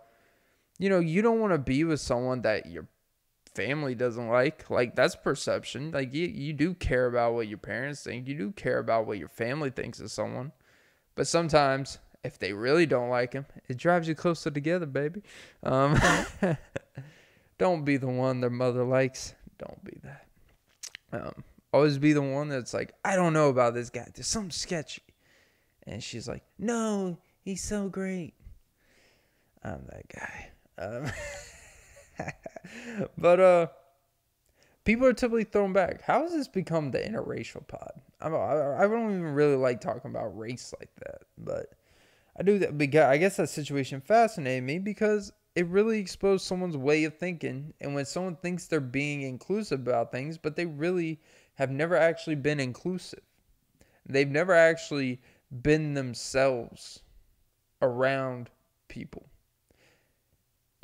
You 0.77 0.89
know, 0.89 0.99
you 0.99 1.21
don't 1.21 1.39
want 1.39 1.53
to 1.53 1.57
be 1.57 1.83
with 1.83 2.01
someone 2.01 2.41
that 2.41 2.65
you're 2.65 2.87
family 3.55 3.95
doesn't 3.95 4.27
like. 4.27 4.69
Like 4.69 4.95
that's 4.95 5.15
perception. 5.15 5.91
Like 5.91 6.13
you, 6.13 6.27
you 6.27 6.53
do 6.53 6.73
care 6.73 7.07
about 7.07 7.33
what 7.33 7.47
your 7.47 7.57
parents 7.57 8.03
think. 8.03 8.27
You 8.27 8.35
do 8.35 8.51
care 8.51 8.79
about 8.79 9.07
what 9.07 9.17
your 9.17 9.29
family 9.29 9.69
thinks 9.69 9.99
of 9.99 10.11
someone. 10.11 10.51
But 11.15 11.27
sometimes 11.27 11.97
if 12.23 12.39
they 12.39 12.53
really 12.53 12.85
don't 12.85 13.09
like 13.09 13.33
him, 13.33 13.45
it 13.67 13.77
drives 13.77 14.07
you 14.07 14.15
closer 14.15 14.51
together, 14.51 14.85
baby. 14.85 15.21
Um, 15.63 15.97
don't 17.57 17.85
be 17.85 17.97
the 17.97 18.07
one 18.07 18.41
their 18.41 18.49
mother 18.49 18.83
likes. 18.83 19.33
Don't 19.57 19.83
be 19.83 19.97
that. 20.03 20.25
Um, 21.13 21.43
always 21.71 21.97
be 21.97 22.13
the 22.13 22.21
one 22.21 22.49
that's 22.49 22.73
like, 22.73 22.93
I 23.05 23.15
don't 23.15 23.33
know 23.33 23.49
about 23.49 23.73
this 23.73 23.89
guy. 23.89 24.07
There's 24.13 24.27
something 24.27 24.51
sketchy. 24.51 25.03
And 25.83 26.03
she's 26.03 26.27
like, 26.27 26.43
No, 26.57 27.19
he's 27.41 27.63
so 27.63 27.89
great. 27.89 28.33
I'm 29.63 29.85
that 29.87 30.07
guy. 30.09 30.49
Um, 30.77 31.11
but 33.17 33.39
uh, 33.39 33.67
people 34.83 35.07
are 35.07 35.13
typically 35.13 35.43
thrown 35.43 35.73
back. 35.73 36.01
How 36.01 36.21
has 36.23 36.31
this 36.31 36.47
become 36.47 36.91
the 36.91 36.99
interracial 36.99 37.67
pod? 37.67 37.93
I 38.21 38.27
I, 38.27 38.83
I 38.83 38.87
don't 38.87 39.11
even 39.11 39.33
really 39.33 39.55
like 39.55 39.81
talking 39.81 40.11
about 40.11 40.37
race 40.37 40.73
like 40.79 40.93
that, 41.05 41.23
but 41.37 41.73
I 42.37 42.43
do 42.43 42.59
that 42.59 42.77
because 42.77 43.05
I 43.05 43.17
guess 43.17 43.37
that 43.37 43.49
situation 43.49 44.01
fascinated 44.01 44.63
me 44.63 44.79
because 44.79 45.31
it 45.55 45.67
really 45.67 45.99
exposed 45.99 46.45
someone's 46.45 46.77
way 46.77 47.05
of 47.05 47.17
thinking. 47.17 47.73
And 47.79 47.95
when 47.95 48.05
someone 48.05 48.35
thinks 48.35 48.67
they're 48.67 48.81
being 48.81 49.21
inclusive 49.21 49.79
about 49.79 50.11
things, 50.11 50.37
but 50.37 50.55
they 50.55 50.65
really 50.65 51.19
have 51.55 51.71
never 51.71 51.95
actually 51.95 52.35
been 52.35 52.59
inclusive, 52.59 53.21
they've 54.05 54.29
never 54.29 54.53
actually 54.53 55.21
been 55.61 55.93
themselves 55.93 57.01
around 57.81 58.49
people 58.89 59.29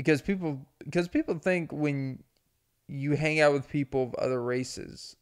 because 0.02 0.20
people 0.20 0.66
because 0.84 1.08
people 1.08 1.38
think 1.38 1.72
when 1.72 2.24
you 2.88 3.16
hang 3.16 3.39
out 3.39 3.54
with 3.54 3.70
people 3.70 4.02
of 4.02 4.16
other 4.16 4.41
races 4.41 5.16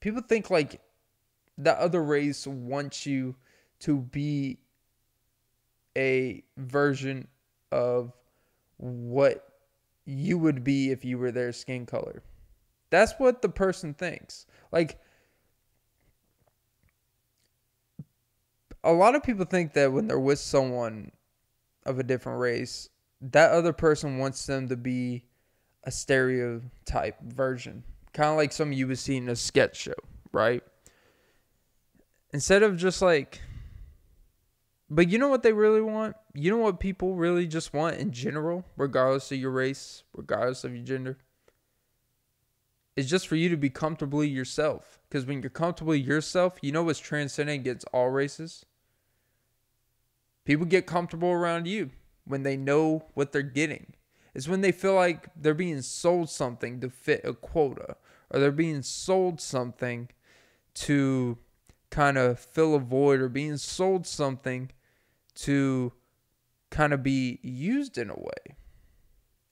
people 0.00 0.20
think 0.20 0.50
like 0.50 0.80
the 1.56 1.80
other 1.80 2.02
race 2.02 2.44
wants 2.44 3.06
you 3.06 3.36
to 3.78 3.98
be 3.98 4.58
a 5.96 6.42
version 6.56 7.28
of 7.70 8.12
what 8.76 9.48
you 10.04 10.36
would 10.38 10.64
be 10.64 10.90
if 10.90 11.04
you 11.04 11.16
were 11.16 11.30
their 11.30 11.52
skin 11.52 11.86
color. 11.86 12.22
That's 12.90 13.14
what 13.18 13.42
the 13.42 13.48
person 13.48 13.94
thinks. 13.94 14.46
Like 14.72 14.98
a 18.82 18.92
lot 18.92 19.14
of 19.14 19.22
people 19.22 19.44
think 19.44 19.72
that 19.74 19.92
when 19.92 20.08
they're 20.08 20.18
with 20.18 20.38
someone 20.38 21.12
of 21.86 21.98
a 21.98 22.02
different 22.02 22.40
race 22.40 22.88
that 23.20 23.50
other 23.50 23.72
person 23.72 24.18
wants 24.18 24.46
them 24.46 24.68
to 24.68 24.76
be 24.76 25.24
a 25.84 25.90
stereotype 25.90 27.20
version, 27.22 27.84
kind 28.12 28.30
of 28.30 28.36
like 28.36 28.52
some 28.52 28.72
you 28.72 28.86
would 28.86 28.98
see 28.98 29.16
in 29.16 29.28
a 29.28 29.36
sketch 29.36 29.76
show, 29.76 29.94
right? 30.32 30.62
Instead 32.32 32.62
of 32.62 32.76
just 32.76 33.00
like, 33.00 33.40
but 34.90 35.08
you 35.08 35.18
know 35.18 35.28
what 35.28 35.42
they 35.42 35.52
really 35.52 35.80
want? 35.80 36.16
You 36.34 36.50
know 36.50 36.58
what 36.58 36.80
people 36.80 37.14
really 37.14 37.46
just 37.46 37.72
want 37.72 37.96
in 37.96 38.12
general, 38.12 38.64
regardless 38.76 39.30
of 39.32 39.38
your 39.38 39.50
race, 39.50 40.02
regardless 40.14 40.64
of 40.64 40.74
your 40.74 40.84
gender? 40.84 41.18
It's 42.96 43.08
just 43.08 43.26
for 43.26 43.36
you 43.36 43.48
to 43.48 43.56
be 43.56 43.70
comfortably 43.70 44.28
yourself. 44.28 45.00
Because 45.08 45.26
when 45.26 45.42
you're 45.42 45.50
comfortably 45.50 46.00
yourself, 46.00 46.58
you 46.62 46.70
know 46.70 46.84
what's 46.84 47.00
transcendent 47.00 47.60
against 47.60 47.86
all 47.92 48.10
races? 48.10 48.64
People 50.44 50.66
get 50.66 50.86
comfortable 50.86 51.30
around 51.30 51.66
you 51.66 51.90
when 52.24 52.42
they 52.42 52.56
know 52.56 53.04
what 53.14 53.32
they're 53.32 53.42
getting. 53.42 53.94
It's 54.34 54.48
when 54.48 54.62
they 54.62 54.72
feel 54.72 54.94
like 54.94 55.28
they're 55.36 55.54
being 55.54 55.82
sold 55.82 56.28
something 56.28 56.80
to 56.80 56.90
fit 56.90 57.20
a 57.24 57.34
quota 57.34 57.96
or 58.30 58.40
they're 58.40 58.50
being 58.50 58.82
sold 58.82 59.40
something 59.40 60.08
to 60.74 61.38
kind 61.90 62.18
of 62.18 62.40
fill 62.40 62.74
a 62.74 62.80
void 62.80 63.20
or 63.20 63.28
being 63.28 63.56
sold 63.56 64.06
something 64.06 64.70
to 65.34 65.92
kind 66.70 66.92
of 66.92 67.02
be 67.02 67.38
used 67.42 67.96
in 67.96 68.10
a 68.10 68.14
way. 68.14 68.56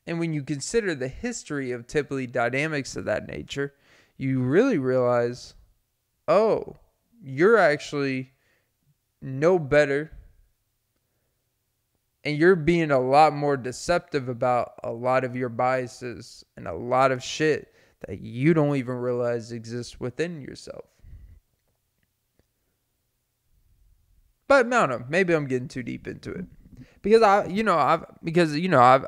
And 0.07 0.18
when 0.18 0.33
you 0.33 0.43
consider 0.43 0.95
the 0.95 1.09
history 1.09 1.70
of 1.70 1.87
typically 1.87 2.27
dynamics 2.27 2.97
of 2.97 3.05
that 3.05 3.29
nature, 3.29 3.75
you 4.16 4.43
really 4.43 4.79
realize, 4.79 5.55
oh, 6.27 6.77
you're 7.23 7.57
actually 7.57 8.33
no 9.20 9.61
better 9.61 10.11
and 12.25 12.37
you're 12.37 12.57
being 12.57 12.91
a 12.91 13.01
lot 13.01 13.33
more 13.33 13.57
deceptive 13.57 14.29
about 14.29 14.75
a 14.85 14.93
lot 14.93 15.25
of 15.25 15.35
your 15.35 15.49
biases 15.49 16.45
and 16.57 16.68
a 16.68 16.75
lot 16.75 17.11
of 17.11 17.23
shit 17.23 17.73
that 18.07 18.20
you 18.20 18.55
don't 18.55 18.77
even 18.77 18.97
realize 18.97 19.53
exists 19.53 19.99
within 19.99 20.41
yourself. 20.41 20.85
But 24.49 24.66
I 24.66 24.68
don't 24.68 24.91
know. 24.91 25.05
Maybe 25.09 25.35
I'm 25.35 25.47
getting 25.47 25.68
too 25.68 25.83
deep 25.83 26.07
into 26.07 26.31
it 26.31 26.45
because 27.01 27.23
I, 27.23 27.47
you 27.47 27.62
know, 27.62 27.79
I've 27.79 28.05
because 28.23 28.57
you 28.57 28.68
know 28.68 28.81
I've 28.81 29.07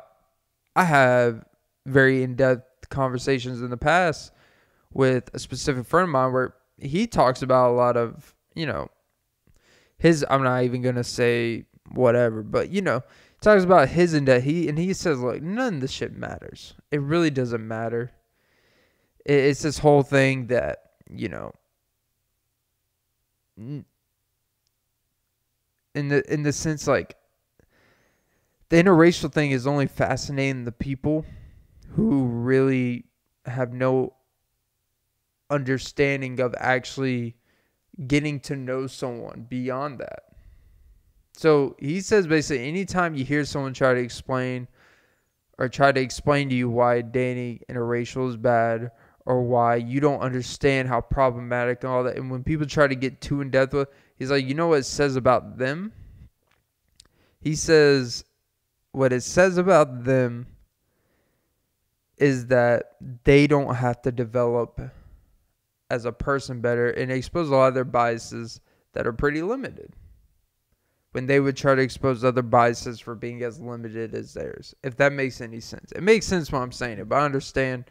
I 0.75 0.83
have 0.85 1.45
very 1.85 2.23
in 2.23 2.35
depth 2.35 2.89
conversations 2.89 3.61
in 3.61 3.69
the 3.69 3.77
past 3.77 4.31
with 4.93 5.29
a 5.33 5.39
specific 5.39 5.85
friend 5.85 6.05
of 6.05 6.09
mine 6.09 6.33
where 6.33 6.55
he 6.79 7.05
talks 7.05 7.41
about 7.41 7.69
a 7.69 7.75
lot 7.75 7.95
of 7.95 8.33
you 8.55 8.65
know 8.65 8.89
his. 9.97 10.25
I'm 10.29 10.43
not 10.43 10.63
even 10.63 10.81
gonna 10.81 11.03
say 11.03 11.65
whatever. 11.91 12.43
But 12.43 12.69
you 12.69 12.81
know, 12.81 13.03
talks 13.41 13.63
about 13.63 13.89
his 13.89 14.13
and 14.13 14.27
that 14.27 14.43
he 14.43 14.67
and 14.67 14.77
he 14.77 14.93
says 14.93 15.19
like 15.19 15.41
none 15.41 15.75
of 15.75 15.81
this 15.81 15.91
shit 15.91 16.15
matters. 16.15 16.73
It 16.91 17.01
really 17.01 17.29
doesn't 17.29 17.67
matter. 17.67 18.11
It's 19.25 19.61
this 19.61 19.79
whole 19.79 20.03
thing 20.03 20.47
that 20.47 20.91
you 21.09 21.29
know. 21.29 21.53
In 23.57 23.85
the 25.93 26.33
in 26.33 26.43
the 26.43 26.51
sense 26.51 26.87
like 26.87 27.15
the 28.69 28.83
interracial 28.83 29.31
thing 29.31 29.51
is 29.51 29.65
only 29.65 29.87
fascinating 29.87 30.65
the 30.65 30.71
people 30.71 31.25
who 31.91 32.25
really 32.25 33.05
have 33.45 33.71
no 33.71 34.13
understanding 35.49 36.39
of 36.39 36.53
actually 36.57 37.35
getting 38.07 38.39
to 38.41 38.55
know 38.55 38.87
someone 38.87 39.45
beyond 39.47 39.99
that. 39.99 40.34
So 41.37 41.75
he 41.79 41.99
says 41.99 42.27
basically 42.27 42.65
anytime 42.65 43.13
you 43.13 43.25
hear 43.25 43.43
someone 43.43 43.73
try 43.73 43.93
to 43.93 43.99
explain 43.99 44.69
or 45.57 45.67
try 45.67 45.91
to 45.91 45.99
explain 45.99 46.47
to 46.49 46.55
you 46.55 46.69
why 46.69 47.01
dating 47.01 47.61
interracial 47.69 48.29
is 48.29 48.37
bad 48.37 48.91
or 49.25 49.43
why 49.43 49.75
you 49.75 49.99
don't 49.99 50.21
understand 50.21 50.87
how 50.87 51.01
problematic 51.01 51.83
and 51.83 51.91
all 51.91 52.03
that, 52.03 52.15
and 52.15 52.31
when 52.31 52.43
people 52.43 52.65
try 52.65 52.87
to 52.87 52.95
get 52.95 53.19
too 53.19 53.41
in 53.41 53.49
depth 53.49 53.73
with, 53.73 53.89
he's 54.17 54.31
like, 54.31 54.45
you 54.45 54.53
know 54.53 54.67
what 54.67 54.79
it 54.79 54.85
says 54.85 55.15
about 55.15 55.57
them? 55.57 55.91
He 57.41 57.55
says 57.55 58.23
what 58.91 59.11
it 59.11 59.21
says 59.21 59.57
about 59.57 60.05
them 60.05 60.47
is 62.17 62.47
that 62.47 62.91
they 63.25 63.45
don't 63.45 63.75
have 63.75 64.01
to 64.03 64.11
develop 64.11 64.79
as 65.89 66.05
a 66.05 66.13
person 66.13 66.61
better 66.61 66.91
and 66.91 67.11
expose 67.11 67.49
a 67.49 67.55
lot 67.55 67.67
of 67.67 67.73
their 67.73 67.83
biases 67.83 68.61
that 68.93 69.05
are 69.05 69.13
pretty 69.13 69.41
limited 69.41 69.93
when 71.15 71.27
they 71.27 71.39
would 71.39 71.55
try 71.55 71.73
to 71.73 71.81
expose 71.81 72.25
other 72.25 72.41
biases 72.41 72.99
for 72.99 73.15
being 73.15 73.41
as 73.41 73.57
limited 73.57 74.13
as 74.13 74.33
theirs. 74.33 74.75
If 74.83 74.97
that 74.97 75.13
makes 75.13 75.39
any 75.39 75.61
sense. 75.61 75.93
It 75.93 76.03
makes 76.03 76.25
sense 76.25 76.51
when 76.51 76.61
I'm 76.61 76.73
saying 76.73 76.97
it, 76.97 77.07
but 77.07 77.15
I 77.15 77.23
understand 77.23 77.85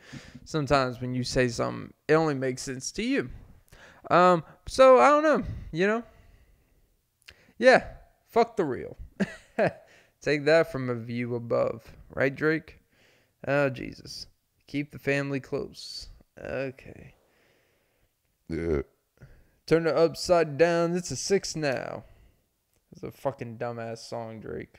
sometimes 0.44 1.00
when 1.00 1.14
you 1.14 1.24
say 1.24 1.48
something, 1.48 1.94
it 2.06 2.16
only 2.16 2.34
makes 2.34 2.60
sense 2.60 2.92
to 2.92 3.02
you. 3.02 3.30
Um, 4.10 4.44
so 4.68 5.00
I 5.00 5.08
don't 5.08 5.22
know, 5.22 5.42
you 5.72 5.86
know? 5.86 6.02
Yeah, 7.56 7.84
fuck 8.28 8.58
the 8.58 8.66
real. 8.66 8.94
Take 10.20 10.44
that 10.44 10.70
from 10.70 10.90
a 10.90 10.94
view 10.94 11.34
above, 11.34 11.96
right, 12.14 12.34
Drake? 12.34 12.78
Oh, 13.48 13.70
Jesus. 13.70 14.26
Keep 14.66 14.92
the 14.92 14.98
family 14.98 15.40
close. 15.40 16.08
Okay. 16.38 17.14
Yeah. 18.50 18.82
Turn 19.64 19.86
it 19.86 19.96
upside 19.96 20.58
down. 20.58 20.94
It's 20.94 21.10
a 21.10 21.16
six 21.16 21.56
now. 21.56 22.04
It's 22.94 23.02
a 23.02 23.10
fucking 23.10 23.58
dumbass 23.58 23.98
song, 23.98 24.38
Drake. 24.38 24.78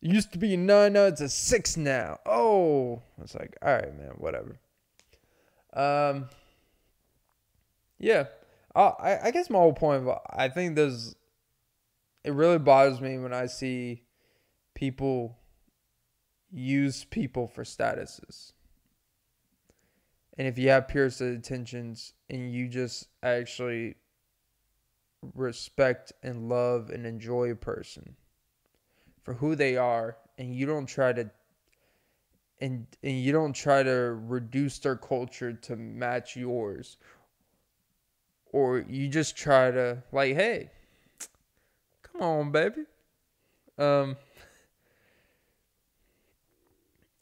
It 0.00 0.12
used 0.12 0.32
to 0.32 0.38
be 0.38 0.54
a 0.54 0.56
nine, 0.56 0.92
now 0.92 1.06
it's 1.06 1.20
a 1.20 1.28
six 1.28 1.76
now. 1.76 2.20
Oh, 2.24 3.02
it's 3.20 3.34
like, 3.34 3.56
all 3.60 3.74
right, 3.74 3.98
man, 3.98 4.12
whatever. 4.18 4.60
Um, 5.72 6.28
yeah, 7.98 8.26
I 8.76 9.18
I 9.24 9.30
guess 9.32 9.50
my 9.50 9.58
whole 9.58 9.72
point, 9.72 10.04
but 10.04 10.22
I 10.30 10.48
think 10.48 10.76
there's, 10.76 11.16
it 12.22 12.32
really 12.32 12.58
bothers 12.58 13.00
me 13.00 13.18
when 13.18 13.32
I 13.32 13.46
see 13.46 14.04
people 14.74 15.36
use 16.52 17.04
people 17.04 17.48
for 17.48 17.64
statuses. 17.64 18.52
And 20.38 20.46
if 20.46 20.58
you 20.58 20.68
have 20.68 20.86
pure 20.86 21.10
intentions 21.18 22.12
and 22.30 22.52
you 22.52 22.68
just 22.68 23.08
actually 23.20 23.96
respect 25.34 26.12
and 26.22 26.48
love 26.48 26.90
and 26.90 27.06
enjoy 27.06 27.50
a 27.50 27.56
person 27.56 28.16
for 29.22 29.34
who 29.34 29.54
they 29.54 29.76
are 29.76 30.16
and 30.38 30.54
you 30.54 30.66
don't 30.66 30.86
try 30.86 31.12
to 31.12 31.30
and 32.60 32.86
and 33.02 33.20
you 33.20 33.32
don't 33.32 33.52
try 33.52 33.82
to 33.82 34.18
reduce 34.26 34.78
their 34.78 34.96
culture 34.96 35.52
to 35.52 35.76
match 35.76 36.36
yours. 36.36 36.96
Or 38.52 38.78
you 38.78 39.08
just 39.08 39.36
try 39.36 39.70
to 39.70 40.02
like 40.12 40.34
hey 40.34 40.70
come 42.02 42.22
on 42.22 42.52
baby. 42.52 42.84
Um 43.78 44.16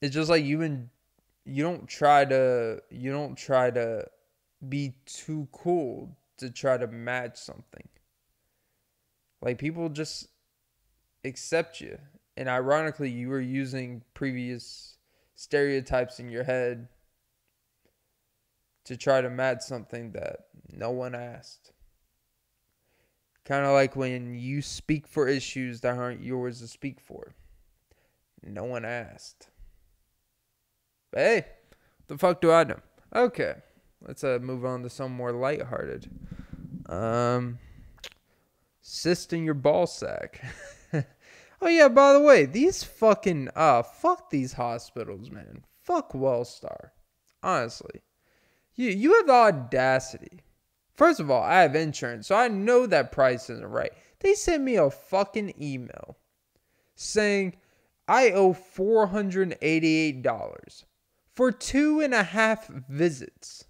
it's 0.01 0.15
just 0.15 0.31
like 0.31 0.45
you 0.45 0.63
and 0.63 0.89
you 1.45 1.63
don't 1.63 1.89
try 1.89 2.25
to 2.25 2.83
you 2.91 3.11
don't 3.11 3.35
try 3.35 3.71
to 3.71 4.07
be 4.69 4.95
too 5.07 5.49
cool 5.53 6.17
to 6.39 6.51
try 6.51 6.77
to 6.77 6.87
match 6.87 7.37
something. 7.37 7.89
Like 9.41 9.59
people 9.59 9.89
just 9.89 10.29
accept 11.25 11.81
you. 11.81 11.99
And 12.37 12.49
ironically, 12.49 13.11
you 13.11 13.29
were 13.29 13.41
using 13.41 14.03
previous 14.15 14.97
stereotypes 15.37 16.19
in 16.19 16.29
your 16.29 16.45
head 16.45 16.89
to 18.85 18.97
try 18.97 19.21
to 19.21 19.31
match 19.31 19.63
something 19.63 20.13
that 20.13 20.47
no 20.73 20.91
one 20.91 21.15
asked. 21.15 21.73
Kind 23.45 23.65
of 23.65 23.73
like 23.73 23.95
when 23.95 24.35
you 24.35 24.63
speak 24.63 25.07
for 25.07 25.29
issues 25.29 25.83
that 25.83 25.97
aren't 25.97 26.23
yours 26.23 26.61
to 26.61 26.67
speak 26.67 26.99
for. 26.99 27.35
No 28.43 28.65
one 28.65 28.85
asked. 28.85 29.49
But 31.13 31.21
hey, 31.21 31.47
the 32.09 32.19
fuck 32.19 32.41
do 32.41 32.51
I 32.51 32.65
know? 32.65 32.81
Okay 33.15 33.55
let's 34.07 34.25
uh, 34.25 34.39
move 34.41 34.65
on 34.65 34.83
to 34.83 34.91
some 34.91 35.13
more 35.13 35.33
lighthearted. 35.33 36.09
Um, 36.87 37.59
cyst 38.81 39.33
in 39.33 39.45
your 39.45 39.55
ball 39.55 39.87
sack. 39.87 40.45
oh 40.93 41.69
yeah, 41.69 41.89
by 41.89 42.13
the 42.13 42.21
way, 42.21 42.45
these 42.45 42.85
fucking 42.85 43.49
uh, 43.57 43.83
fuck 43.83 44.31
these 44.31 44.53
hospitals, 44.53 45.31
man. 45.31 45.65
Fuck 45.83 46.13
Wellstar. 46.13 46.91
Honestly, 47.43 48.03
you 48.75 48.91
you 48.91 49.15
have 49.15 49.27
the 49.27 49.33
audacity. 49.33 50.41
First 50.95 51.19
of 51.19 51.31
all, 51.31 51.43
I 51.43 51.63
have 51.63 51.75
insurance, 51.75 52.29
so 52.29 52.37
I 52.37 52.49
know 52.49 52.87
that 52.87 53.11
price 53.11 53.51
isn't 53.51 53.67
right. 53.67 53.93
They 54.21 54.35
sent 54.35 54.63
me 54.63 54.77
a 54.77 54.91
fucking 54.91 55.55
email 55.61 56.19
saying 56.95 57.57
I 58.07 58.31
owe 58.31 58.53
four 58.53 59.07
hundred 59.07 59.57
eighty-eight 59.61 60.23
dollars 60.23 60.85
for 61.35 61.51
two 61.51 62.01
and 62.01 62.15
a 62.15 62.23
half 62.23 62.69
visits. 62.89 63.65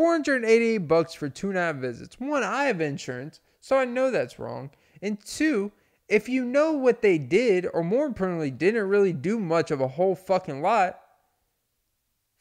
488 0.00 0.78
bucks 0.78 1.12
for 1.12 1.28
two 1.28 1.50
half 1.50 1.76
visits. 1.76 2.18
One, 2.18 2.42
I 2.42 2.64
have 2.64 2.80
insurance, 2.80 3.40
so 3.60 3.76
I 3.76 3.84
know 3.84 4.10
that's 4.10 4.38
wrong. 4.38 4.70
And 5.02 5.22
two, 5.22 5.72
if 6.08 6.26
you 6.26 6.42
know 6.42 6.72
what 6.72 7.02
they 7.02 7.18
did, 7.18 7.66
or 7.74 7.84
more 7.84 8.06
importantly, 8.06 8.50
didn't 8.50 8.88
really 8.88 9.12
do 9.12 9.38
much 9.38 9.70
of 9.70 9.82
a 9.82 9.88
whole 9.88 10.14
fucking 10.14 10.62
lot, 10.62 10.98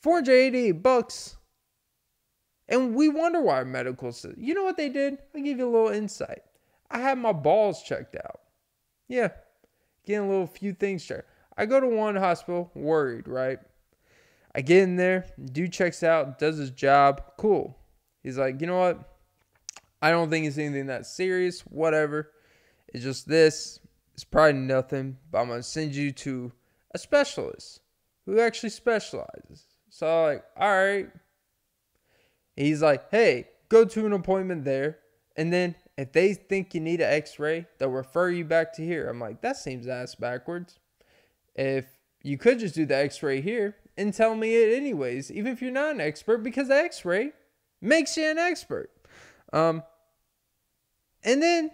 488 0.04 0.72
bucks. 0.82 1.36
And 2.70 2.96
we 2.96 3.10
wonder 3.10 3.42
why 3.42 3.66
medical 3.66 4.16
you 4.38 4.54
know 4.54 4.64
what 4.64 4.78
they 4.78 4.88
did? 4.88 5.18
I'll 5.36 5.44
give 5.44 5.58
you 5.58 5.68
a 5.68 5.70
little 5.70 5.90
insight. 5.90 6.44
I 6.90 7.00
had 7.00 7.18
my 7.18 7.34
balls 7.34 7.84
checked 7.84 8.16
out. 8.16 8.40
Yeah, 9.10 9.32
getting 10.06 10.28
a 10.28 10.30
little 10.30 10.48
few 10.48 10.72
things 10.72 11.04
checked. 11.04 11.28
I 11.58 11.66
go 11.66 11.82
to 11.82 11.88
one 11.88 12.16
hospital 12.16 12.72
worried, 12.74 13.28
right? 13.28 13.60
I 14.56 14.62
get 14.62 14.84
in 14.84 14.96
there, 14.96 15.26
dude 15.52 15.74
checks 15.74 16.02
out, 16.04 16.40
does 16.40 16.58
his 16.58 16.72
job, 16.72 17.22
cool. 17.38 17.78
He's 18.24 18.38
like, 18.38 18.60
you 18.62 18.68
know 18.68 18.80
what? 18.80 19.18
I 20.02 20.12
don't 20.12 20.30
think 20.30 20.46
it's 20.46 20.58
anything 20.58 20.88
that 20.88 21.06
serious, 21.06 21.62
whatever. 21.62 22.32
It's 22.88 23.04
just 23.04 23.28
this. 23.28 23.80
It's 24.14 24.24
probably 24.24 24.54
nothing, 24.54 25.18
but 25.32 25.40
I'm 25.40 25.48
gonna 25.50 25.64
send 25.64 25.96
you 25.96 26.12
to 26.12 26.52
a 26.94 26.98
specialist 26.98 27.82
who 28.26 28.40
actually 28.40 28.72
specializes. 28.72 29.66
So 29.90 30.08
I'm 30.08 30.34
like, 30.34 30.44
all 30.58 30.70
right. 30.70 31.10
He's 32.56 32.82
like, 32.82 33.10
hey, 33.12 33.48
go 33.70 33.86
to 33.86 34.06
an 34.06 34.14
appointment 34.14 34.66
there, 34.66 34.98
and 35.38 35.54
then 35.54 35.76
if 35.98 36.12
they 36.12 36.34
think 36.34 36.74
you 36.74 36.82
need 36.82 37.02
an 37.02 37.14
X-ray, 37.14 37.68
they'll 37.78 37.90
refer 37.90 38.30
you 38.30 38.46
back 38.46 38.74
to 38.74 38.86
here. 38.86 39.08
I'm 39.08 39.20
like, 39.20 39.42
that 39.42 39.58
seems 39.58 39.88
ass 39.88 40.16
backwards. 40.16 40.80
if 41.56 41.86
you 42.24 42.38
could 42.38 42.60
just 42.60 42.76
do 42.76 42.86
the 42.86 42.96
x-ray 42.96 43.42
here 43.42 43.76
and 44.00 44.14
tell 44.14 44.34
me 44.34 44.56
it 44.56 44.76
anyways, 44.76 45.32
even 45.32 45.52
if 45.52 45.62
you're 45.62 45.72
not 45.72 45.96
an 45.96 46.02
expert, 46.02 46.40
because 46.40 46.70
the 46.70 46.76
x-ray 46.76 47.32
makes 47.82 48.18
you 48.18 48.26
an 48.26 48.38
expert. 48.38 48.90
Um, 49.54 49.84
and 51.24 51.44
then, 51.44 51.72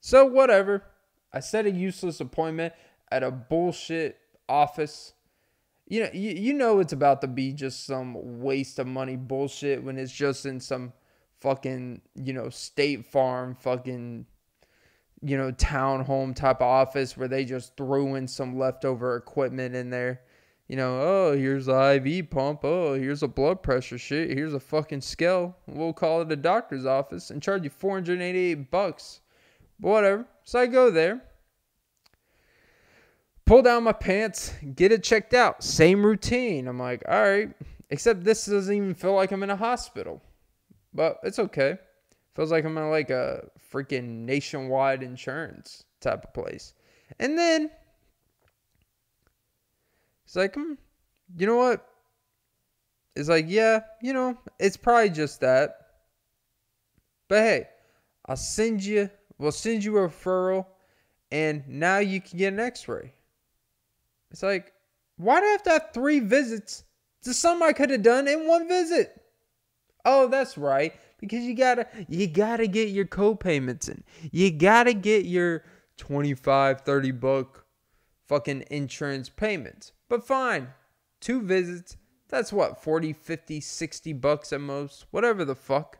so 0.00 0.24
whatever. 0.24 0.84
I 1.32 1.40
set 1.40 1.66
a 1.66 1.70
useless 1.70 2.20
appointment 2.20 2.72
at 3.10 3.22
a 3.22 3.30
bullshit 3.30 4.18
office. 4.48 5.12
You 5.88 6.04
know, 6.04 6.10
you, 6.14 6.30
you 6.30 6.54
know 6.54 6.78
it's 6.78 6.92
about 6.92 7.20
to 7.20 7.26
be 7.26 7.52
just 7.52 7.84
some 7.84 8.40
waste 8.40 8.78
of 8.78 8.86
money 8.86 9.16
bullshit 9.16 9.82
when 9.82 9.98
it's 9.98 10.12
just 10.12 10.46
in 10.46 10.60
some 10.60 10.92
fucking, 11.40 12.00
you 12.14 12.32
know, 12.32 12.48
state 12.48 13.04
farm 13.04 13.54
fucking 13.54 14.26
you 15.22 15.36
know, 15.36 15.50
townhome 15.52 16.34
type 16.34 16.60
of 16.60 16.66
office 16.66 17.16
where 17.16 17.28
they 17.28 17.44
just 17.44 17.76
threw 17.76 18.14
in 18.14 18.28
some 18.28 18.58
leftover 18.58 19.16
equipment 19.16 19.74
in 19.74 19.90
there. 19.90 20.20
You 20.68 20.74
know, 20.76 21.00
oh, 21.00 21.36
here's 21.36 21.68
an 21.68 22.06
IV 22.06 22.30
pump. 22.30 22.64
Oh, 22.64 22.94
here's 22.94 23.22
a 23.22 23.28
blood 23.28 23.62
pressure 23.62 23.98
shit. 23.98 24.30
Here's 24.30 24.54
a 24.54 24.60
fucking 24.60 25.00
scale. 25.00 25.56
We'll 25.66 25.92
call 25.92 26.22
it 26.22 26.32
a 26.32 26.36
doctor's 26.36 26.84
office 26.84 27.30
and 27.30 27.40
charge 27.40 27.62
you 27.62 27.70
488 27.70 28.70
bucks. 28.70 29.20
But 29.78 29.88
whatever. 29.90 30.26
So 30.42 30.58
I 30.58 30.66
go 30.66 30.90
there, 30.90 31.22
pull 33.44 33.62
down 33.62 33.84
my 33.84 33.92
pants, 33.92 34.54
get 34.74 34.90
it 34.90 35.04
checked 35.04 35.34
out. 35.34 35.62
Same 35.62 36.04
routine. 36.04 36.66
I'm 36.66 36.78
like, 36.78 37.02
all 37.08 37.22
right. 37.22 37.50
Except 37.90 38.24
this 38.24 38.46
doesn't 38.46 38.74
even 38.74 38.94
feel 38.94 39.14
like 39.14 39.30
I'm 39.30 39.44
in 39.44 39.50
a 39.50 39.56
hospital. 39.56 40.20
But 40.92 41.20
it's 41.22 41.38
okay. 41.38 41.78
Feels 42.34 42.50
like 42.50 42.64
I'm 42.64 42.76
in 42.76 42.90
like 42.90 43.10
a 43.10 43.48
freaking 43.72 44.24
nationwide 44.24 45.02
insurance 45.02 45.84
type 46.00 46.24
of 46.24 46.34
place. 46.34 46.74
And 47.20 47.38
then 47.38 47.70
it's 50.26 50.34
like, 50.34 50.54
hmm, 50.54 50.72
you 51.38 51.46
know 51.46 51.56
what? 51.56 51.86
It's 53.14 53.28
like, 53.28 53.46
yeah, 53.48 53.80
you 54.02 54.12
know, 54.12 54.36
it's 54.58 54.76
probably 54.76 55.10
just 55.10 55.40
that. 55.40 55.76
But 57.28 57.38
hey, 57.38 57.68
I'll 58.26 58.36
send 58.36 58.84
you, 58.84 59.08
we'll 59.38 59.52
send 59.52 59.84
you 59.84 59.96
a 59.98 60.08
referral, 60.08 60.66
and 61.30 61.62
now 61.68 61.98
you 61.98 62.20
can 62.20 62.38
get 62.38 62.52
an 62.52 62.60
x 62.60 62.88
ray. 62.88 63.14
It's 64.32 64.42
like, 64.42 64.72
why 65.16 65.40
do 65.40 65.46
I 65.46 65.50
have 65.50 65.62
to 65.62 65.70
have 65.70 65.90
three 65.94 66.18
visits 66.18 66.84
to 67.22 67.32
something 67.32 67.66
I 67.66 67.72
could 67.72 67.90
have 67.90 68.02
done 68.02 68.26
in 68.26 68.48
one 68.48 68.68
visit? 68.68 69.18
Oh, 70.04 70.28
that's 70.28 70.58
right 70.58 70.92
because 71.18 71.44
you 71.44 71.54
gotta 71.54 71.86
you 72.08 72.26
gotta 72.26 72.66
get 72.66 72.90
your 72.90 73.06
co-payments 73.06 73.88
in. 73.88 74.02
You 74.32 74.50
gotta 74.50 74.92
get 74.92 75.24
your 75.24 75.64
25, 75.96 76.82
30 76.82 77.10
buck 77.12 77.64
fucking 78.26 78.64
insurance 78.70 79.28
payments. 79.28 79.92
But 80.08 80.26
fine. 80.26 80.68
Two 81.20 81.42
visits, 81.42 81.96
that's 82.28 82.52
what 82.52 82.82
40, 82.82 83.12
50, 83.12 83.60
60 83.60 84.12
bucks 84.14 84.52
at 84.52 84.60
most, 84.60 85.06
whatever 85.10 85.44
the 85.44 85.54
fuck. 85.54 85.98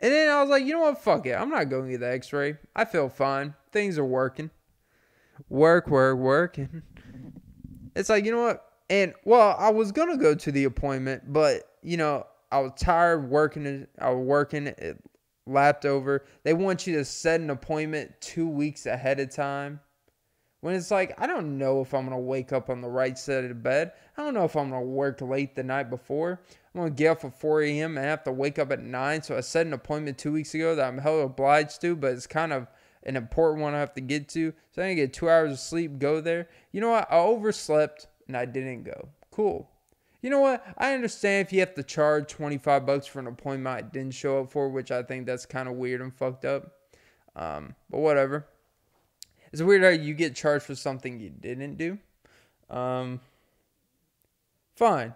And 0.00 0.12
then 0.12 0.28
I 0.28 0.40
was 0.40 0.50
like, 0.50 0.64
you 0.64 0.72
know 0.72 0.80
what? 0.80 1.02
Fuck 1.02 1.26
it. 1.26 1.32
I'm 1.32 1.50
not 1.50 1.70
going 1.70 1.84
to 1.84 1.90
get 1.92 2.00
the 2.00 2.10
x 2.10 2.32
ray. 2.32 2.56
I 2.74 2.84
feel 2.84 3.08
fine. 3.08 3.54
Things 3.70 3.98
are 3.98 4.04
working. 4.04 4.50
Work, 5.48 5.88
work, 5.88 6.18
work. 6.18 6.58
And 6.58 6.82
it's 7.94 8.08
like, 8.08 8.24
you 8.24 8.32
know 8.32 8.42
what? 8.42 8.64
And 8.90 9.14
well, 9.24 9.56
I 9.58 9.70
was 9.70 9.92
going 9.92 10.10
to 10.10 10.16
go 10.16 10.34
to 10.34 10.52
the 10.52 10.64
appointment, 10.64 11.32
but, 11.32 11.62
you 11.82 11.96
know, 11.96 12.26
I 12.52 12.60
was 12.60 12.72
tired 12.76 13.30
working. 13.30 13.86
I 13.98 14.10
was 14.10 14.24
working. 14.24 14.66
It 14.66 15.02
lapped 15.46 15.84
over. 15.84 16.24
They 16.42 16.54
want 16.54 16.86
you 16.86 16.96
to 16.96 17.04
set 17.04 17.40
an 17.40 17.50
appointment 17.50 18.12
two 18.20 18.48
weeks 18.48 18.86
ahead 18.86 19.20
of 19.20 19.34
time. 19.34 19.80
When 20.64 20.74
it's 20.74 20.90
like, 20.90 21.12
I 21.20 21.26
don't 21.26 21.58
know 21.58 21.82
if 21.82 21.92
I'm 21.92 22.06
going 22.06 22.16
to 22.16 22.24
wake 22.24 22.50
up 22.50 22.70
on 22.70 22.80
the 22.80 22.88
right 22.88 23.18
side 23.18 23.44
of 23.44 23.50
the 23.50 23.54
bed. 23.54 23.92
I 24.16 24.22
don't 24.22 24.32
know 24.32 24.44
if 24.44 24.56
I'm 24.56 24.70
going 24.70 24.80
to 24.80 24.88
work 24.88 25.20
late 25.20 25.54
the 25.54 25.62
night 25.62 25.90
before. 25.90 26.40
I'm 26.74 26.80
going 26.80 26.90
to 26.90 26.96
get 26.96 27.10
up 27.10 27.24
at 27.26 27.38
4 27.38 27.60
a.m. 27.64 27.98
and 27.98 28.06
have 28.06 28.24
to 28.24 28.32
wake 28.32 28.58
up 28.58 28.72
at 28.72 28.80
9. 28.80 29.22
So 29.24 29.36
I 29.36 29.42
set 29.42 29.66
an 29.66 29.74
appointment 29.74 30.16
two 30.16 30.32
weeks 30.32 30.54
ago 30.54 30.74
that 30.74 30.88
I'm 30.88 30.96
hell 30.96 31.20
obliged 31.20 31.82
to, 31.82 31.94
but 31.94 32.12
it's 32.12 32.26
kind 32.26 32.50
of 32.50 32.66
an 33.02 33.14
important 33.14 33.60
one 33.60 33.74
I 33.74 33.80
have 33.80 33.92
to 33.92 34.00
get 34.00 34.26
to. 34.30 34.54
So 34.70 34.80
I 34.80 34.86
need 34.86 34.94
to 34.94 35.02
get 35.02 35.12
two 35.12 35.28
hours 35.28 35.52
of 35.52 35.58
sleep, 35.58 35.98
go 35.98 36.22
there. 36.22 36.48
You 36.72 36.80
know 36.80 36.92
what? 36.92 37.12
I 37.12 37.18
overslept 37.18 38.06
and 38.26 38.34
I 38.34 38.46
didn't 38.46 38.84
go. 38.84 39.10
Cool. 39.30 39.68
You 40.22 40.30
know 40.30 40.40
what? 40.40 40.64
I 40.78 40.94
understand 40.94 41.46
if 41.46 41.52
you 41.52 41.60
have 41.60 41.74
to 41.74 41.82
charge 41.82 42.28
25 42.28 42.86
bucks 42.86 43.06
for 43.06 43.18
an 43.18 43.26
appointment 43.26 43.76
I 43.76 43.82
didn't 43.82 44.14
show 44.14 44.40
up 44.40 44.50
for, 44.50 44.70
which 44.70 44.90
I 44.90 45.02
think 45.02 45.26
that's 45.26 45.44
kind 45.44 45.68
of 45.68 45.74
weird 45.74 46.00
and 46.00 46.14
fucked 46.14 46.46
up. 46.46 46.72
Um, 47.36 47.74
but 47.90 47.98
whatever. 47.98 48.46
It's 49.54 49.62
weird 49.62 49.84
how 49.84 49.90
you 49.90 50.14
get 50.14 50.34
charged 50.34 50.64
for 50.64 50.74
something 50.74 51.20
you 51.20 51.30
didn't 51.30 51.76
do. 51.76 51.96
Um, 52.68 53.20
fine. 54.74 55.14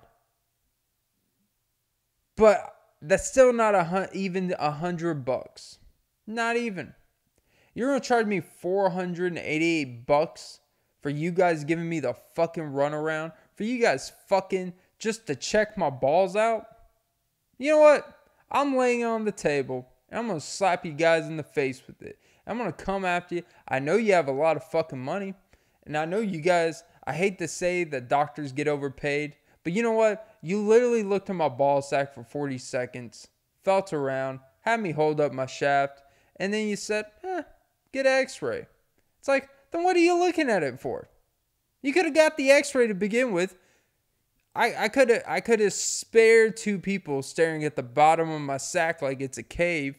But 2.37 2.73
that's 3.03 3.29
still 3.29 3.53
not 3.53 3.75
a 3.75 3.83
hun- 3.83 4.11
even 4.13 4.55
a 4.57 4.71
hundred 4.71 5.25
bucks. 5.25 5.79
Not 6.25 6.57
even. 6.57 6.95
You're 7.75 7.89
gonna 7.89 7.99
charge 7.99 8.27
me 8.27 8.39
488 8.39 10.07
bucks 10.07 10.61
for 11.03 11.11
you 11.11 11.33
guys 11.33 11.65
giving 11.65 11.89
me 11.89 11.99
the 11.99 12.15
fucking 12.37 12.63
runaround, 12.63 13.33
for 13.57 13.65
you 13.65 13.83
guys 13.83 14.13
fucking 14.29 14.73
just 15.01 15.27
to 15.27 15.35
check 15.35 15.77
my 15.77 15.91
balls 15.91 16.37
out, 16.37 16.65
you 17.59 17.73
know 17.73 17.81
what? 17.81 18.21
I'm 18.53 18.77
laying 18.77 19.05
on 19.05 19.25
the 19.25 19.33
table 19.33 19.89
and 20.09 20.21
I'm 20.21 20.29
to 20.33 20.41
slap 20.41 20.87
you 20.87 20.93
guys 20.93 21.27
in 21.27 21.37
the 21.37 21.43
face 21.43 21.83
with 21.89 22.01
it. 22.03 22.21
I'm 22.49 22.59
going 22.59 22.73
to 22.73 22.85
come 22.85 23.05
after 23.05 23.37
you. 23.37 23.43
I 23.69 23.79
know 23.79 23.97
you 23.97 24.15
have 24.15 24.29
a 24.29 24.33
lot 24.33 24.57
of 24.57 24.65
fucking 24.65 24.99
money. 24.99 25.35
And 25.87 25.97
I 25.97 26.05
know 26.05 26.21
you 26.21 26.41
guys, 26.41 26.83
I 27.07 27.13
hate 27.13 27.39
to 27.39 27.49
say 27.49 27.85
that 27.85 28.09
doctors 28.09 28.53
get 28.53 28.69
overpaid, 28.69 29.37
but 29.65 29.73
you 29.73 29.83
know 29.83 29.93
what? 29.93 30.37
You 30.43 30.61
literally 30.61 31.03
looked 31.03 31.31
at 31.31 31.37
my 31.37 31.49
ball 31.49 31.83
sack 31.83 32.15
for 32.15 32.23
40 32.23 32.59
seconds, 32.59 33.29
felt 33.65 33.93
around, 33.93 34.41
had 34.61 34.81
me 34.81 34.93
hold 34.93 35.21
up 35.21 35.33
my 35.33 35.47
shaft, 35.47 36.03
and 36.37 36.53
then 36.53 36.69
you 36.69 36.77
said, 36.77 37.07
eh, 37.25 37.43
get 37.93 38.07
an 38.07 38.13
x 38.13 38.43
ray. 38.43 38.67
It's 39.19 39.29
like, 39.29 39.49
then 39.71 39.83
what 39.83 39.97
are 39.97 40.01
you 40.01 40.19
looking 40.19 40.51
at 40.51 40.63
it 40.63 40.79
for? 40.79 41.09
You 41.83 41.93
could 41.93 42.05
have 42.05 42.15
got 42.15 42.37
the 42.37 42.51
x 42.51 42.75
ray 42.75 42.87
to 42.87 42.95
begin 42.95 43.33
with 43.33 43.57
I 44.59 44.85
I 44.85 44.89
could 44.89 45.09
have 45.11 45.23
I 45.27 45.41
could 45.41 45.61
have 45.61 45.73
spared 45.73 46.57
two 46.57 46.79
people 46.79 47.23
staring 47.23 47.65
at 47.65 47.77
the 47.77 47.83
bottom 47.83 48.29
of 48.31 48.41
my 48.41 48.57
sack 48.57 49.01
like 49.01 49.21
it's 49.21 49.39
a 49.39 49.43
cave, 49.43 49.97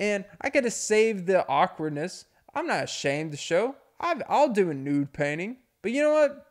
and 0.00 0.24
I 0.40 0.50
have 0.52 0.72
saved 0.72 1.26
the 1.26 1.46
awkwardness. 1.46 2.24
I'm 2.54 2.66
not 2.66 2.84
ashamed 2.84 3.32
to 3.32 3.36
show. 3.36 3.76
i 4.00 4.20
I'll 4.28 4.48
do 4.48 4.70
a 4.70 4.74
nude 4.74 5.12
painting, 5.12 5.58
but 5.82 5.92
you 5.92 6.02
know 6.02 6.14
what? 6.14 6.46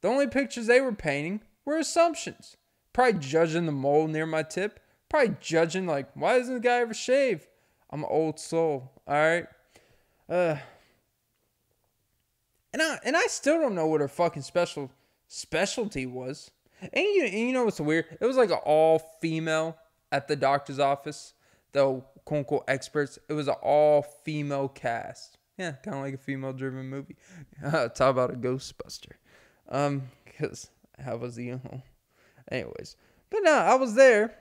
The 0.00 0.08
only 0.08 0.26
pictures 0.26 0.66
they 0.66 0.80
were 0.80 0.94
painting 0.94 1.42
were 1.66 1.76
assumptions. 1.76 2.56
Probably 2.94 3.20
judging 3.20 3.66
the 3.66 3.72
mole 3.72 4.08
near 4.08 4.26
my 4.26 4.42
tip. 4.42 4.80
Probably 5.10 5.36
judging 5.40 5.86
like, 5.86 6.08
why 6.14 6.38
doesn't 6.38 6.54
the 6.54 6.60
guy 6.60 6.78
ever 6.78 6.94
shave? 6.94 7.46
I'm 7.90 8.00
an 8.00 8.08
old 8.10 8.40
soul. 8.40 8.90
All 9.06 9.14
right. 9.14 9.46
Uh. 10.28 10.56
And 12.72 12.80
I 12.80 12.98
and 13.04 13.16
I 13.16 13.26
still 13.26 13.60
don't 13.60 13.74
know 13.74 13.88
what 13.88 14.00
her 14.00 14.08
fucking 14.08 14.42
special 14.42 14.90
specialty 15.28 16.06
was. 16.06 16.50
And 16.80 17.04
you, 17.04 17.24
and 17.24 17.34
you 17.34 17.52
know 17.52 17.64
what's 17.64 17.80
weird? 17.80 18.06
It 18.20 18.24
was 18.24 18.36
like 18.36 18.50
an 18.50 18.58
all 18.64 19.00
female 19.20 19.76
at 20.10 20.28
the 20.28 20.36
doctor's 20.36 20.78
office, 20.78 21.34
though 21.72 22.04
quote 22.24 22.38
unquote 22.38 22.64
experts. 22.68 23.18
It 23.28 23.32
was 23.32 23.48
an 23.48 23.56
all 23.62 24.02
female 24.02 24.68
cast. 24.68 25.38
Yeah, 25.58 25.72
kind 25.72 25.96
of 25.96 26.02
like 26.02 26.14
a 26.14 26.18
female 26.18 26.52
driven 26.52 26.88
movie. 26.88 27.16
talk 27.70 28.00
about 28.00 28.32
a 28.32 28.36
Ghostbuster. 28.36 29.12
Um, 29.68 30.04
because 30.24 30.70
I 31.04 31.14
was 31.14 31.36
the, 31.36 31.44
you 31.44 31.60
know, 31.64 31.82
anyways. 32.50 32.96
But 33.30 33.40
no, 33.42 33.52
I 33.52 33.74
was 33.74 33.94
there. 33.94 34.34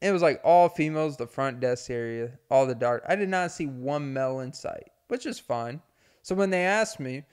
It 0.00 0.10
was 0.10 0.22
like 0.22 0.40
all 0.44 0.68
females, 0.68 1.16
the 1.16 1.26
front 1.26 1.60
desk 1.60 1.90
area, 1.90 2.32
all 2.50 2.66
the 2.66 2.74
dark. 2.74 3.04
I 3.08 3.14
did 3.14 3.28
not 3.28 3.52
see 3.52 3.66
one 3.66 4.12
male 4.12 4.40
in 4.40 4.52
sight, 4.52 4.90
which 5.08 5.26
is 5.26 5.38
fine. 5.38 5.80
So 6.22 6.34
when 6.34 6.50
they 6.50 6.64
asked 6.64 6.98
me, 6.98 7.24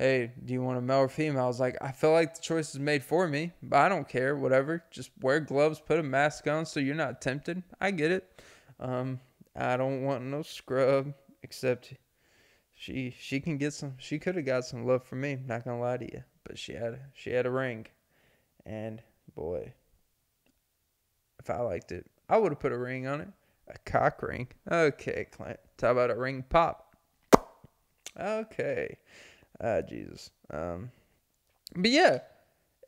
hey, 0.00 0.32
do 0.46 0.54
you 0.54 0.62
want 0.62 0.78
a 0.78 0.80
male 0.80 1.00
or 1.00 1.08
female? 1.10 1.44
I 1.44 1.46
was 1.46 1.60
like, 1.60 1.76
I 1.82 1.92
feel 1.92 2.12
like 2.12 2.34
the 2.34 2.40
choice 2.40 2.70
is 2.70 2.80
made 2.80 3.04
for 3.04 3.28
me, 3.28 3.52
but 3.62 3.80
I 3.80 3.88
don't 3.90 4.08
care, 4.08 4.34
whatever. 4.34 4.82
Just 4.90 5.10
wear 5.20 5.40
gloves, 5.40 5.78
put 5.78 5.98
a 5.98 6.02
mask 6.02 6.46
on 6.46 6.64
so 6.64 6.80
you're 6.80 6.94
not 6.94 7.20
tempted. 7.20 7.62
I 7.82 7.90
get 7.90 8.10
it. 8.10 8.42
Um, 8.80 9.20
I 9.54 9.76
don't 9.76 10.02
want 10.02 10.24
no 10.24 10.40
scrub, 10.40 11.12
except 11.42 11.92
she 12.74 13.14
she 13.20 13.40
can 13.40 13.58
get 13.58 13.74
some. 13.74 13.92
She 13.98 14.18
could 14.18 14.36
have 14.36 14.46
got 14.46 14.64
some 14.64 14.86
love 14.86 15.04
from 15.04 15.20
me. 15.20 15.36
Not 15.46 15.64
gonna 15.64 15.78
lie 15.78 15.98
to 15.98 16.10
you, 16.10 16.24
but 16.44 16.58
she 16.58 16.72
had 16.72 16.98
she 17.12 17.30
had 17.30 17.44
a 17.44 17.50
ring, 17.50 17.86
and 18.64 19.02
boy, 19.34 19.74
if 21.38 21.50
I 21.50 21.60
liked 21.60 21.92
it, 21.92 22.06
I 22.26 22.38
would 22.38 22.52
have 22.52 22.60
put 22.60 22.72
a 22.72 22.78
ring 22.78 23.06
on 23.06 23.20
it. 23.20 23.28
A 23.68 23.76
cock 23.84 24.22
ring. 24.22 24.48
Okay, 24.70 25.26
Clint. 25.30 25.60
Talk 25.76 25.92
about 25.92 26.10
a 26.10 26.16
ring 26.16 26.42
pop. 26.48 26.96
Okay. 28.18 28.96
Ah, 29.60 29.80
Jesus. 29.82 30.30
Um, 30.50 30.90
but 31.76 31.90
yeah, 31.90 32.20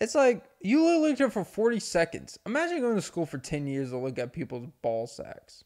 it's 0.00 0.14
like 0.14 0.44
you 0.60 0.84
literally 0.84 1.14
there 1.14 1.30
for 1.30 1.44
40 1.44 1.78
seconds. 1.80 2.38
Imagine 2.46 2.80
going 2.80 2.96
to 2.96 3.02
school 3.02 3.26
for 3.26 3.38
10 3.38 3.66
years 3.66 3.90
to 3.90 3.98
look 3.98 4.18
at 4.18 4.32
people's 4.32 4.66
ball 4.80 5.06
sacks. 5.06 5.64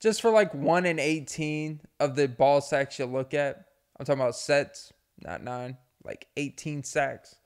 Just 0.00 0.22
for 0.22 0.30
like 0.30 0.54
1 0.54 0.86
in 0.86 0.98
18 0.98 1.80
of 2.00 2.14
the 2.16 2.28
ball 2.28 2.60
sacks 2.60 2.98
you 2.98 3.06
look 3.06 3.34
at. 3.34 3.66
I'm 3.98 4.06
talking 4.06 4.20
about 4.20 4.36
sets, 4.36 4.92
not 5.22 5.42
nine. 5.42 5.78
like 6.04 6.26
18 6.36 6.84
sacks. 6.84 7.36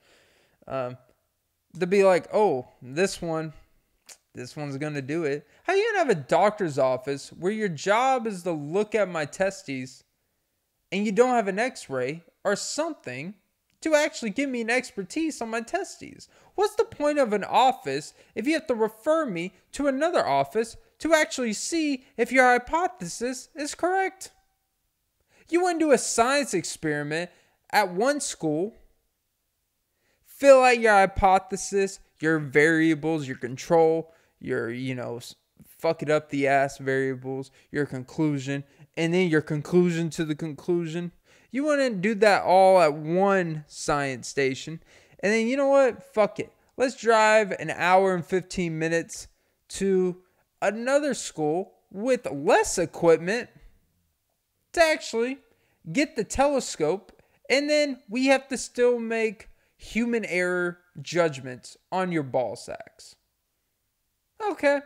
Um, 0.67 0.97
to 1.79 1.87
be 1.87 2.03
like, 2.03 2.27
oh, 2.33 2.67
this 2.81 3.21
one, 3.21 3.53
this 4.33 4.55
one's 4.55 4.77
gonna 4.77 5.01
do 5.01 5.23
it. 5.23 5.47
How 5.63 5.73
you 5.73 5.85
gonna 5.87 5.99
have 5.99 6.17
a 6.17 6.27
doctor's 6.27 6.77
office 6.77 7.29
where 7.29 7.51
your 7.51 7.69
job 7.69 8.27
is 8.27 8.43
to 8.43 8.51
look 8.51 8.95
at 8.95 9.09
my 9.09 9.25
testes, 9.25 10.03
and 10.91 11.05
you 11.05 11.11
don't 11.11 11.29
have 11.35 11.47
an 11.47 11.59
X-ray 11.59 12.23
or 12.43 12.55
something 12.55 13.35
to 13.81 13.95
actually 13.95 14.29
give 14.29 14.49
me 14.49 14.61
an 14.61 14.69
expertise 14.69 15.41
on 15.41 15.49
my 15.49 15.61
testes? 15.61 16.27
What's 16.55 16.75
the 16.75 16.85
point 16.85 17.19
of 17.19 17.33
an 17.33 17.43
office 17.43 18.13
if 18.35 18.45
you 18.45 18.53
have 18.53 18.67
to 18.67 18.75
refer 18.75 19.25
me 19.25 19.53
to 19.73 19.87
another 19.87 20.25
office 20.25 20.77
to 20.99 21.13
actually 21.13 21.53
see 21.53 22.03
if 22.17 22.31
your 22.31 22.45
hypothesis 22.45 23.49
is 23.55 23.75
correct? 23.75 24.31
You 25.49 25.61
wouldn't 25.61 25.79
do 25.79 25.91
a 25.91 25.97
science 25.97 26.53
experiment 26.53 27.31
at 27.71 27.93
one 27.93 28.19
school, 28.19 28.75
fill 30.25 30.63
out 30.63 30.79
your 30.79 30.93
hypothesis, 30.93 31.99
your 32.19 32.39
variables, 32.39 33.27
your 33.27 33.37
control, 33.37 34.13
your, 34.39 34.69
you 34.69 34.95
know, 34.95 35.19
fuck 35.65 36.03
it 36.03 36.09
up 36.09 36.29
the 36.29 36.47
ass 36.47 36.77
variables, 36.77 37.51
your 37.71 37.85
conclusion, 37.85 38.63
and 38.97 39.13
then 39.13 39.29
your 39.29 39.41
conclusion 39.41 40.09
to 40.09 40.25
the 40.25 40.35
conclusion. 40.35 41.11
You 41.51 41.63
want 41.63 41.81
to 41.81 41.89
do 41.89 42.15
that 42.15 42.43
all 42.43 42.79
at 42.79 42.93
one 42.93 43.65
science 43.67 44.27
station. 44.27 44.81
And 45.21 45.33
then 45.33 45.47
you 45.47 45.57
know 45.57 45.67
what? 45.67 46.03
Fuck 46.13 46.39
it. 46.39 46.53
Let's 46.77 46.95
drive 46.95 47.51
an 47.51 47.71
hour 47.71 48.13
and 48.13 48.25
15 48.25 48.77
minutes 48.77 49.27
to 49.69 50.17
another 50.61 51.13
school 51.13 51.73
with 51.91 52.27
less 52.31 52.77
equipment 52.77 53.49
to 54.73 54.81
actually 54.81 55.39
get 55.91 56.15
the 56.15 56.23
telescope. 56.23 57.21
And 57.49 57.69
then 57.69 57.99
we 58.07 58.27
have 58.27 58.47
to 58.49 58.57
still 58.57 58.99
make 58.99 59.49
human 59.75 60.25
error 60.25 60.79
judgments 61.01 61.77
on 61.91 62.11
your 62.11 62.23
ball 62.23 62.55
sacks. 62.55 63.15
Okay. 64.51 64.81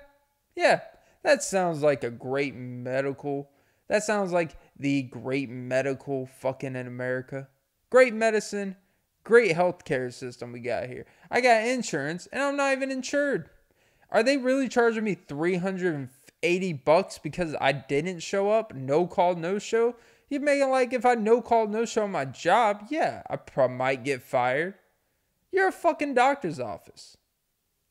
Yeah, 0.56 0.82
that 1.24 1.44
sounds 1.44 1.82
like 1.82 2.04
a 2.04 2.10
great 2.10 2.56
medical. 2.56 3.50
That 3.88 4.04
sounds 4.04 4.32
like 4.32 4.56
the 4.78 5.04
great 5.04 5.50
medical 5.50 6.26
fucking 6.26 6.76
in 6.76 6.88
America. 6.88 7.48
Great 7.90 8.14
medicine, 8.14 8.76
great 9.24 9.56
healthcare 9.56 10.12
system 10.12 10.52
we 10.52 10.60
got 10.60 10.88
here. 10.88 11.06
I 11.30 11.42
got 11.42 11.66
insurance 11.66 12.28
and 12.32 12.42
I'm 12.42 12.58
not 12.58 12.74
even 12.74 12.92
insured. 12.92 13.50
Are 14.10 14.24
they 14.24 14.38
really 14.38 14.68
charging 14.68 15.04
me 15.04 15.16
380 15.16 16.74
bucks 16.74 17.18
because 17.18 17.56
I 17.60 17.72
didn't 17.72 18.20
show 18.20 18.50
up? 18.50 18.74
No 18.74 19.08
call, 19.08 19.36
no 19.36 19.60
show? 19.60 19.96
You 20.30 20.40
make 20.40 20.62
it 20.62 20.68
like 20.68 20.94
if 20.94 21.06
I 21.06 21.16
no 21.16 21.42
call, 21.42 21.68
no 21.68 21.86
show 21.86 22.08
my 22.08 22.26
job, 22.26 22.88
yeah, 22.90 23.24
I 23.30 23.68
might 23.68 24.04
get 24.04 24.22
fired. 24.22 24.76
You're 25.52 25.68
a 25.68 25.72
fucking 25.72 26.16
doctor's 26.16 26.60
office. 26.60 27.18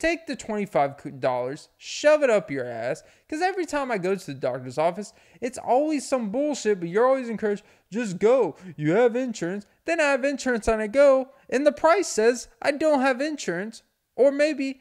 Take 0.03 0.27
the 0.27 0.37
$25, 0.37 1.69
shove 1.79 2.25
it 2.25 2.29
up 2.29 2.51
your 2.51 2.67
ass, 2.67 3.05
because 3.25 3.41
every 3.41 3.65
time 3.65 3.93
I 3.93 3.99
go 3.99 4.17
to 4.17 4.27
the 4.27 4.35
doctor's 4.35 4.77
office, 4.77 5.13
it's 5.41 5.59
always 5.59 6.09
some 6.09 6.31
bullshit, 6.31 6.81
but 6.81 6.89
you're 6.89 7.07
always 7.07 7.29
encouraged, 7.29 7.63
just 7.93 8.19
go. 8.19 8.57
You 8.77 8.95
have 8.95 9.15
insurance. 9.15 9.65
Then 9.85 10.01
I 10.01 10.11
have 10.11 10.25
insurance 10.25 10.67
and 10.67 10.83
I 10.83 10.89
go, 10.89 11.29
and 11.49 11.65
the 11.65 11.71
price 11.71 12.09
says 12.09 12.49
I 12.61 12.73
don't 12.73 13.01
have 13.01 13.21
insurance. 13.21 13.85
Or 14.17 14.33
maybe, 14.33 14.81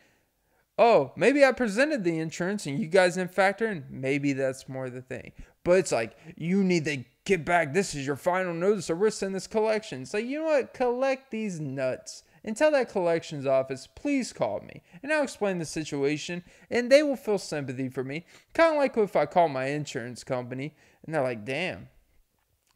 oh, 0.80 1.11
maybe 1.15 1.45
I 1.45 1.51
presented 1.51 2.03
the 2.03 2.17
insurance 2.17 2.65
and 2.65 2.80
you 2.80 2.88
guys 2.88 3.13
didn't 3.13 3.36
factor 3.36 3.67
in. 3.67 3.86
Maybe 3.91 4.34
that's 4.34 4.67
more 4.67 4.89
the 4.89 5.03
thing. 5.03 5.34
But 5.63 5.74
it's 5.74 5.91
like, 5.91 6.17
you 6.36 6.63
need 6.63 6.86
to 6.86 7.03
get 7.26 7.45
back. 7.45 7.76
This 7.76 7.93
is 7.93 8.07
your 8.07 8.15
final 8.15 8.55
notice, 8.55 8.89
or 8.89 8.95
we're 8.95 9.11
sending 9.11 9.36
this 9.36 9.45
collection. 9.45 10.07
So, 10.07 10.17
you 10.17 10.39
know 10.39 10.45
what? 10.45 10.74
Collect 10.74 11.30
these 11.30 11.59
nuts 11.59 12.24
and 12.44 12.56
tell 12.56 12.72
that 12.72 12.89
collections 12.89 13.46
office, 13.46 13.88
please 13.88 14.34
call 14.34 14.62
me. 14.62 14.82
And 15.02 15.12
I'll 15.12 15.24
explain 15.24 15.60
the 15.60 15.66
situation 15.66 16.44
and 16.70 16.92
they 16.92 17.04
will 17.04 17.16
feel 17.16 17.38
sympathy 17.38 17.89
for 17.89 18.04
me. 18.04 18.26
Kind 18.54 18.76
of 18.76 18.78
like 18.78 18.98
if 18.98 19.16
I 19.16 19.26
call 19.26 19.50
my 19.50 19.66
insurance 19.66 20.24
company 20.24 20.74
and 21.06 21.14
they're 21.14 21.24
like, 21.24 21.46
damn, 21.46 21.89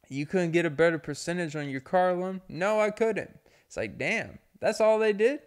you 0.08 0.26
couldn't 0.26 0.52
get 0.52 0.66
a 0.66 0.70
better 0.70 0.98
percentage 0.98 1.56
on 1.56 1.68
your 1.68 1.80
car 1.80 2.14
loan? 2.14 2.42
No, 2.48 2.80
I 2.80 2.90
couldn't. 2.90 3.38
It's 3.66 3.76
like, 3.76 3.98
damn, 3.98 4.38
that's 4.60 4.80
all 4.80 4.98
they 4.98 5.12
did? 5.12 5.40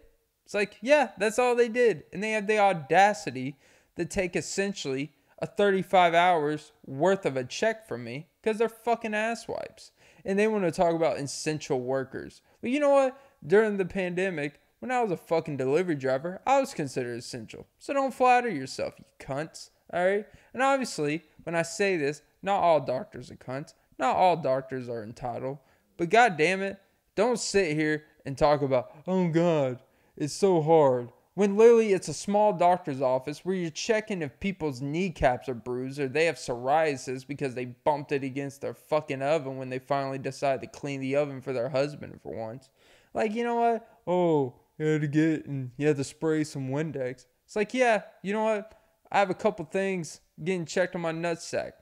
It's 0.44 0.54
like, 0.54 0.76
yeah, 0.82 1.10
that's 1.18 1.38
all 1.38 1.54
they 1.54 1.68
did. 1.68 2.04
And 2.12 2.22
they 2.22 2.32
have 2.32 2.46
the 2.46 2.58
audacity 2.58 3.56
to 3.96 4.04
take 4.04 4.36
essentially 4.36 5.12
a 5.38 5.46
35 5.46 6.14
hours 6.14 6.72
worth 6.84 7.24
of 7.24 7.36
a 7.36 7.44
check 7.44 7.86
from 7.88 8.04
me 8.04 8.28
because 8.42 8.58
they're 8.58 8.68
fucking 8.68 9.12
asswipes. 9.12 9.90
And 10.24 10.38
they 10.38 10.48
want 10.48 10.64
to 10.64 10.70
talk 10.70 10.94
about 10.94 11.18
essential 11.18 11.80
workers. 11.80 12.42
But 12.60 12.70
you 12.70 12.80
know 12.80 12.90
what? 12.90 13.18
During 13.46 13.76
the 13.76 13.84
pandemic, 13.84 14.60
when 14.80 14.90
I 14.90 15.02
was 15.02 15.12
a 15.12 15.16
fucking 15.16 15.56
delivery 15.56 15.94
driver, 15.94 16.40
I 16.46 16.60
was 16.60 16.74
considered 16.74 17.18
essential. 17.18 17.66
So 17.78 17.92
don't 17.92 18.14
flatter 18.14 18.48
yourself, 18.48 18.94
you 18.98 19.04
cunts. 19.18 19.70
Alright? 19.92 20.26
And 20.54 20.62
obviously, 20.62 21.24
when 21.42 21.54
I 21.54 21.62
say 21.62 21.96
this, 21.96 22.22
not 22.42 22.62
all 22.62 22.80
doctors 22.80 23.30
are 23.30 23.36
cunts. 23.36 23.74
Not 23.98 24.16
all 24.16 24.36
doctors 24.36 24.88
are 24.88 25.02
entitled. 25.02 25.58
But 25.96 26.10
god 26.10 26.38
damn 26.38 26.62
it, 26.62 26.80
don't 27.14 27.38
sit 27.38 27.76
here 27.76 28.04
and 28.24 28.36
talk 28.36 28.62
about, 28.62 28.92
oh 29.06 29.28
god, 29.28 29.80
it's 30.16 30.32
so 30.32 30.62
hard. 30.62 31.10
When 31.34 31.56
literally 31.56 31.92
it's 31.92 32.08
a 32.08 32.14
small 32.14 32.52
doctor's 32.52 33.00
office 33.00 33.44
where 33.44 33.54
you're 33.54 33.70
checking 33.70 34.20
if 34.22 34.40
people's 34.40 34.80
kneecaps 34.80 35.48
are 35.48 35.54
bruised 35.54 35.98
or 35.98 36.08
they 36.08 36.26
have 36.26 36.36
psoriasis 36.36 37.26
because 37.26 37.54
they 37.54 37.66
bumped 37.66 38.12
it 38.12 38.24
against 38.24 38.60
their 38.60 38.74
fucking 38.74 39.22
oven 39.22 39.56
when 39.56 39.70
they 39.70 39.78
finally 39.78 40.18
decide 40.18 40.60
to 40.60 40.66
clean 40.66 41.00
the 41.00 41.16
oven 41.16 41.40
for 41.40 41.52
their 41.52 41.68
husband 41.68 42.20
for 42.22 42.34
once. 42.34 42.68
Like, 43.14 43.34
you 43.34 43.44
know 43.44 43.56
what? 43.56 43.88
Oh, 44.06 44.54
you 44.78 44.86
had 44.86 45.02
to 45.02 45.08
get 45.08 45.46
and 45.46 45.70
you 45.76 45.86
had 45.86 45.96
to 45.96 46.04
spray 46.04 46.44
some 46.44 46.70
Windex. 46.70 47.26
It's 47.44 47.56
like, 47.56 47.74
yeah, 47.74 48.02
you 48.22 48.32
know 48.32 48.44
what? 48.44 48.80
I 49.10 49.18
have 49.18 49.30
a 49.30 49.34
couple 49.34 49.64
things 49.64 50.20
getting 50.42 50.64
checked 50.64 50.94
on 50.94 51.00
my 51.00 51.12
nutsack. 51.12 51.72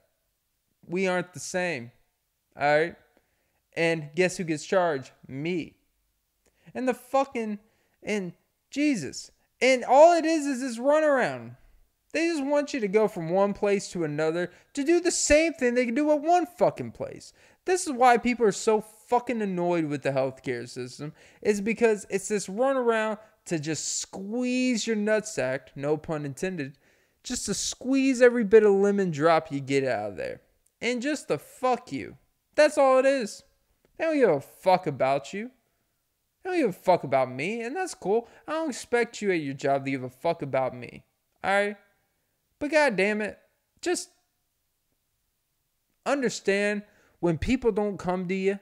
We 0.86 1.06
aren't 1.06 1.34
the 1.34 1.40
same. 1.40 1.92
All 2.58 2.78
right? 2.78 2.96
And 3.76 4.10
guess 4.14 4.36
who 4.36 4.44
gets 4.44 4.64
charged? 4.64 5.12
Me. 5.26 5.76
And 6.74 6.88
the 6.88 6.94
fucking 6.94 7.58
and 8.02 8.32
Jesus. 8.70 9.30
And 9.60 9.84
all 9.84 10.16
it 10.16 10.24
is 10.24 10.46
is 10.46 10.60
this 10.60 10.78
runaround. 10.78 11.56
They 12.12 12.26
just 12.28 12.44
want 12.44 12.72
you 12.72 12.80
to 12.80 12.88
go 12.88 13.06
from 13.06 13.28
one 13.28 13.52
place 13.52 13.90
to 13.90 14.04
another 14.04 14.50
to 14.72 14.82
do 14.82 15.00
the 15.00 15.10
same 15.10 15.52
thing 15.52 15.74
they 15.74 15.84
can 15.84 15.94
do 15.94 16.10
at 16.10 16.22
one 16.22 16.46
fucking 16.46 16.92
place. 16.92 17.32
This 17.68 17.86
is 17.86 17.92
why 17.92 18.16
people 18.16 18.46
are 18.46 18.52
so 18.52 18.80
fucking 18.80 19.42
annoyed 19.42 19.84
with 19.84 20.00
the 20.00 20.10
healthcare 20.10 20.66
system 20.66 21.12
is 21.42 21.60
because 21.60 22.06
it's 22.08 22.28
this 22.28 22.46
runaround 22.46 23.18
to 23.44 23.58
just 23.58 23.98
squeeze 23.98 24.86
your 24.86 24.96
nutsack, 24.96 25.60
no 25.76 25.98
pun 25.98 26.24
intended, 26.24 26.78
just 27.22 27.44
to 27.44 27.52
squeeze 27.52 28.22
every 28.22 28.42
bit 28.42 28.62
of 28.62 28.72
lemon 28.72 29.10
drop 29.10 29.52
you 29.52 29.60
get 29.60 29.84
out 29.84 30.12
of 30.12 30.16
there. 30.16 30.40
And 30.80 31.02
just 31.02 31.28
to 31.28 31.36
fuck 31.36 31.92
you. 31.92 32.16
That's 32.54 32.78
all 32.78 33.00
it 33.00 33.04
is. 33.04 33.42
They 33.98 34.04
don't 34.04 34.16
give 34.16 34.30
a 34.30 34.40
fuck 34.40 34.86
about 34.86 35.34
you. 35.34 35.50
They 36.42 36.48
don't 36.48 36.58
give 36.60 36.70
a 36.70 36.72
fuck 36.72 37.04
about 37.04 37.30
me, 37.30 37.60
and 37.60 37.76
that's 37.76 37.92
cool. 37.92 38.30
I 38.46 38.52
don't 38.52 38.70
expect 38.70 39.20
you 39.20 39.30
at 39.30 39.42
your 39.42 39.52
job 39.52 39.84
to 39.84 39.90
give 39.90 40.04
a 40.04 40.08
fuck 40.08 40.40
about 40.40 40.74
me. 40.74 41.04
Alright? 41.44 41.76
But 42.60 42.70
god 42.70 42.96
damn 42.96 43.20
it, 43.20 43.38
just 43.82 44.08
understand 46.06 46.84
when 47.20 47.38
people 47.38 47.72
don't 47.72 47.98
come 47.98 48.28
to 48.28 48.34
you 48.34 48.58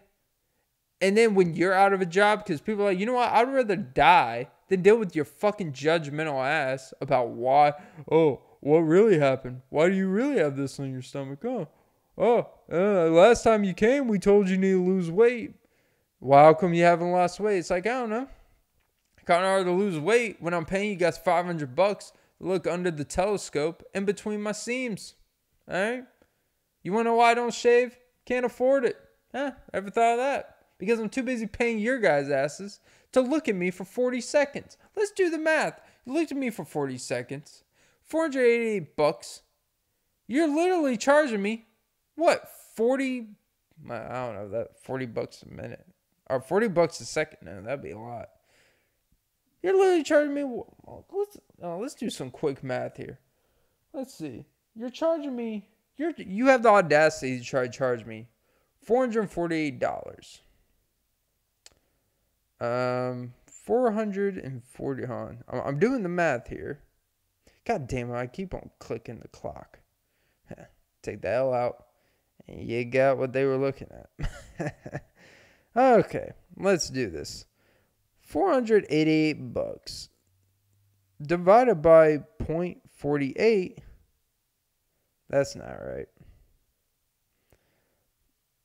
and 1.00 1.16
then 1.16 1.34
when 1.34 1.54
you're 1.54 1.74
out 1.74 1.92
of 1.92 2.00
a 2.00 2.06
job, 2.06 2.44
because 2.44 2.60
people 2.60 2.82
are 2.82 2.88
like, 2.88 2.98
you 2.98 3.06
know 3.06 3.14
what, 3.14 3.30
I'd 3.30 3.52
rather 3.52 3.76
die 3.76 4.48
than 4.68 4.82
deal 4.82 4.98
with 4.98 5.14
your 5.14 5.26
fucking 5.26 5.72
judgmental 5.72 6.44
ass 6.44 6.94
about 7.00 7.28
why, 7.28 7.74
oh, 8.10 8.42
what 8.60 8.78
really 8.78 9.18
happened? 9.18 9.60
Why 9.68 9.88
do 9.88 9.94
you 9.94 10.08
really 10.08 10.38
have 10.38 10.56
this 10.56 10.80
on 10.80 10.90
your 10.90 11.02
stomach? 11.02 11.44
Oh, 11.44 11.68
oh, 12.16 12.48
uh, 12.72 13.10
last 13.10 13.44
time 13.44 13.62
you 13.62 13.74
came, 13.74 14.08
we 14.08 14.18
told 14.18 14.48
you 14.48 14.56
need 14.56 14.72
to 14.72 14.82
lose 14.82 15.10
weight. 15.10 15.54
Why 16.18 16.44
how 16.44 16.54
come 16.54 16.72
you 16.72 16.84
haven't 16.84 17.12
lost 17.12 17.40
weight? 17.40 17.58
It's 17.58 17.70
like, 17.70 17.86
I 17.86 18.00
don't 18.00 18.10
know. 18.10 18.28
Kind 19.26 19.42
of 19.42 19.48
hard 19.48 19.66
to 19.66 19.72
lose 19.72 19.98
weight 19.98 20.36
when 20.38 20.54
I'm 20.54 20.64
paying 20.64 20.90
you 20.90 20.96
guys 20.96 21.18
500 21.18 21.74
bucks 21.74 22.12
look 22.38 22.66
under 22.66 22.92
the 22.92 23.04
telescope 23.04 23.82
in 23.92 24.04
between 24.04 24.40
my 24.40 24.52
seams. 24.52 25.14
All 25.68 25.74
right? 25.74 26.04
You 26.84 26.92
want 26.92 27.06
to 27.06 27.10
know 27.10 27.16
why 27.16 27.32
I 27.32 27.34
don't 27.34 27.52
shave? 27.52 27.96
Can't 28.26 28.44
afford 28.44 28.84
it. 28.84 28.96
Huh? 29.34 29.52
Ever 29.72 29.90
thought 29.90 30.12
of 30.12 30.18
that? 30.18 30.56
because 30.78 30.98
I'm 30.98 31.08
too 31.08 31.22
busy 31.22 31.46
paying 31.46 31.78
your 31.78 31.98
guys' 31.98 32.30
asses 32.30 32.80
to 33.12 33.20
look 33.20 33.48
at 33.48 33.54
me 33.54 33.70
for 33.70 33.84
40 33.84 34.20
seconds. 34.20 34.76
Let's 34.94 35.10
do 35.10 35.30
the 35.30 35.38
math. 35.38 35.80
You 36.04 36.14
looked 36.14 36.32
at 36.32 36.38
me 36.38 36.50
for 36.50 36.64
40 36.64 36.98
seconds. 36.98 37.64
488 38.04 38.96
bucks. 38.96 39.42
You're 40.26 40.48
literally 40.48 40.96
charging 40.96 41.42
me 41.42 41.66
what? 42.14 42.48
40 42.76 43.28
I 43.90 43.96
don't 43.98 44.34
know 44.34 44.48
that 44.50 44.82
40 44.82 45.06
bucks 45.06 45.42
a 45.42 45.52
minute 45.52 45.86
or 46.28 46.40
40 46.40 46.68
bucks 46.68 47.00
a 47.00 47.04
second. 47.04 47.38
No, 47.42 47.62
that'd 47.62 47.82
be 47.82 47.90
a 47.90 47.98
lot. 47.98 48.28
You're 49.62 49.76
literally 49.76 50.02
charging 50.02 50.34
me 50.34 50.44
let's 51.12 51.36
oh, 51.62 51.78
let's 51.78 51.94
do 51.94 52.10
some 52.10 52.30
quick 52.30 52.62
math 52.62 52.96
here. 52.96 53.18
Let's 53.92 54.14
see. 54.14 54.46
You're 54.74 54.90
charging 54.90 55.34
me 55.34 55.68
you're 55.96 56.12
you 56.16 56.46
have 56.46 56.62
the 56.62 56.68
audacity 56.68 57.38
to 57.38 57.44
try 57.44 57.62
to 57.62 57.70
charge 57.70 58.04
me 58.04 58.28
$448 58.86 60.40
Um, 62.60 63.34
440. 63.46 65.04
On. 65.06 65.44
I'm, 65.48 65.78
doing 65.78 66.02
the 66.02 66.08
math 66.08 66.48
here. 66.48 66.80
God 67.64 67.88
damn 67.88 68.10
it! 68.10 68.16
I 68.16 68.26
keep 68.26 68.54
on 68.54 68.70
clicking 68.78 69.18
the 69.18 69.28
clock. 69.28 69.80
Take 71.02 71.22
the 71.22 71.30
L 71.30 71.52
out, 71.52 71.84
and 72.46 72.68
you 72.68 72.84
got 72.84 73.18
what 73.18 73.32
they 73.32 73.44
were 73.44 73.58
looking 73.58 73.88
at. 73.90 74.70
okay, 75.76 76.30
let's 76.56 76.88
do 76.88 77.10
this. 77.10 77.46
488 78.20 79.52
bucks 79.52 80.08
divided 81.20 81.76
by 81.76 82.18
0.48. 82.42 83.78
That's 85.28 85.56
not 85.56 85.84
right. 85.84 86.08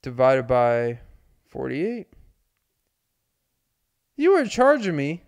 Divided 0.02 0.48
by 0.48 1.00
48. 1.50 2.08
You 4.16 4.34
were 4.34 4.46
charging 4.46 4.96
me 4.96 5.24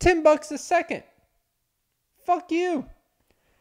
10 0.00 0.22
bucks 0.22 0.50
a 0.50 0.58
second. 0.58 1.02
Fuck 2.24 2.50
you. 2.50 2.86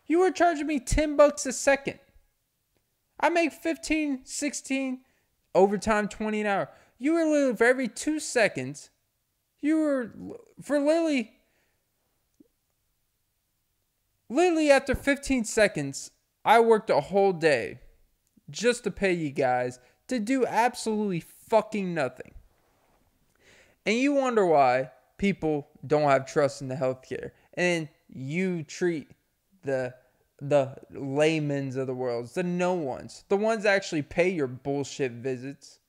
You 0.08 0.20
were 0.20 0.32
charging 0.32 0.68
me 0.68 0.80
10 0.80 1.16
bucks 1.16 1.46
a 1.46 1.54
second. 1.54 2.00
I 3.20 3.30
make 3.30 3.54
15, 3.54 4.22
16, 4.24 5.00
overtime 5.54 6.08
20 6.08 6.42
an 6.42 6.48
hour. 6.48 6.70
You 6.98 7.14
were 7.14 7.26
literally 7.26 7.56
for 7.56 7.64
every 7.66 7.88
two 7.88 8.20
seconds, 8.20 8.90
you 9.62 9.78
were 9.78 10.12
for 10.62 10.80
Lily. 10.80 11.34
literally 14.32 14.72
after 14.72 14.96
15 14.96 15.44
seconds, 15.44 16.12
I 16.44 16.60
worked 16.60 16.90
a 16.90 17.00
whole 17.00 17.34
day 17.34 17.80
just 18.50 18.84
to 18.84 18.92
pay 18.92 19.14
you 19.14 19.30
guys 19.30 19.80
to 20.08 20.20
do 20.20 20.46
absolutely 20.46 21.20
fucking 21.22 21.94
nothing. 21.94 22.34
And 23.86 23.96
you 23.98 24.14
wonder 24.14 24.46
why 24.46 24.92
people 25.18 25.68
don't 25.86 26.10
have 26.10 26.26
trust 26.26 26.62
in 26.62 26.68
the 26.68 26.76
healthcare. 26.76 27.32
And 27.54 27.90
you 28.10 28.64
treat 28.64 29.10
the 29.64 29.96
the 30.44 30.76
laymans 30.92 31.76
of 31.78 31.86
the 31.86 31.94
world, 31.94 32.28
the 32.34 32.42
no 32.42 32.74
ones, 32.74 33.24
the 33.30 33.38
ones 33.38 33.64
that 33.64 33.76
actually 33.76 34.02
pay 34.02 34.28
your 34.30 34.48
bullshit 34.48 35.12
visits. 35.12 35.80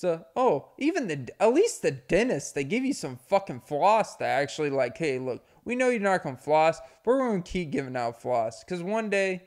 To 0.00 0.26
oh, 0.34 0.68
even 0.78 1.08
the 1.08 1.28
at 1.40 1.54
least 1.54 1.82
the 1.82 1.90
dentist, 1.90 2.54
they 2.54 2.64
give 2.64 2.84
you 2.84 2.92
some 2.92 3.16
fucking 3.28 3.60
floss 3.60 4.16
that 4.16 4.28
actually 4.28 4.70
like, 4.70 4.96
hey, 4.96 5.18
look, 5.18 5.44
we 5.66 5.74
know 5.74 5.90
you're 5.90 6.00
not 6.00 6.22
gonna 6.22 6.36
floss, 6.36 6.80
but 7.04 7.10
we're 7.10 7.18
gonna 7.18 7.42
keep 7.42 7.72
giving 7.72 7.96
out 7.96 8.22
floss. 8.22 8.64
Cause 8.64 8.82
one 8.82 9.10
day 9.10 9.42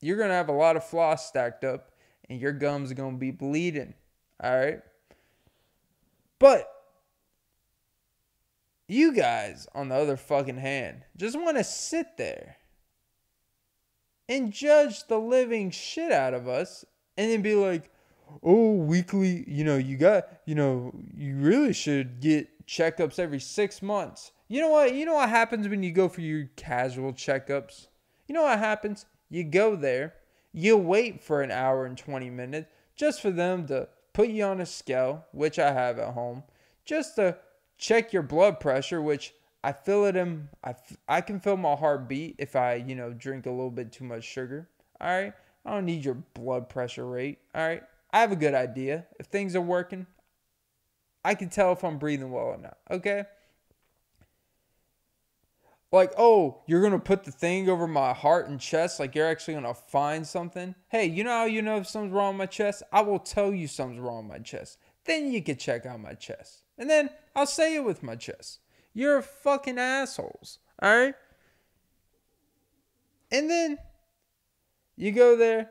you're 0.00 0.16
gonna 0.16 0.32
have 0.32 0.48
a 0.48 0.52
lot 0.52 0.76
of 0.76 0.84
floss 0.84 1.28
stacked 1.28 1.64
up 1.64 1.90
and 2.30 2.40
your 2.40 2.52
gums 2.52 2.90
are 2.90 2.94
gonna 2.94 3.18
be 3.18 3.32
bleeding. 3.32 3.94
Alright? 4.42 4.80
But 6.38 6.70
you 8.86 9.12
guys, 9.12 9.66
on 9.74 9.88
the 9.88 9.96
other 9.96 10.16
fucking 10.16 10.56
hand, 10.56 11.02
just 11.16 11.38
want 11.38 11.56
to 11.56 11.64
sit 11.64 12.16
there 12.16 12.56
and 14.28 14.52
judge 14.52 15.06
the 15.08 15.18
living 15.18 15.70
shit 15.72 16.12
out 16.12 16.32
of 16.32 16.46
us 16.46 16.84
and 17.16 17.30
then 17.30 17.42
be 17.42 17.56
like, 17.56 17.90
oh, 18.42 18.74
weekly, 18.74 19.44
you 19.48 19.64
know, 19.64 19.76
you 19.76 19.96
got, 19.96 20.28
you 20.46 20.54
know, 20.54 20.92
you 21.12 21.34
really 21.36 21.72
should 21.72 22.20
get 22.20 22.66
checkups 22.66 23.18
every 23.18 23.40
six 23.40 23.82
months. 23.82 24.30
You 24.48 24.62
know 24.62 24.70
what? 24.70 24.94
You 24.94 25.04
know 25.04 25.14
what 25.14 25.28
happens 25.28 25.68
when 25.68 25.82
you 25.82 25.92
go 25.92 26.08
for 26.08 26.22
your 26.22 26.48
casual 26.56 27.12
checkups? 27.12 27.88
You 28.26 28.34
know 28.34 28.44
what 28.44 28.58
happens? 28.58 29.04
You 29.28 29.44
go 29.44 29.76
there, 29.76 30.14
you 30.52 30.76
wait 30.76 31.22
for 31.22 31.42
an 31.42 31.50
hour 31.50 31.84
and 31.84 31.96
20 31.96 32.30
minutes 32.30 32.68
just 32.96 33.20
for 33.20 33.30
them 33.30 33.66
to 33.68 33.88
put 34.12 34.28
you 34.28 34.44
on 34.44 34.60
a 34.60 34.66
scale, 34.66 35.26
which 35.32 35.58
I 35.58 35.72
have 35.72 35.98
at 35.98 36.14
home, 36.14 36.42
just 36.84 37.16
to 37.16 37.36
check 37.76 38.12
your 38.12 38.22
blood 38.22 38.58
pressure, 38.58 39.00
which 39.00 39.34
I 39.62 39.72
feel 39.72 40.06
it 40.06 40.16
in, 40.16 40.48
I, 40.64 40.74
I 41.06 41.20
can 41.20 41.40
feel 41.40 41.56
my 41.56 41.74
heartbeat 41.74 42.36
if 42.38 42.56
I, 42.56 42.76
you 42.76 42.94
know, 42.94 43.12
drink 43.12 43.46
a 43.46 43.50
little 43.50 43.70
bit 43.70 43.92
too 43.92 44.04
much 44.04 44.24
sugar. 44.24 44.68
All 45.00 45.08
right. 45.08 45.32
I 45.64 45.70
don't 45.72 45.84
need 45.84 46.04
your 46.04 46.14
blood 46.14 46.68
pressure 46.68 47.06
rate. 47.06 47.38
All 47.54 47.66
right. 47.66 47.82
I 48.12 48.20
have 48.20 48.32
a 48.32 48.36
good 48.36 48.54
idea. 48.54 49.06
If 49.20 49.26
things 49.26 49.54
are 49.54 49.60
working, 49.60 50.06
I 51.24 51.34
can 51.34 51.50
tell 51.50 51.72
if 51.72 51.84
I'm 51.84 51.98
breathing 51.98 52.30
well 52.30 52.46
or 52.46 52.58
not. 52.58 52.78
Okay. 52.90 53.24
Like, 55.90 56.12
oh, 56.18 56.62
you're 56.66 56.80
going 56.80 56.92
to 56.92 56.98
put 56.98 57.24
the 57.24 57.30
thing 57.30 57.68
over 57.70 57.86
my 57.86 58.12
heart 58.12 58.48
and 58.48 58.60
chest, 58.60 59.00
like 59.00 59.14
you're 59.14 59.26
actually 59.26 59.54
going 59.54 59.64
to 59.64 59.74
find 59.74 60.26
something. 60.26 60.74
Hey, 60.88 61.06
you 61.06 61.24
know 61.24 61.30
how 61.30 61.44
you 61.46 61.62
know 61.62 61.78
if 61.78 61.88
something's 61.88 62.12
wrong 62.12 62.34
with 62.34 62.38
my 62.38 62.46
chest? 62.46 62.82
I 62.92 63.00
will 63.00 63.18
tell 63.18 63.54
you 63.54 63.66
something's 63.66 64.00
wrong 64.00 64.28
with 64.28 64.36
my 64.36 64.42
chest. 64.42 64.78
Then 65.06 65.32
you 65.32 65.42
can 65.42 65.56
check 65.56 65.86
out 65.86 66.00
my 66.00 66.12
chest. 66.12 66.62
And 66.76 66.90
then 66.90 67.08
I'll 67.34 67.46
say 67.46 67.74
it 67.74 67.84
with 67.84 68.02
my 68.02 68.16
chest. 68.16 68.60
You're 68.92 69.22
fucking 69.22 69.78
assholes. 69.78 70.58
All 70.82 70.94
right? 70.94 71.14
And 73.30 73.48
then 73.48 73.78
you 74.96 75.12
go 75.12 75.36
there, 75.36 75.70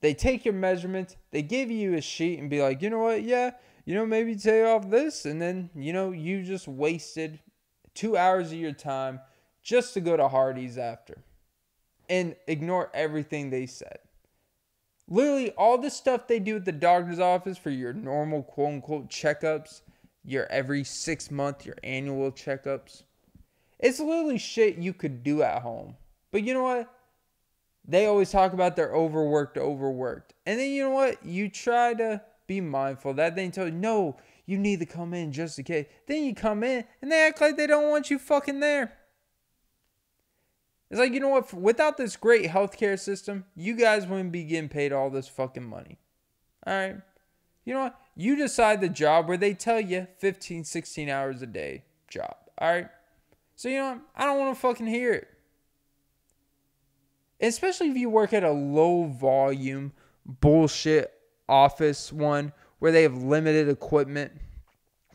they 0.00 0.14
take 0.14 0.46
your 0.46 0.54
measurements, 0.54 1.16
they 1.32 1.42
give 1.42 1.70
you 1.70 1.94
a 1.94 2.00
sheet 2.00 2.38
and 2.38 2.48
be 2.48 2.62
like, 2.62 2.80
you 2.80 2.88
know 2.88 3.00
what? 3.00 3.22
Yeah, 3.22 3.50
you 3.84 3.94
know, 3.94 4.06
maybe 4.06 4.36
take 4.36 4.64
off 4.64 4.88
this. 4.88 5.26
And 5.26 5.40
then, 5.40 5.68
you 5.74 5.92
know, 5.92 6.12
you 6.12 6.42
just 6.42 6.68
wasted 6.68 7.40
two 7.94 8.16
hours 8.16 8.52
of 8.52 8.58
your 8.58 8.72
time 8.72 9.20
just 9.62 9.94
to 9.94 10.00
go 10.00 10.16
to 10.16 10.28
Hardee's 10.28 10.78
after 10.78 11.18
and 12.08 12.34
ignore 12.46 12.90
everything 12.94 13.50
they 13.50 13.66
said. 13.66 13.98
Literally, 15.08 15.50
all 15.52 15.78
the 15.78 15.90
stuff 15.90 16.26
they 16.26 16.38
do 16.38 16.56
at 16.56 16.64
the 16.64 16.72
doctor's 16.72 17.18
office 17.18 17.58
for 17.58 17.70
your 17.70 17.92
normal 17.92 18.42
quote 18.42 18.74
unquote 18.74 19.10
checkups 19.10 19.82
your 20.24 20.46
every 20.46 20.84
six 20.84 21.30
month, 21.30 21.64
your 21.64 21.76
annual 21.82 22.30
checkups. 22.30 23.02
It's 23.78 23.98
literally 23.98 24.38
shit 24.38 24.76
you 24.76 24.92
could 24.92 25.22
do 25.22 25.42
at 25.42 25.62
home. 25.62 25.96
But 26.30 26.44
you 26.44 26.54
know 26.54 26.62
what? 26.62 26.92
They 27.86 28.06
always 28.06 28.30
talk 28.30 28.52
about 28.52 28.76
they're 28.76 28.94
overworked, 28.94 29.56
overworked. 29.56 30.34
And 30.46 30.60
then 30.60 30.70
you 30.70 30.84
know 30.84 30.90
what? 30.90 31.24
You 31.24 31.48
try 31.48 31.94
to 31.94 32.20
be 32.46 32.60
mindful 32.60 33.14
that 33.14 33.34
they 33.34 33.48
tell 33.48 33.66
you, 33.66 33.72
no, 33.72 34.16
you 34.46 34.58
need 34.58 34.80
to 34.80 34.86
come 34.86 35.14
in 35.14 35.32
just 35.32 35.58
in 35.58 35.64
case. 35.64 35.86
Then 36.06 36.24
you 36.24 36.34
come 36.34 36.62
in 36.62 36.84
and 37.00 37.10
they 37.10 37.26
act 37.26 37.40
like 37.40 37.56
they 37.56 37.66
don't 37.66 37.88
want 37.88 38.10
you 38.10 38.18
fucking 38.18 38.60
there. 38.60 38.92
It's 40.90 40.98
like, 40.98 41.12
you 41.12 41.20
know 41.20 41.28
what? 41.28 41.54
Without 41.54 41.96
this 41.96 42.16
great 42.16 42.50
healthcare 42.50 42.98
system, 42.98 43.44
you 43.54 43.74
guys 43.74 44.06
wouldn't 44.06 44.32
be 44.32 44.42
getting 44.44 44.68
paid 44.68 44.92
all 44.92 45.08
this 45.08 45.28
fucking 45.28 45.64
money. 45.64 45.98
All 46.66 46.74
right? 46.74 46.96
You 47.64 47.74
know 47.74 47.80
what? 47.84 48.00
You 48.16 48.34
decide 48.36 48.80
the 48.80 48.88
job 48.88 49.28
where 49.28 49.36
they 49.36 49.54
tell 49.54 49.80
you 49.80 50.08
15, 50.18 50.64
16 50.64 51.08
hours 51.08 51.42
a 51.42 51.46
day 51.46 51.84
job. 52.08 52.34
All 52.58 52.68
right. 52.68 52.88
So, 53.54 53.68
you 53.68 53.76
know 53.76 53.90
what? 53.90 54.00
I 54.16 54.24
don't 54.24 54.38
want 54.38 54.54
to 54.54 54.60
fucking 54.60 54.86
hear 54.86 55.12
it. 55.12 55.28
Especially 57.40 57.88
if 57.88 57.96
you 57.96 58.10
work 58.10 58.32
at 58.32 58.42
a 58.42 58.50
low 58.50 59.04
volume 59.04 59.92
bullshit 60.26 61.12
office 61.48 62.12
one 62.12 62.52
where 62.80 62.90
they 62.90 63.02
have 63.02 63.22
limited 63.22 63.68
equipment. 63.68 64.32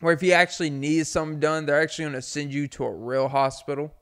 Where 0.00 0.12
if 0.12 0.22
you 0.22 0.32
actually 0.32 0.70
need 0.70 1.06
something 1.06 1.40
done, 1.40 1.66
they're 1.66 1.80
actually 1.80 2.04
going 2.04 2.14
to 2.14 2.22
send 2.22 2.52
you 2.52 2.66
to 2.68 2.84
a 2.84 2.94
real 2.94 3.28
hospital. 3.28 3.92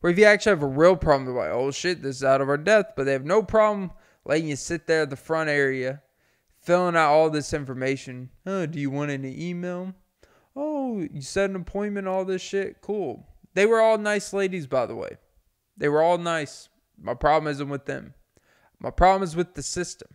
Where 0.00 0.12
if 0.12 0.18
you 0.18 0.24
actually 0.24 0.50
have 0.50 0.62
a 0.62 0.66
real 0.66 0.96
problem, 0.96 1.24
they're 1.24 1.34
like, 1.34 1.52
oh 1.52 1.70
shit, 1.70 2.02
this 2.02 2.16
is 2.16 2.24
out 2.24 2.40
of 2.40 2.48
our 2.48 2.56
depth. 2.56 2.94
But 2.96 3.04
they 3.04 3.12
have 3.12 3.24
no 3.24 3.42
problem 3.42 3.90
letting 4.24 4.48
you 4.48 4.56
sit 4.56 4.86
there 4.86 5.02
at 5.02 5.10
the 5.10 5.16
front 5.16 5.50
area 5.50 6.02
filling 6.60 6.96
out 6.96 7.12
all 7.12 7.30
this 7.30 7.54
information. 7.54 8.30
Oh, 8.44 8.66
do 8.66 8.78
you 8.78 8.90
want 8.90 9.10
an 9.10 9.24
email? 9.24 9.94
Oh, 10.54 11.00
you 11.00 11.22
set 11.22 11.50
an 11.50 11.56
appointment, 11.56 12.06
all 12.06 12.24
this 12.24 12.42
shit. 12.42 12.80
Cool. 12.80 13.26
They 13.54 13.64
were 13.64 13.80
all 13.80 13.98
nice 13.98 14.32
ladies, 14.32 14.66
by 14.66 14.86
the 14.86 14.94
way. 14.94 15.16
They 15.76 15.88
were 15.88 16.02
all 16.02 16.18
nice. 16.18 16.68
My 17.00 17.14
problem 17.14 17.50
isn't 17.50 17.68
with 17.68 17.86
them. 17.86 18.14
My 18.80 18.90
problem 18.90 19.22
is 19.22 19.36
with 19.36 19.54
the 19.54 19.62
system. 19.62 20.08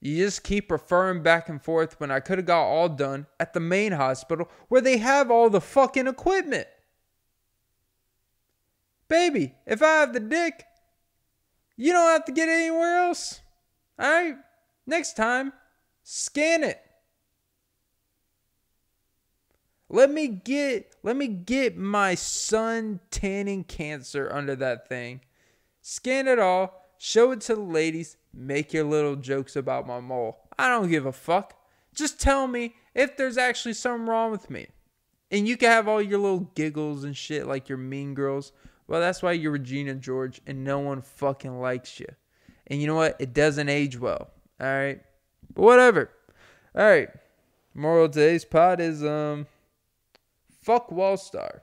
You 0.00 0.16
just 0.16 0.44
keep 0.44 0.70
referring 0.70 1.22
back 1.22 1.48
and 1.48 1.62
forth 1.62 1.98
when 1.98 2.10
I 2.10 2.20
could 2.20 2.38
have 2.38 2.46
got 2.46 2.62
all 2.62 2.88
done 2.88 3.26
at 3.40 3.52
the 3.52 3.60
main 3.60 3.92
hospital 3.92 4.48
where 4.68 4.80
they 4.80 4.98
have 4.98 5.30
all 5.30 5.50
the 5.50 5.60
fucking 5.60 6.06
equipment. 6.06 6.68
Baby, 9.08 9.54
if 9.66 9.82
I 9.82 10.00
have 10.00 10.12
the 10.12 10.20
dick, 10.20 10.64
you 11.76 11.92
don't 11.92 12.10
have 12.10 12.24
to 12.26 12.32
get 12.32 12.48
anywhere 12.48 12.98
else. 12.98 13.40
All 13.98 14.08
right? 14.08 14.36
Next 14.86 15.16
time, 15.16 15.52
Scan 16.10 16.64
it. 16.64 16.80
Let 19.90 20.10
me 20.10 20.26
get 20.26 20.94
let 21.02 21.16
me 21.16 21.26
get 21.26 21.76
my 21.76 22.14
sun 22.14 23.00
tanning 23.10 23.64
cancer 23.64 24.32
under 24.32 24.56
that 24.56 24.88
thing. 24.88 25.20
Scan 25.82 26.26
it 26.26 26.38
all, 26.38 26.82
show 26.96 27.32
it 27.32 27.42
to 27.42 27.56
the 27.56 27.60
ladies, 27.60 28.16
make 28.32 28.72
your 28.72 28.84
little 28.84 29.16
jokes 29.16 29.54
about 29.54 29.86
my 29.86 30.00
mole. 30.00 30.38
I 30.58 30.70
don't 30.70 30.88
give 30.88 31.04
a 31.04 31.12
fuck. 31.12 31.52
Just 31.94 32.18
tell 32.18 32.46
me 32.46 32.74
if 32.94 33.18
there's 33.18 33.36
actually 33.36 33.74
something 33.74 34.06
wrong 34.06 34.30
with 34.30 34.48
me. 34.48 34.68
And 35.30 35.46
you 35.46 35.58
can 35.58 35.68
have 35.68 35.88
all 35.88 36.00
your 36.00 36.20
little 36.20 36.50
giggles 36.54 37.04
and 37.04 37.14
shit 37.14 37.46
like 37.46 37.68
you're 37.68 37.76
mean 37.76 38.14
girls. 38.14 38.52
Well, 38.88 39.00
that's 39.00 39.22
why 39.22 39.32
you're 39.32 39.52
Regina 39.52 39.94
George 39.94 40.40
and 40.46 40.64
no 40.64 40.78
one 40.78 41.02
fucking 41.02 41.60
likes 41.60 42.00
you. 42.00 42.06
And 42.66 42.80
you 42.80 42.86
know 42.86 42.94
what? 42.94 43.16
It 43.18 43.34
doesn't 43.34 43.68
age 43.68 43.98
well. 43.98 44.30
All 44.60 44.66
right? 44.66 45.00
But 45.54 45.62
whatever. 45.62 46.10
All 46.74 46.88
right. 46.88 47.10
Moral 47.74 48.06
of 48.06 48.12
today's 48.12 48.46
pod 48.46 48.80
is 48.80 49.04
um, 49.04 49.46
fuck 50.62 50.88
Wallstar. 50.90 51.60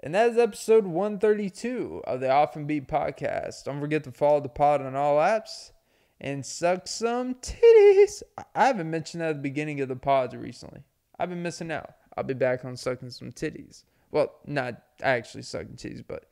And 0.00 0.14
that 0.14 0.30
is 0.30 0.38
episode 0.38 0.84
132 0.84 2.02
of 2.06 2.20
the 2.20 2.30
Often 2.30 2.66
Beat 2.66 2.86
podcast. 2.86 3.64
Don't 3.64 3.80
forget 3.80 4.04
to 4.04 4.12
follow 4.12 4.40
the 4.40 4.50
pod 4.50 4.82
on 4.82 4.94
all 4.94 5.16
apps 5.16 5.72
and 6.20 6.44
suck 6.44 6.86
some 6.86 7.34
titties. 7.36 8.22
I 8.54 8.66
haven't 8.66 8.90
mentioned 8.90 9.22
that 9.22 9.30
at 9.30 9.36
the 9.36 9.42
beginning 9.42 9.80
of 9.80 9.88
the 9.88 9.96
pods 9.96 10.36
recently. 10.36 10.82
I've 11.18 11.30
been 11.30 11.42
missing 11.42 11.70
out. 11.70 11.94
I'll 12.16 12.24
be 12.24 12.34
back 12.34 12.66
on 12.66 12.76
sucking 12.76 13.10
some 13.10 13.32
titties. 13.32 13.84
Well, 14.14 14.32
not 14.46 14.80
actually 15.02 15.42
sucking 15.42 15.74
titties, 15.74 16.04
but 16.06 16.26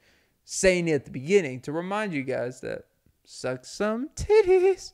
saying 0.45 0.87
it 0.87 0.93
at 0.93 1.05
the 1.05 1.11
beginning 1.11 1.61
to 1.63 1.73
remind 1.73 2.15
you 2.15 2.23
guys 2.23 2.61
that 2.61 2.85
suck 3.25 3.65
some 3.65 4.09
titties. 4.15 4.93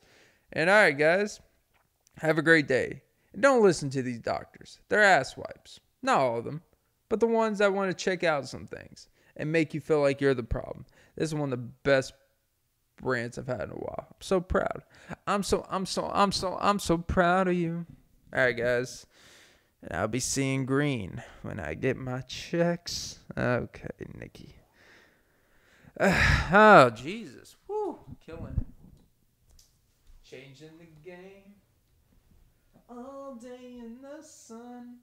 And 0.54 0.70
all 0.70 0.76
right, 0.76 0.96
guys, 0.96 1.38
have 2.16 2.38
a 2.38 2.42
great 2.42 2.66
day. 2.66 3.02
And 3.34 3.42
don't 3.42 3.62
listen 3.62 3.90
to 3.90 4.00
these 4.00 4.20
doctors. 4.20 4.80
They're 4.88 5.02
ass 5.02 5.36
wipes. 5.36 5.80
Not 6.00 6.18
all 6.18 6.38
of 6.38 6.44
them, 6.46 6.62
but 7.10 7.20
the 7.20 7.26
ones 7.26 7.58
that 7.58 7.74
want 7.74 7.90
to 7.90 8.04
check 8.04 8.24
out 8.24 8.48
some 8.48 8.66
things 8.66 9.08
and 9.36 9.52
make 9.52 9.74
you 9.74 9.82
feel 9.82 10.00
like 10.00 10.22
you're 10.22 10.32
the 10.32 10.42
problem. 10.42 10.86
This 11.14 11.28
is 11.28 11.34
one 11.34 11.52
of 11.52 11.58
the 11.58 11.68
best 11.82 12.14
brands 12.96 13.36
I've 13.36 13.48
had 13.48 13.64
in 13.64 13.70
a 13.72 13.74
while. 13.74 14.06
I'm 14.08 14.20
so 14.20 14.40
proud. 14.40 14.82
I'm 15.26 15.42
so 15.42 15.66
I'm 15.68 15.84
so 15.84 16.10
I'm 16.14 16.32
so 16.32 16.56
I'm 16.58 16.78
so 16.78 16.96
proud 16.96 17.48
of 17.48 17.54
you. 17.54 17.84
All 18.34 18.40
right, 18.40 18.56
guys. 18.56 19.06
And 19.82 19.92
I'll 19.92 20.08
be 20.08 20.20
seeing 20.20 20.66
green 20.66 21.22
when 21.42 21.60
I 21.60 21.74
get 21.74 21.96
my 21.96 22.20
checks. 22.22 23.20
Okay, 23.36 23.88
Nikki. 24.18 24.56
oh, 26.00 26.90
Jesus. 26.94 27.56
Woo. 27.66 27.98
Killing 28.24 28.54
it. 28.58 28.66
Changing 30.24 30.78
the 30.78 31.08
game. 31.08 31.54
All 32.88 33.34
day 33.40 33.78
in 33.78 33.98
the 34.02 34.22
sun. 34.22 34.98